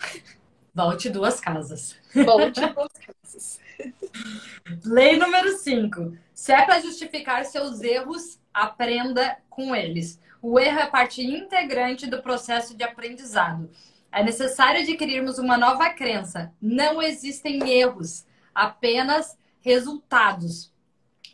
Volte 0.74 1.10
duas 1.10 1.38
casas. 1.38 1.96
Volte 2.14 2.60
duas 2.60 2.92
casas. 2.92 3.60
Lei 4.84 5.18
número 5.18 5.56
5. 5.58 6.16
Se 6.32 6.52
é 6.52 6.64
para 6.64 6.80
justificar 6.80 7.44
seus 7.44 7.82
erros, 7.82 8.40
aprenda 8.54 9.38
com 9.50 9.76
eles. 9.76 10.18
O 10.40 10.58
erro 10.58 10.80
é 10.80 10.86
parte 10.86 11.22
integrante 11.22 12.06
do 12.06 12.22
processo 12.22 12.74
de 12.74 12.82
aprendizado. 12.82 13.70
É 14.10 14.24
necessário 14.24 14.80
adquirirmos 14.80 15.38
uma 15.38 15.58
nova 15.58 15.90
crença. 15.90 16.52
Não 16.60 17.02
existem 17.02 17.70
erros, 17.70 18.26
apenas 18.54 19.36
resultados. 19.60 20.72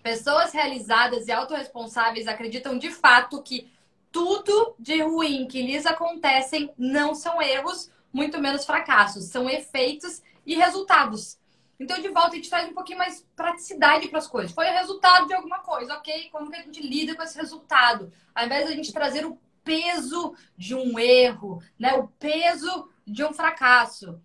Pessoas 0.03 0.53
realizadas 0.53 1.29
e 1.29 1.33
autorresponsáveis 1.33 2.27
acreditam 2.27 2.77
de 2.77 2.91
fato 2.91 3.43
que 3.43 3.71
tudo 4.11 4.75
de 4.79 5.01
ruim 5.03 5.47
que 5.47 5.63
lhes 5.63 5.87
acontecem 5.87 6.73
não 6.77 7.15
são 7.15 7.41
erros, 7.41 7.91
muito 8.13 8.41
menos 8.41 8.65
fracassos, 8.65 9.25
são 9.25 9.49
efeitos 9.49 10.23
e 10.47 10.55
resultados. 10.55 11.39
Então, 11.81 12.01
de 12.01 12.09
volta, 12.09 12.31
a 12.31 12.35
gente 12.35 12.51
traz 12.51 12.69
um 12.69 12.75
pouquinho 12.75 12.99
mais 12.99 13.25
praticidade 13.37 14.09
para 14.09 14.19
as 14.19 14.27
coisas. 14.27 14.51
Foi 14.51 14.69
o 14.69 14.73
resultado 14.73 15.29
de 15.29 15.35
alguma 15.35 15.61
coisa, 15.61 15.95
ok? 15.95 16.29
Como 16.31 16.51
que 16.51 16.57
a 16.57 16.63
gente 16.63 16.83
lida 16.83 17.15
com 17.15 17.23
esse 17.23 17.39
resultado? 17.39 18.13
Ao 18.35 18.45
invés 18.45 18.67
de 18.67 18.73
a 18.73 18.77
gente 18.77 18.93
trazer 18.93 19.25
o 19.25 19.39
peso 19.63 20.35
de 20.57 20.75
um 20.75 20.99
erro, 20.99 21.63
né? 21.79 21.95
O 21.95 22.09
peso 22.09 22.91
de 23.07 23.25
um 23.25 23.33
fracasso. 23.33 24.21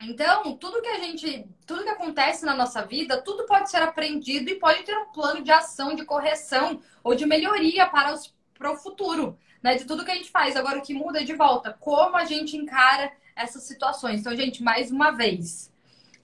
Então, 0.00 0.56
tudo 0.56 0.80
que 0.80 0.88
a 0.88 0.98
gente, 0.98 1.46
tudo 1.66 1.82
que 1.82 1.88
acontece 1.88 2.44
na 2.44 2.54
nossa 2.54 2.84
vida, 2.84 3.20
tudo 3.22 3.46
pode 3.46 3.70
ser 3.70 3.82
aprendido 3.82 4.48
e 4.48 4.58
pode 4.58 4.82
ter 4.84 4.96
um 4.96 5.06
plano 5.06 5.42
de 5.42 5.50
ação, 5.50 5.94
de 5.94 6.04
correção 6.04 6.80
ou 7.02 7.14
de 7.14 7.26
melhoria 7.26 7.86
para, 7.86 8.12
os, 8.12 8.32
para 8.56 8.72
o 8.72 8.76
futuro, 8.76 9.36
né? 9.62 9.74
De 9.76 9.84
tudo 9.84 10.04
que 10.04 10.10
a 10.10 10.14
gente 10.14 10.30
faz. 10.30 10.56
Agora, 10.56 10.78
o 10.78 10.82
que 10.82 10.94
muda 10.94 11.20
é 11.20 11.24
de 11.24 11.34
volta, 11.34 11.76
como 11.78 12.16
a 12.16 12.24
gente 12.24 12.56
encara 12.56 13.12
essas 13.34 13.62
situações. 13.64 14.20
Então, 14.20 14.34
gente, 14.34 14.62
mais 14.62 14.90
uma 14.90 15.10
vez, 15.12 15.70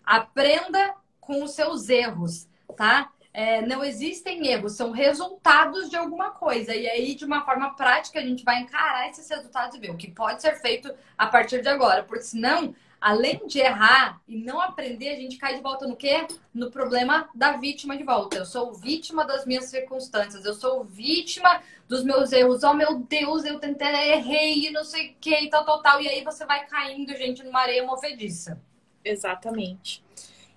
Aprenda 0.05 0.95
com 1.19 1.43
os 1.43 1.53
seus 1.53 1.89
erros, 1.89 2.47
tá? 2.77 3.11
É, 3.33 3.63
não 3.63 3.83
existem 3.83 4.47
erros, 4.47 4.77
são 4.77 4.91
resultados 4.91 5.89
de 5.89 5.97
alguma 5.97 6.31
coisa. 6.31 6.75
E 6.75 6.87
aí, 6.87 7.15
de 7.15 7.25
uma 7.25 7.45
forma 7.45 7.75
prática, 7.75 8.21
a 8.21 8.23
gente 8.23 8.45
vai 8.45 8.61
encarar 8.61 9.09
esses 9.09 9.29
resultados 9.29 9.75
e 9.75 9.81
ver 9.81 9.91
o 9.91 9.97
que 9.97 10.11
pode 10.11 10.43
ser 10.43 10.55
feito 10.61 10.93
a 11.17 11.27
partir 11.27 11.63
de 11.63 11.69
agora. 11.69 12.05
Porque 12.05 12.23
senão, 12.23 12.75
além 13.05 13.47
de 13.47 13.61
errar 13.61 14.19
e 14.27 14.35
não 14.35 14.59
aprender, 14.59 15.11
a 15.11 15.17
gente 15.17 15.37
cai 15.37 15.57
de 15.57 15.61
volta 15.61 15.87
no 15.87 15.95
quê? 15.95 16.27
No 16.55 16.71
problema 16.71 17.29
da 17.35 17.59
vítima 17.59 17.99
de 17.99 18.03
volta. 18.03 18.39
Eu 18.39 18.47
sou 18.47 18.73
vítima 18.73 19.27
das 19.27 19.45
minhas 19.45 19.67
circunstâncias, 19.67 20.47
eu 20.47 20.55
sou 20.55 20.83
vítima 20.83 21.63
dos 21.87 22.03
meus 22.03 22.33
erros. 22.33 22.63
Oh, 22.63 22.73
meu 22.73 23.01
Deus, 23.01 23.45
eu 23.45 23.61
tentei, 23.61 24.13
errei, 24.13 24.71
não 24.71 24.85
sei 24.85 25.11
o 25.11 25.15
que, 25.21 25.51
tal, 25.51 25.67
tal, 25.67 25.83
tal. 25.83 26.01
E 26.01 26.09
aí 26.09 26.25
você 26.25 26.47
vai 26.47 26.65
caindo, 26.67 27.15
gente, 27.15 27.43
numa 27.43 27.61
areia 27.61 27.85
movediça. 27.85 28.59
Exatamente. 29.05 30.03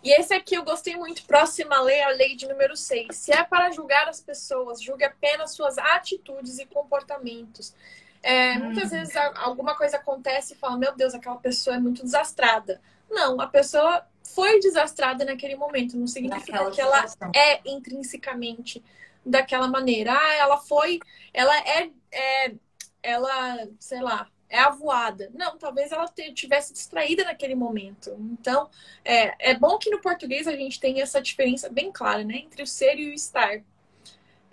E 0.02 0.10
esse 0.18 0.34
aqui 0.34 0.56
eu 0.56 0.64
gostei 0.64 0.95
muito. 0.95 1.26
Próxima 1.26 1.82
lei, 1.82 2.02
a 2.02 2.12
lei 2.12 2.34
de 2.34 2.48
número 2.48 2.78
6. 2.78 3.14
Se 3.14 3.34
é 3.34 3.43
para 3.43 3.72
julgar 3.72 4.08
as 4.08 4.22
pessoas, 4.22 4.82
julgue 4.82 5.04
apenas 5.04 5.52
suas 5.52 5.78
atitudes 5.78 6.60
e 6.60 6.66
comportamentos. 6.66 7.76
É, 8.22 8.53
hum. 8.53 8.65
Muitas 8.65 8.91
vezes 8.91 9.15
alguma 9.15 9.76
coisa 9.76 9.97
acontece 9.97 10.53
e 10.53 10.57
fala, 10.57 10.78
meu 10.78 10.95
Deus, 10.95 11.13
aquela 11.13 11.38
pessoa 11.38 11.76
é 11.76 11.80
muito 11.80 12.03
desastrada. 12.03 12.82
Não, 13.09 13.39
a 13.39 13.47
pessoa 13.47 14.05
foi 14.24 14.59
desastrada 14.59 15.24
naquele 15.24 15.55
momento. 15.55 15.97
Não 15.97 16.07
significa 16.07 16.51
Naquela 16.51 16.72
que 16.72 16.82
ela 16.82 17.07
situação. 17.07 17.32
é 17.36 17.61
intrinsecamente 17.65 18.84
daquela 19.26 19.68
maneira. 19.68 20.13
Ah, 20.13 20.34
ela 20.36 20.57
foi, 20.57 20.99
ela 21.34 21.57
é, 21.59 21.89
é 22.11 22.53
ela, 23.01 23.68
sei 23.80 24.01
lá, 24.01 24.28
é 24.49 24.59
avoada. 24.59 25.30
Não, 25.34 25.57
talvez 25.57 25.91
ela 25.91 26.05
tivesse 26.34 26.74
distraída 26.74 27.24
naquele 27.24 27.55
momento. 27.55 28.11
Então, 28.32 28.70
é, 29.03 29.51
é 29.51 29.53
bom 29.53 29.78
que 29.78 29.89
no 29.89 30.01
português 30.01 30.47
a 30.47 30.55
gente 30.55 30.80
tenha 30.80 31.03
essa 31.03 31.22
diferença 31.22 31.70
bem 31.70 31.91
clara, 31.91 32.24
né? 32.24 32.38
Entre 32.38 32.63
o 32.63 32.68
ser 32.68 32.97
e 32.99 33.09
o 33.09 33.13
estar. 33.13 33.61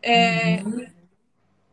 É, 0.03 0.63
uhum. 0.63 0.87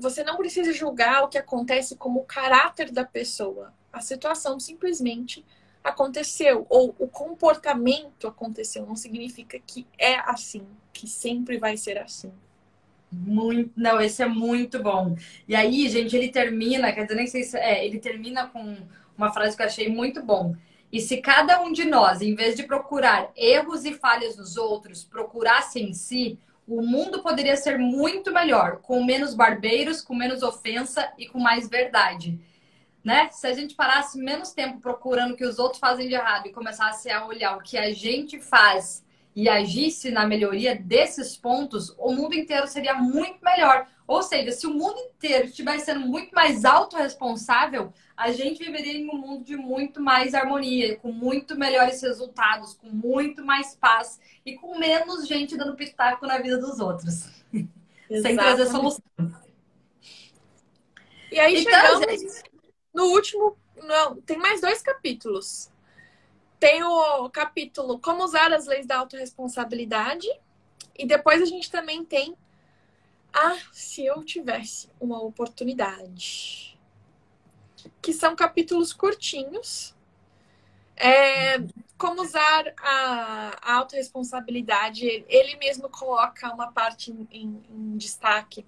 Você 0.01 0.23
não 0.23 0.35
precisa 0.35 0.73
julgar 0.73 1.23
o 1.23 1.27
que 1.27 1.37
acontece 1.37 1.95
como 1.95 2.21
o 2.21 2.25
caráter 2.25 2.91
da 2.91 3.05
pessoa. 3.05 3.71
A 3.93 4.01
situação 4.01 4.59
simplesmente 4.59 5.45
aconteceu. 5.83 6.65
Ou 6.69 6.95
o 6.97 7.07
comportamento 7.07 8.27
aconteceu. 8.27 8.85
Não 8.85 8.95
significa 8.95 9.59
que 9.59 9.85
é 9.99 10.15
assim, 10.29 10.65
que 10.91 11.07
sempre 11.07 11.59
vai 11.59 11.77
ser 11.77 11.99
assim. 11.99 12.31
Muito, 13.11 13.71
não, 13.75 14.01
esse 14.01 14.23
é 14.23 14.27
muito 14.27 14.81
bom. 14.81 15.15
E 15.47 15.53
aí, 15.53 15.87
gente, 15.87 16.15
ele 16.15 16.29
termina, 16.29 16.91
quer 16.91 17.03
dizer, 17.03 17.15
nem 17.15 17.27
sei 17.27 17.43
se 17.43 17.57
é, 17.57 17.85
ele 17.85 17.99
termina 17.99 18.47
com 18.47 18.77
uma 19.15 19.31
frase 19.31 19.55
que 19.55 19.61
eu 19.61 19.67
achei 19.67 19.87
muito 19.87 20.23
bom. 20.23 20.55
E 20.91 20.99
se 20.99 21.17
cada 21.17 21.61
um 21.61 21.71
de 21.71 21.85
nós, 21.85 22.21
em 22.21 22.33
vez 22.33 22.55
de 22.55 22.63
procurar 22.63 23.31
erros 23.35 23.85
e 23.85 23.93
falhas 23.93 24.35
nos 24.35 24.57
outros, 24.57 25.03
procurasse 25.03 25.79
em 25.79 25.93
si, 25.93 26.39
o 26.77 26.81
mundo 26.81 27.21
poderia 27.21 27.57
ser 27.57 27.77
muito 27.77 28.31
melhor, 28.31 28.77
com 28.77 29.03
menos 29.03 29.33
barbeiros, 29.33 30.01
com 30.01 30.15
menos 30.15 30.41
ofensa 30.41 31.11
e 31.17 31.27
com 31.27 31.37
mais 31.37 31.67
verdade. 31.67 32.39
Né? 33.03 33.29
Se 33.31 33.45
a 33.45 33.53
gente 33.53 33.75
parasse 33.75 34.17
menos 34.17 34.53
tempo 34.53 34.79
procurando 34.79 35.33
o 35.33 35.35
que 35.35 35.43
os 35.43 35.59
outros 35.59 35.81
fazem 35.81 36.07
de 36.07 36.13
errado 36.13 36.47
e 36.47 36.53
começasse 36.53 37.11
a 37.11 37.25
olhar 37.25 37.57
o 37.57 37.61
que 37.61 37.77
a 37.77 37.93
gente 37.93 38.39
faz 38.39 39.03
e 39.35 39.47
agisse 39.47 40.11
na 40.11 40.25
melhoria 40.25 40.75
desses 40.75 41.37
pontos, 41.37 41.95
o 41.97 42.11
mundo 42.11 42.35
inteiro 42.35 42.67
seria 42.67 42.95
muito 42.95 43.43
melhor. 43.43 43.87
Ou 44.05 44.21
seja, 44.21 44.51
se 44.51 44.67
o 44.67 44.73
mundo 44.73 44.99
inteiro 44.99 45.45
estivesse 45.45 45.85
sendo 45.85 46.01
muito 46.01 46.33
mais 46.33 46.65
autorresponsável, 46.65 47.93
a 48.17 48.31
gente 48.31 48.63
viveria 48.63 48.93
em 48.93 49.09
um 49.09 49.17
mundo 49.17 49.45
de 49.45 49.55
muito 49.55 50.01
mais 50.01 50.33
harmonia, 50.33 50.97
com 50.97 51.13
muito 51.13 51.57
melhores 51.57 52.01
resultados, 52.01 52.73
com 52.73 52.89
muito 52.89 53.43
mais 53.45 53.73
paz 53.75 54.19
e 54.45 54.55
com 54.55 54.77
menos 54.77 55.25
gente 55.27 55.55
dando 55.55 55.77
pitaco 55.77 56.27
na 56.27 56.39
vida 56.39 56.57
dos 56.57 56.79
outros. 56.79 57.29
Sem 58.21 58.35
trazer 58.35 58.65
solução. 58.65 59.01
E 61.31 61.39
aí 61.39 61.61
então, 61.61 61.73
chegamos 61.73 62.21
gente... 62.21 62.43
no 62.93 63.05
último. 63.05 63.55
Não, 63.81 64.17
tem 64.17 64.37
mais 64.37 64.59
dois 64.59 64.81
capítulos. 64.81 65.70
Tem 66.61 66.83
o 66.83 67.27
capítulo 67.31 67.97
Como 67.97 68.23
usar 68.23 68.53
as 68.53 68.67
leis 68.67 68.85
da 68.85 68.99
autorresponsabilidade. 68.99 70.27
E 70.95 71.07
depois 71.07 71.41
a 71.41 71.45
gente 71.45 71.71
também 71.71 72.05
tem 72.05 72.37
Ah, 73.33 73.57
se 73.71 74.05
eu 74.05 74.23
tivesse 74.23 74.87
uma 74.99 75.19
oportunidade. 75.19 76.79
Que 77.99 78.13
são 78.13 78.35
capítulos 78.35 78.93
curtinhos. 78.93 79.95
É, 80.95 81.57
como 81.97 82.21
usar 82.21 82.71
a, 82.77 83.57
a 83.59 83.73
autorresponsabilidade. 83.77 85.25
Ele 85.27 85.55
mesmo 85.55 85.89
coloca 85.89 86.53
uma 86.53 86.71
parte 86.71 87.11
em, 87.11 87.27
em, 87.31 87.63
em 87.71 87.97
destaque. 87.97 88.63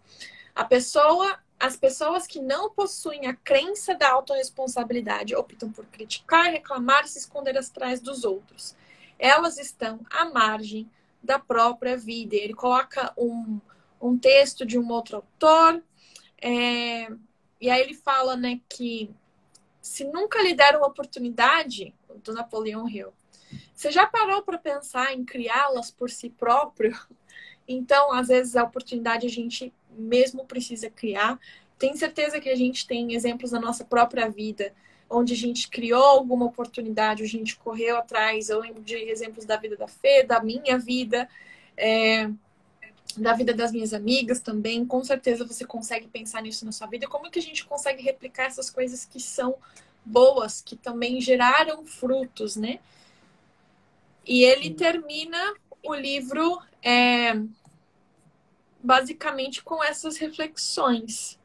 A 0.55 0.65
pessoa 0.65 1.42
as 1.63 1.77
pessoas 1.77 2.27
que 2.27 2.41
não 2.41 2.69
possuem 2.69 3.25
a 3.25 3.33
crença 3.33 3.95
da 3.95 4.11
autorresponsabilidade 4.11 5.33
optam 5.33 5.71
por 5.71 5.85
criticar, 5.85 6.51
reclamar 6.51 7.05
e 7.05 7.07
se 7.07 7.19
esconder 7.19 7.57
atrás 7.57 8.01
dos 8.01 8.25
outros. 8.25 8.75
Elas 9.17 9.57
estão 9.57 10.01
à 10.09 10.25
margem 10.25 10.91
da 11.23 11.39
própria 11.39 11.95
vida. 11.95 12.35
Ele 12.35 12.53
coloca 12.53 13.13
um, 13.17 13.61
um 14.01 14.17
texto 14.17 14.65
de 14.65 14.77
um 14.77 14.91
outro 14.91 15.15
autor, 15.15 15.81
é, 16.41 17.07
e 17.61 17.69
aí 17.69 17.79
ele 17.79 17.93
fala 17.93 18.35
né, 18.35 18.59
que 18.67 19.09
se 19.81 20.03
nunca 20.03 20.41
lhe 20.41 20.53
deram 20.53 20.83
oportunidade, 20.83 21.95
do 22.25 22.33
Napoleão 22.33 22.89
Hill, 22.89 23.13
você 23.73 23.89
já 23.89 24.05
parou 24.05 24.41
para 24.41 24.57
pensar 24.57 25.13
em 25.13 25.23
criá-las 25.23 25.89
por 25.89 26.09
si 26.09 26.29
próprio? 26.29 26.93
Então, 27.65 28.11
às 28.11 28.27
vezes, 28.27 28.57
a 28.57 28.63
oportunidade 28.63 29.25
a 29.25 29.29
gente 29.29 29.73
mesmo 29.97 30.45
precisa 30.45 30.89
criar. 30.89 31.39
Tenho 31.77 31.97
certeza 31.97 32.39
que 32.39 32.49
a 32.49 32.55
gente 32.55 32.87
tem 32.87 33.13
exemplos 33.13 33.51
na 33.51 33.59
nossa 33.59 33.83
própria 33.83 34.29
vida 34.29 34.73
onde 35.09 35.33
a 35.33 35.37
gente 35.37 35.69
criou 35.69 36.03
alguma 36.03 36.45
oportunidade, 36.45 37.23
a 37.23 37.27
gente 37.27 37.55
correu 37.57 37.97
atrás. 37.97 38.49
Eu 38.49 38.59
lembro 38.59 38.81
de 38.81 38.95
exemplos 38.95 39.45
da 39.45 39.57
vida 39.57 39.75
da 39.75 39.87
Fê, 39.87 40.23
da 40.23 40.41
minha 40.41 40.77
vida, 40.77 41.29
é, 41.77 42.29
da 43.17 43.33
vida 43.33 43.53
das 43.53 43.71
minhas 43.71 43.93
amigas 43.93 44.39
também. 44.39 44.85
Com 44.85 45.03
certeza 45.03 45.45
você 45.45 45.65
consegue 45.65 46.07
pensar 46.07 46.41
nisso 46.41 46.65
na 46.65 46.71
sua 46.71 46.87
vida. 46.87 47.07
Como 47.07 47.29
que 47.29 47.39
a 47.39 47.41
gente 47.41 47.65
consegue 47.65 48.01
replicar 48.01 48.45
essas 48.45 48.69
coisas 48.69 49.05
que 49.05 49.19
são 49.19 49.55
boas, 50.03 50.61
que 50.61 50.75
também 50.75 51.21
geraram 51.21 51.85
frutos, 51.85 52.55
né? 52.55 52.79
E 54.25 54.43
ele 54.43 54.73
termina 54.73 55.53
o 55.83 55.93
livro 55.93 56.61
é, 56.81 57.33
basicamente 58.83 59.63
com 59.63 59.81
essas 59.81 60.17
reflexões. 60.17 61.39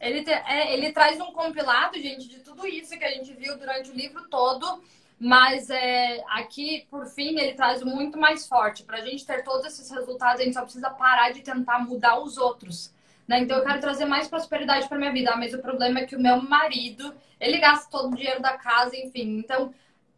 Ele, 0.00 0.22
te, 0.22 0.30
é, 0.30 0.74
ele 0.74 0.92
traz 0.92 1.18
um 1.18 1.32
compilado, 1.32 1.98
gente, 1.98 2.28
de 2.28 2.40
tudo 2.40 2.66
isso 2.66 2.96
que 2.98 3.04
a 3.04 3.10
gente 3.10 3.32
viu 3.32 3.56
durante 3.56 3.90
o 3.90 3.94
livro 3.94 4.28
todo, 4.28 4.82
mas 5.18 5.70
é, 5.70 6.22
aqui, 6.28 6.86
por 6.90 7.06
fim, 7.06 7.38
ele 7.38 7.54
traz 7.54 7.82
muito 7.82 8.18
mais 8.18 8.46
forte. 8.46 8.82
Para 8.82 8.98
a 8.98 9.00
gente 9.00 9.24
ter 9.24 9.42
todos 9.42 9.64
esses 9.66 9.90
resultados, 9.90 10.40
a 10.40 10.44
gente 10.44 10.54
só 10.54 10.62
precisa 10.62 10.90
parar 10.90 11.32
de 11.32 11.40
tentar 11.40 11.78
mudar 11.78 12.18
os 12.18 12.36
outros. 12.36 12.92
Né? 13.26 13.38
Então, 13.40 13.56
eu 13.56 13.64
quero 13.64 13.80
trazer 13.80 14.04
mais 14.04 14.28
prosperidade 14.28 14.86
para 14.86 14.98
minha 14.98 15.12
vida, 15.12 15.34
mas 15.36 15.54
o 15.54 15.62
problema 15.62 16.00
é 16.00 16.06
que 16.06 16.16
o 16.16 16.20
meu 16.20 16.42
marido, 16.42 17.14
ele 17.40 17.58
gasta 17.58 17.90
todo 17.90 18.12
o 18.12 18.16
dinheiro 18.16 18.42
da 18.42 18.58
casa, 18.58 18.94
enfim. 18.94 19.38
Então, 19.38 19.72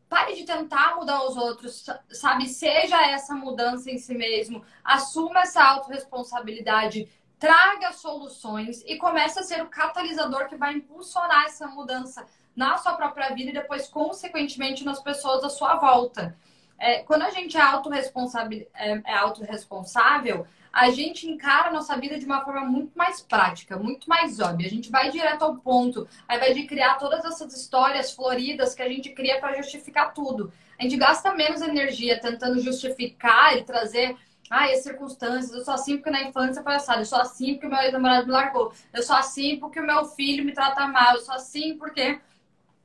pare 0.09 0.35
de 0.35 0.45
tentar 0.45 0.97
mudar 0.97 1.25
os 1.25 1.37
outros, 1.37 1.85
sabe? 2.11 2.49
Seja 2.49 3.01
essa 3.07 3.35
mudança 3.35 3.91
em 3.91 3.99
si 3.99 4.15
mesmo, 4.15 4.65
assuma 4.85 5.41
essa 5.41 5.63
autorresponsabilidade, 5.63 7.09
traga 7.39 7.93
soluções 7.93 8.83
e 8.87 8.97
comece 8.97 9.39
a 9.39 9.43
ser 9.43 9.63
o 9.63 9.69
catalisador 9.69 10.49
que 10.49 10.57
vai 10.57 10.75
impulsionar 10.75 11.45
essa 11.45 11.67
mudança 11.67 12.27
na 12.55 12.79
sua 12.79 12.95
própria 12.95 13.35
vida 13.35 13.51
e 13.51 13.55
depois, 13.55 13.89
consequentemente, 13.89 14.85
nas 14.85 15.01
pessoas 15.03 15.45
à 15.45 15.51
sua 15.51 15.77
volta. 15.77 16.37
É, 16.79 17.03
quando 17.03 17.23
a 17.23 17.31
gente 17.31 17.57
é 17.57 17.61
autorresponsável, 17.61 18.67
é, 18.75 19.03
é 19.05 19.17
autorresponsável, 19.17 20.47
a 20.77 20.91
gente 20.91 21.27
encara 21.27 21.70
a 21.70 21.72
nossa 21.72 21.97
vida 21.97 22.18
de 22.18 22.27
uma 22.27 22.45
forma 22.45 22.61
muito 22.61 22.93
mais 22.95 23.22
prática, 23.22 23.79
muito 23.79 24.07
mais 24.11 24.39
óbvia. 24.41 24.66
A 24.66 24.70
gente 24.70 24.91
vai 24.91 25.11
direto 25.11 25.43
ao 25.43 25.57
ponto, 25.57 26.07
ao 26.29 26.37
invés 26.37 26.55
de 26.55 26.66
criar 26.66 26.97
todas 26.97 27.24
essas 27.24 27.57
histórias 27.57 28.12
floridas 28.12 28.74
que 28.74 28.83
a 28.83 28.89
gente 28.89 29.09
cria 29.09 29.41
para 29.41 29.57
justificar 29.57 30.12
tudo. 30.12 30.53
A 30.79 30.83
gente 30.83 30.99
gasta 30.99 31.33
menos 31.33 31.62
energia 31.62 32.20
tentando 32.20 32.61
justificar 32.61 33.57
e 33.57 33.64
trazer 33.64 34.18
Ai, 34.51 34.74
as 34.74 34.83
circunstâncias, 34.83 35.51
eu 35.53 35.64
sou 35.64 35.74
assim 35.74 35.97
porque 35.97 36.11
na 36.11 36.22
infância 36.22 36.62
foi 36.62 36.74
assado, 36.74 37.01
eu 37.01 37.05
sou 37.07 37.18
assim 37.18 37.55
porque 37.55 37.66
meu 37.66 37.79
ex-namorado 37.81 38.27
me 38.27 38.33
largou, 38.33 38.72
eu 38.93 39.03
sou 39.03 39.16
assim 39.16 39.59
porque 39.59 39.81
o 39.81 39.85
meu 39.85 40.05
filho 40.05 40.45
me 40.45 40.53
trata 40.53 40.87
mal, 40.87 41.14
eu 41.14 41.20
sou 41.20 41.35
assim 41.35 41.77
porque. 41.77 42.20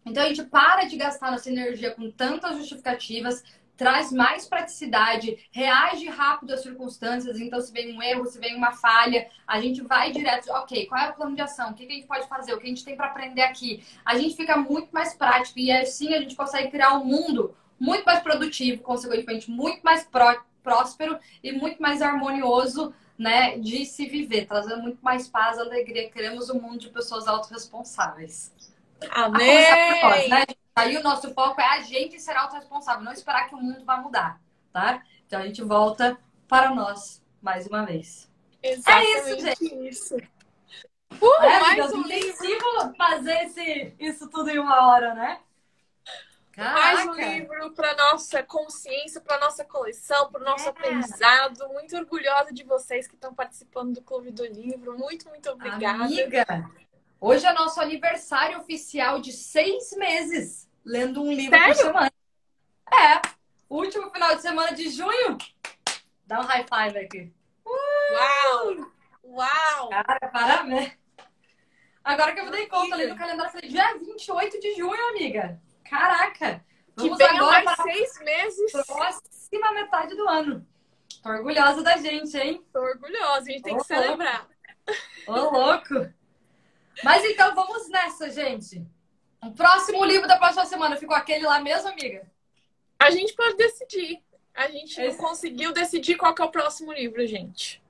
Então 0.03 0.23
a 0.23 0.27
gente 0.27 0.43
para 0.45 0.85
de 0.85 0.95
gastar 0.95 1.29
nossa 1.29 1.51
energia 1.51 1.91
com 1.91 2.09
tantas 2.09 2.57
justificativas, 2.57 3.43
traz 3.77 4.11
mais 4.11 4.47
praticidade, 4.47 5.37
reage 5.51 6.07
rápido 6.07 6.53
às 6.53 6.61
circunstâncias. 6.61 7.39
Então, 7.39 7.59
se 7.59 7.71
vem 7.71 7.95
um 7.95 8.01
erro, 8.01 8.25
se 8.25 8.39
vem 8.39 8.55
uma 8.55 8.71
falha, 8.71 9.27
a 9.47 9.59
gente 9.59 9.81
vai 9.81 10.11
direto, 10.11 10.51
ok, 10.51 10.85
qual 10.85 11.01
é 11.01 11.09
o 11.09 11.13
plano 11.13 11.35
de 11.35 11.41
ação? 11.41 11.71
O 11.71 11.73
que 11.73 11.85
a 11.85 11.89
gente 11.89 12.07
pode 12.07 12.27
fazer? 12.27 12.53
O 12.53 12.57
que 12.57 12.65
a 12.65 12.69
gente 12.69 12.85
tem 12.85 12.95
para 12.95 13.07
aprender 13.07 13.41
aqui? 13.41 13.83
A 14.05 14.17
gente 14.17 14.35
fica 14.35 14.55
muito 14.57 14.89
mais 14.91 15.13
prático 15.13 15.59
e 15.59 15.71
assim 15.71 16.13
a 16.13 16.19
gente 16.19 16.35
consegue 16.35 16.69
criar 16.69 16.93
um 16.93 17.05
mundo 17.05 17.55
muito 17.79 18.05
mais 18.05 18.19
produtivo, 18.19 18.83
consequentemente, 18.83 19.49
muito 19.49 19.81
mais 19.81 20.03
pró 20.03 20.35
próspero 20.61 21.17
e 21.43 21.51
muito 21.51 21.81
mais 21.81 22.03
harmonioso 22.03 22.93
né, 23.17 23.57
de 23.57 23.85
se 23.85 24.05
viver, 24.07 24.45
trazendo 24.45 24.81
muito 24.81 24.99
mais 25.01 25.27
paz, 25.27 25.57
alegria. 25.57 26.09
Queremos 26.09 26.49
um 26.49 26.59
mundo 26.59 26.79
de 26.79 26.89
pessoas 26.89 27.27
autorresponsáveis. 27.27 28.51
Amém! 29.09 30.01
Nós, 30.03 30.29
né? 30.29 30.45
Aí 30.75 30.97
o 30.97 31.03
nosso 31.03 31.33
foco 31.33 31.59
é 31.59 31.65
a 31.65 31.81
gente 31.81 32.19
ser 32.19 32.35
autorresponsável, 32.35 33.03
não 33.03 33.11
esperar 33.11 33.47
que 33.49 33.55
o 33.55 33.57
mundo 33.57 33.83
vá 33.83 33.97
mudar, 33.97 34.39
tá? 34.71 35.03
Então 35.25 35.39
a 35.39 35.45
gente 35.45 35.63
volta 35.63 36.17
para 36.47 36.73
nós 36.73 37.21
mais 37.41 37.67
uma 37.67 37.85
vez. 37.85 38.29
Exatamente 38.61 39.11
é 39.11 39.17
isso, 39.17 39.39
gente. 39.39 39.89
Isso. 39.89 40.15
Uh, 40.15 41.43
é, 41.43 41.59
mais 41.59 41.93
um 41.93 42.03
livro. 42.03 42.95
fazer 42.97 43.45
esse, 43.45 43.95
isso 43.99 44.29
tudo 44.29 44.49
em 44.49 44.59
uma 44.59 44.87
hora, 44.87 45.13
né? 45.13 45.39
Caraca. 46.53 46.79
Mais 46.79 47.07
um 47.07 47.13
livro 47.13 47.71
para 47.71 47.95
nossa 47.95 48.43
consciência, 48.43 49.21
para 49.21 49.39
nossa 49.39 49.63
coleção, 49.63 50.29
para 50.31 50.41
o 50.41 50.43
nosso 50.43 50.65
é. 50.65 50.69
aprendizado. 50.69 51.67
Muito 51.69 51.95
orgulhosa 51.97 52.53
de 52.53 52.63
vocês 52.63 53.07
que 53.07 53.15
estão 53.15 53.33
participando 53.33 53.93
do 53.93 54.01
Clube 54.01 54.31
do 54.31 54.45
Livro. 54.45 54.97
Muito, 54.97 55.27
muito 55.29 55.49
obrigada. 55.49 56.03
Amiga, 56.03 56.45
hoje 57.21 57.45
é 57.45 57.53
nosso 57.53 57.79
aniversário 57.79 58.59
oficial 58.59 59.21
de 59.21 59.31
seis 59.31 59.91
meses 59.95 60.67
lendo 60.83 61.21
um 61.21 61.31
livro 61.31 61.57
Sério? 61.57 61.75
por 61.75 61.83
semana. 61.83 62.11
É, 62.91 63.21
último 63.69 64.09
final 64.09 64.35
de 64.35 64.41
semana 64.41 64.73
de 64.73 64.89
junho. 64.89 65.37
Dá 66.25 66.41
um 66.41 66.43
high 66.43 66.65
five 66.65 66.97
aqui. 66.97 67.33
Uau! 67.65 68.91
Uau! 69.23 69.89
Cara, 69.89 70.19
parabéns. 70.31 70.97
Agora 72.03 72.33
que 72.33 72.41
eu 72.41 72.45
me 72.45 72.51
dei 72.51 72.67
conta 72.67 72.95
ali 72.95 73.05
no 73.05 73.15
calendário, 73.15 73.51
falei 73.51 73.69
dia 73.69 73.93
28 73.93 74.59
de 74.59 74.73
junho, 74.73 75.09
amiga. 75.09 75.61
Caraca! 75.87 76.65
Vamos 76.95 77.17
que 77.17 77.23
agora 77.23 77.63
mais 77.63 77.81
seis 77.83 78.19
meses. 78.21 78.71
Próxima 78.71 79.71
metade 79.73 80.15
do 80.15 80.27
ano. 80.27 80.67
Tô 81.21 81.29
orgulhosa 81.29 81.83
da 81.83 81.97
gente, 81.97 82.35
hein? 82.37 82.65
Tô 82.73 82.79
orgulhosa, 82.79 83.41
a 83.41 83.51
gente 83.51 83.61
tem 83.61 83.75
Ô, 83.75 83.77
que 83.77 83.85
celebrar. 83.85 84.47
Ô, 85.27 85.33
louco! 85.33 86.11
Mas 87.03 87.23
então 87.25 87.53
vamos 87.55 87.89
nessa, 87.89 88.29
gente. 88.29 88.85
O 89.43 89.51
próximo 89.51 90.05
livro 90.05 90.27
da 90.27 90.37
próxima 90.37 90.65
semana 90.65 90.95
ficou 90.95 91.15
aquele 91.15 91.45
lá 91.45 91.59
mesmo, 91.59 91.89
amiga? 91.89 92.29
A 92.99 93.09
gente 93.09 93.33
pode 93.33 93.57
decidir. 93.57 94.21
A 94.53 94.67
gente 94.67 94.99
Esse... 94.99 95.17
não 95.17 95.29
conseguiu 95.29 95.73
decidir 95.73 96.15
qual 96.15 96.35
é 96.37 96.43
o 96.43 96.51
próximo 96.51 96.93
livro, 96.93 97.25
gente. 97.25 97.81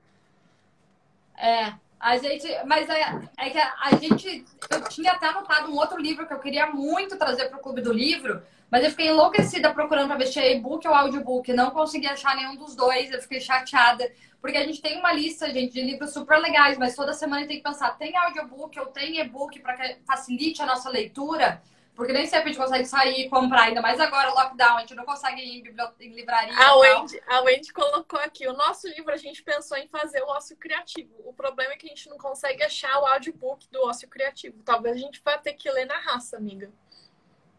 É, 1.36 1.74
a 1.98 2.16
gente, 2.16 2.46
mas 2.66 2.88
é, 2.88 3.28
é, 3.36 3.50
que 3.50 3.58
a, 3.58 3.74
a, 3.82 3.96
gente, 3.96 4.44
eu 4.70 4.88
tinha 4.88 5.12
até 5.12 5.26
anotado 5.26 5.70
um 5.70 5.76
outro 5.76 5.98
livro 5.98 6.26
que 6.26 6.32
eu 6.32 6.38
queria 6.38 6.66
muito 6.66 7.16
trazer 7.16 7.48
para 7.48 7.58
o 7.58 7.60
Clube 7.60 7.80
do 7.80 7.92
Livro, 7.92 8.42
mas 8.70 8.84
eu 8.84 8.90
fiquei 8.90 9.08
enlouquecida 9.08 9.72
procurando 9.74 10.08
para 10.08 10.16
ver 10.16 10.26
se 10.26 10.40
é 10.40 10.56
e-book 10.56 10.86
ou 10.88 10.94
audiobook. 10.94 11.52
Não 11.52 11.70
consegui 11.70 12.06
achar 12.06 12.34
nenhum 12.34 12.56
dos 12.56 12.74
dois, 12.74 13.12
eu 13.12 13.20
fiquei 13.20 13.40
chateada. 13.40 14.10
Porque 14.42 14.58
a 14.58 14.66
gente 14.66 14.82
tem 14.82 14.98
uma 14.98 15.12
lista, 15.12 15.48
gente, 15.52 15.72
de 15.72 15.80
livros 15.80 16.12
super 16.12 16.36
legais, 16.38 16.76
mas 16.76 16.96
toda 16.96 17.12
semana 17.12 17.46
tem 17.46 17.58
que 17.58 17.62
pensar, 17.62 17.96
tem 17.96 18.16
audiobook 18.16 18.76
ou 18.80 18.86
tem 18.86 19.20
e-book 19.20 19.60
para 19.60 19.76
que 19.76 20.00
facilite 20.04 20.60
a 20.60 20.66
nossa 20.66 20.90
leitura? 20.90 21.62
Porque 21.94 22.12
nem 22.12 22.26
sempre 22.26 22.50
a 22.50 22.52
gente 22.52 22.60
consegue 22.60 22.84
sair 22.84 23.20
e 23.20 23.30
comprar, 23.30 23.64
ainda 23.64 23.80
mais 23.80 24.00
agora, 24.00 24.32
lockdown, 24.32 24.78
a 24.78 24.80
gente 24.80 24.96
não 24.96 25.04
consegue 25.04 25.40
ir 25.40 25.58
em, 25.60 25.76
em 26.00 26.12
livraria. 26.12 26.58
A 26.58 26.74
Wendy, 26.76 27.22
a 27.28 27.40
Wendy 27.42 27.72
colocou 27.72 28.18
aqui: 28.18 28.48
o 28.48 28.52
nosso 28.54 28.88
livro 28.88 29.12
a 29.12 29.16
gente 29.16 29.44
pensou 29.44 29.76
em 29.76 29.86
fazer 29.86 30.20
o 30.22 30.26
ócio 30.26 30.56
criativo. 30.56 31.14
O 31.24 31.32
problema 31.32 31.74
é 31.74 31.76
que 31.76 31.86
a 31.86 31.90
gente 31.90 32.08
não 32.08 32.18
consegue 32.18 32.64
achar 32.64 32.98
o 32.98 33.06
audiobook 33.06 33.68
do 33.70 33.86
ócio 33.86 34.08
criativo. 34.08 34.60
Talvez 34.64 34.96
a 34.96 35.00
gente 35.00 35.22
vá 35.24 35.38
ter 35.38 35.52
que 35.52 35.70
ler 35.70 35.84
na 35.84 35.98
raça, 35.98 36.36
amiga. 36.36 36.72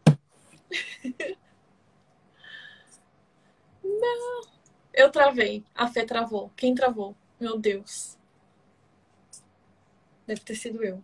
não. 3.82 4.53
Eu 4.94 5.10
travei. 5.10 5.64
A 5.74 5.88
Fê 5.88 6.04
travou. 6.06 6.50
Quem 6.56 6.74
travou? 6.74 7.16
Meu 7.40 7.58
Deus. 7.58 8.16
Deve 10.26 10.40
ter 10.40 10.54
sido 10.54 10.82
eu. 10.84 11.02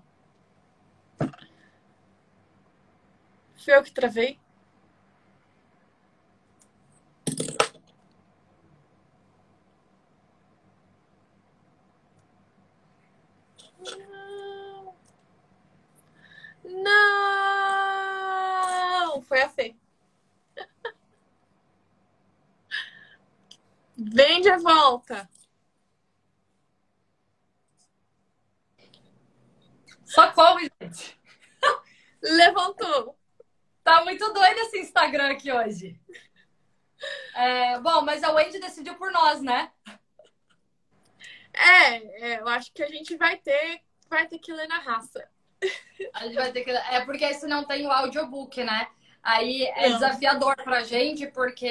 Fui 3.57 3.75
eu 3.75 3.83
que 3.83 3.93
travei? 3.93 4.39
Não. 13.99 14.95
Não! 16.65 18.01
Foi 19.23 19.43
a 19.43 19.49
Fê. 19.49 19.75
De 24.51 24.63
volta. 24.63 25.29
Socorro, 30.05 30.59
gente. 30.59 31.19
Levantou. 32.21 33.17
Tá 33.85 34.05
muito 34.05 34.33
doido 34.33 34.59
esse 34.59 34.81
Instagram 34.81 35.31
aqui 35.31 35.53
hoje. 35.53 36.01
É, 37.35 37.79
bom, 37.79 38.03
mas 38.03 38.23
a 38.25 38.33
Wendy 38.33 38.59
decidiu 38.59 38.97
por 38.97 39.13
nós, 39.13 39.41
né? 39.41 39.71
É, 41.53 42.33
é, 42.33 42.41
eu 42.41 42.49
acho 42.49 42.73
que 42.73 42.83
a 42.83 42.89
gente 42.89 43.17
vai 43.17 43.37
ter, 43.37 43.83
vai 44.09 44.27
ter 44.27 44.39
que 44.39 44.53
ler 44.53 44.67
na 44.67 44.81
raça. 44.81 45.29
A 46.15 46.25
gente 46.25 46.35
vai 46.35 46.53
ter 46.53 46.65
que. 46.65 46.71
É 46.71 47.05
porque 47.05 47.25
esse 47.25 47.47
não 47.47 47.65
tem 47.65 47.87
o 47.87 47.91
audiobook, 47.91 48.63
né? 48.65 48.91
Aí 49.23 49.65
é 49.77 49.91
desafiador 49.91 50.57
pra 50.57 50.83
gente, 50.83 51.27
porque 51.27 51.69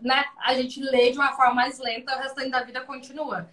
né, 0.00 0.24
a 0.38 0.54
gente 0.54 0.80
lê 0.80 1.10
de 1.10 1.18
uma 1.18 1.32
forma 1.32 1.54
mais 1.54 1.78
lenta, 1.78 2.16
o 2.16 2.18
restante 2.18 2.50
da 2.50 2.62
vida 2.62 2.80
continua. 2.80 3.48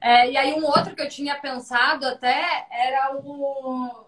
É, 0.00 0.30
e 0.30 0.36
aí 0.36 0.54
um 0.54 0.64
outro 0.64 0.94
que 0.94 1.02
eu 1.02 1.08
tinha 1.08 1.34
pensado 1.34 2.06
até 2.06 2.66
era 2.70 3.16
o 3.16 4.06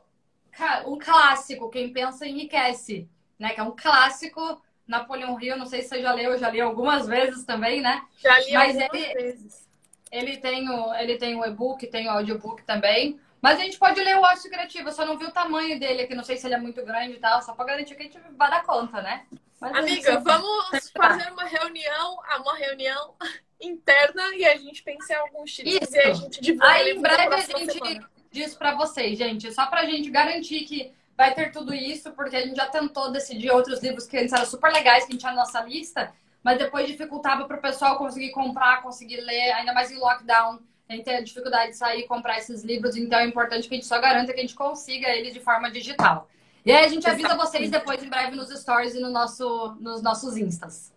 um 0.86 0.98
clássico, 0.98 1.70
Quem 1.70 1.92
Pensa 1.92 2.26
Enriquece, 2.26 3.08
né? 3.38 3.50
Que 3.50 3.60
é 3.60 3.62
um 3.62 3.74
clássico, 3.76 4.60
Napoleão 4.86 5.34
Rio, 5.34 5.56
não 5.56 5.66
sei 5.66 5.82
se 5.82 5.88
você 5.88 6.02
já 6.02 6.12
leu, 6.12 6.32
eu 6.32 6.38
já 6.38 6.50
li 6.50 6.60
algumas 6.60 7.06
vezes 7.06 7.44
também, 7.44 7.80
né? 7.80 8.02
Já 8.18 8.38
li 8.38 8.52
Mas 8.52 8.78
algumas 8.78 9.02
ele, 9.02 9.14
vezes. 9.14 9.68
Ele 10.10 10.36
tem 10.36 10.68
o, 10.68 10.94
ele 10.94 11.16
tem 11.16 11.34
o 11.34 11.44
e-book, 11.44 11.86
tem 11.86 12.06
o 12.06 12.10
audiobook 12.10 12.62
também. 12.64 13.18
Mas 13.42 13.58
a 13.58 13.62
gente 13.64 13.76
pode 13.76 14.00
ler 14.00 14.16
o 14.16 14.22
ócio 14.22 14.48
criativo, 14.48 14.88
eu 14.88 14.92
só 14.92 15.04
não 15.04 15.18
vi 15.18 15.24
o 15.24 15.32
tamanho 15.32 15.78
dele 15.78 16.02
aqui, 16.02 16.14
não 16.14 16.22
sei 16.22 16.36
se 16.36 16.46
ele 16.46 16.54
é 16.54 16.58
muito 16.58 16.80
grande 16.84 17.14
e 17.14 17.18
tal, 17.18 17.42
só 17.42 17.52
pra 17.52 17.64
garantir 17.64 17.96
que 17.96 18.02
a 18.02 18.04
gente 18.04 18.20
vai 18.36 18.48
dar 18.48 18.62
conta, 18.62 19.02
né? 19.02 19.26
Mas 19.60 19.74
Amiga, 19.74 20.20
vamos 20.20 20.90
fazer 20.96 21.28
uma 21.32 21.44
reunião, 21.44 22.20
ah, 22.24 22.40
uma 22.40 22.56
reunião 22.56 23.14
interna 23.60 24.22
e 24.36 24.44
a 24.44 24.56
gente 24.56 24.80
pensa 24.84 25.14
em 25.14 25.16
alguns 25.16 25.52
títulos 25.52 25.82
Isso. 25.82 25.96
e 25.96 26.00
a 26.00 26.12
gente 26.14 26.40
divulga. 26.40 26.68
Aí 26.68 26.90
em 26.92 27.00
breve 27.00 27.34
a 27.34 27.38
gente 27.38 27.72
semana. 27.72 28.10
diz 28.30 28.54
pra 28.54 28.76
vocês, 28.76 29.18
gente, 29.18 29.52
só 29.52 29.66
pra 29.66 29.86
gente 29.86 30.08
garantir 30.08 30.60
que 30.60 30.92
vai 31.16 31.34
ter 31.34 31.50
tudo 31.50 31.74
isso, 31.74 32.12
porque 32.12 32.36
a 32.36 32.46
gente 32.46 32.56
já 32.56 32.66
tentou 32.66 33.10
decidir 33.10 33.50
outros 33.50 33.82
livros 33.82 34.06
que 34.06 34.18
antes 34.18 34.32
eram 34.32 34.46
super 34.46 34.72
legais, 34.72 35.04
que 35.04 35.10
a 35.10 35.12
gente 35.12 35.20
tinha 35.20 35.32
na 35.32 35.40
nossa 35.40 35.60
lista, 35.62 36.12
mas 36.44 36.58
depois 36.58 36.86
dificultava 36.86 37.44
para 37.44 37.56
o 37.56 37.60
pessoal 37.60 37.98
conseguir 37.98 38.30
comprar, 38.30 38.82
conseguir 38.82 39.20
ler, 39.20 39.50
ainda 39.52 39.72
mais 39.72 39.90
em 39.90 39.98
lockdown 39.98 40.60
a 40.88 40.94
gente 40.94 41.04
tem 41.04 41.22
dificuldade 41.22 41.72
de 41.72 41.76
sair 41.76 42.00
e 42.00 42.06
comprar 42.06 42.38
esses 42.38 42.62
livros, 42.62 42.96
então 42.96 43.18
é 43.18 43.26
importante 43.26 43.68
que 43.68 43.74
a 43.74 43.76
gente 43.76 43.86
só 43.86 44.00
garanta 44.00 44.32
que 44.32 44.38
a 44.38 44.42
gente 44.42 44.54
consiga 44.54 45.08
eles 45.08 45.32
de 45.32 45.40
forma 45.40 45.70
digital. 45.70 46.28
E 46.64 46.70
aí 46.70 46.84
a 46.84 46.88
gente 46.88 47.08
avisa 47.08 47.34
vocês 47.34 47.70
depois 47.70 48.02
em 48.02 48.08
breve 48.08 48.36
nos 48.36 48.48
stories 48.50 48.94
e 48.94 49.00
no 49.00 49.10
nosso, 49.10 49.76
nos 49.80 50.00
nossos 50.02 50.36
instas. 50.36 50.92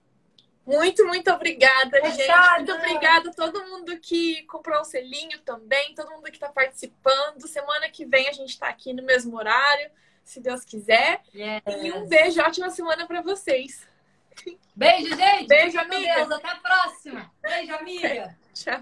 Muito, 0.65 1.05
muito 1.05 1.31
obrigada, 1.31 2.01
gente. 2.11 2.27
Muito 2.55 2.73
obrigada 2.73 3.29
a 3.29 3.33
todo 3.33 3.63
mundo 3.65 3.97
que 3.99 4.43
comprou 4.43 4.81
o 4.81 4.85
selinho 4.85 5.39
também, 5.39 5.93
todo 5.93 6.11
mundo 6.11 6.23
que 6.23 6.37
está 6.37 6.49
participando. 6.49 7.47
Semana 7.47 7.87
que 7.89 8.03
vem 8.03 8.27
a 8.27 8.31
gente 8.31 8.49
está 8.49 8.67
aqui 8.67 8.91
no 8.91 9.03
mesmo 9.03 9.37
horário, 9.37 9.91
se 10.23 10.39
Deus 10.39 10.65
quiser. 10.65 11.21
Yes. 11.35 11.61
E 11.67 11.91
um 11.91 12.07
beijo, 12.07 12.41
ótima 12.41 12.69
semana 12.71 13.05
para 13.05 13.21
vocês. 13.21 13.87
Beijo, 14.75 15.15
gente. 15.15 15.47
Beijo, 15.47 15.79
amiga. 15.79 16.15
Deus, 16.15 16.31
até 16.31 16.49
a 16.49 16.55
próxima. 16.55 17.31
Beijo, 17.41 17.75
amiga. 17.75 18.37
Tchau. 18.53 18.81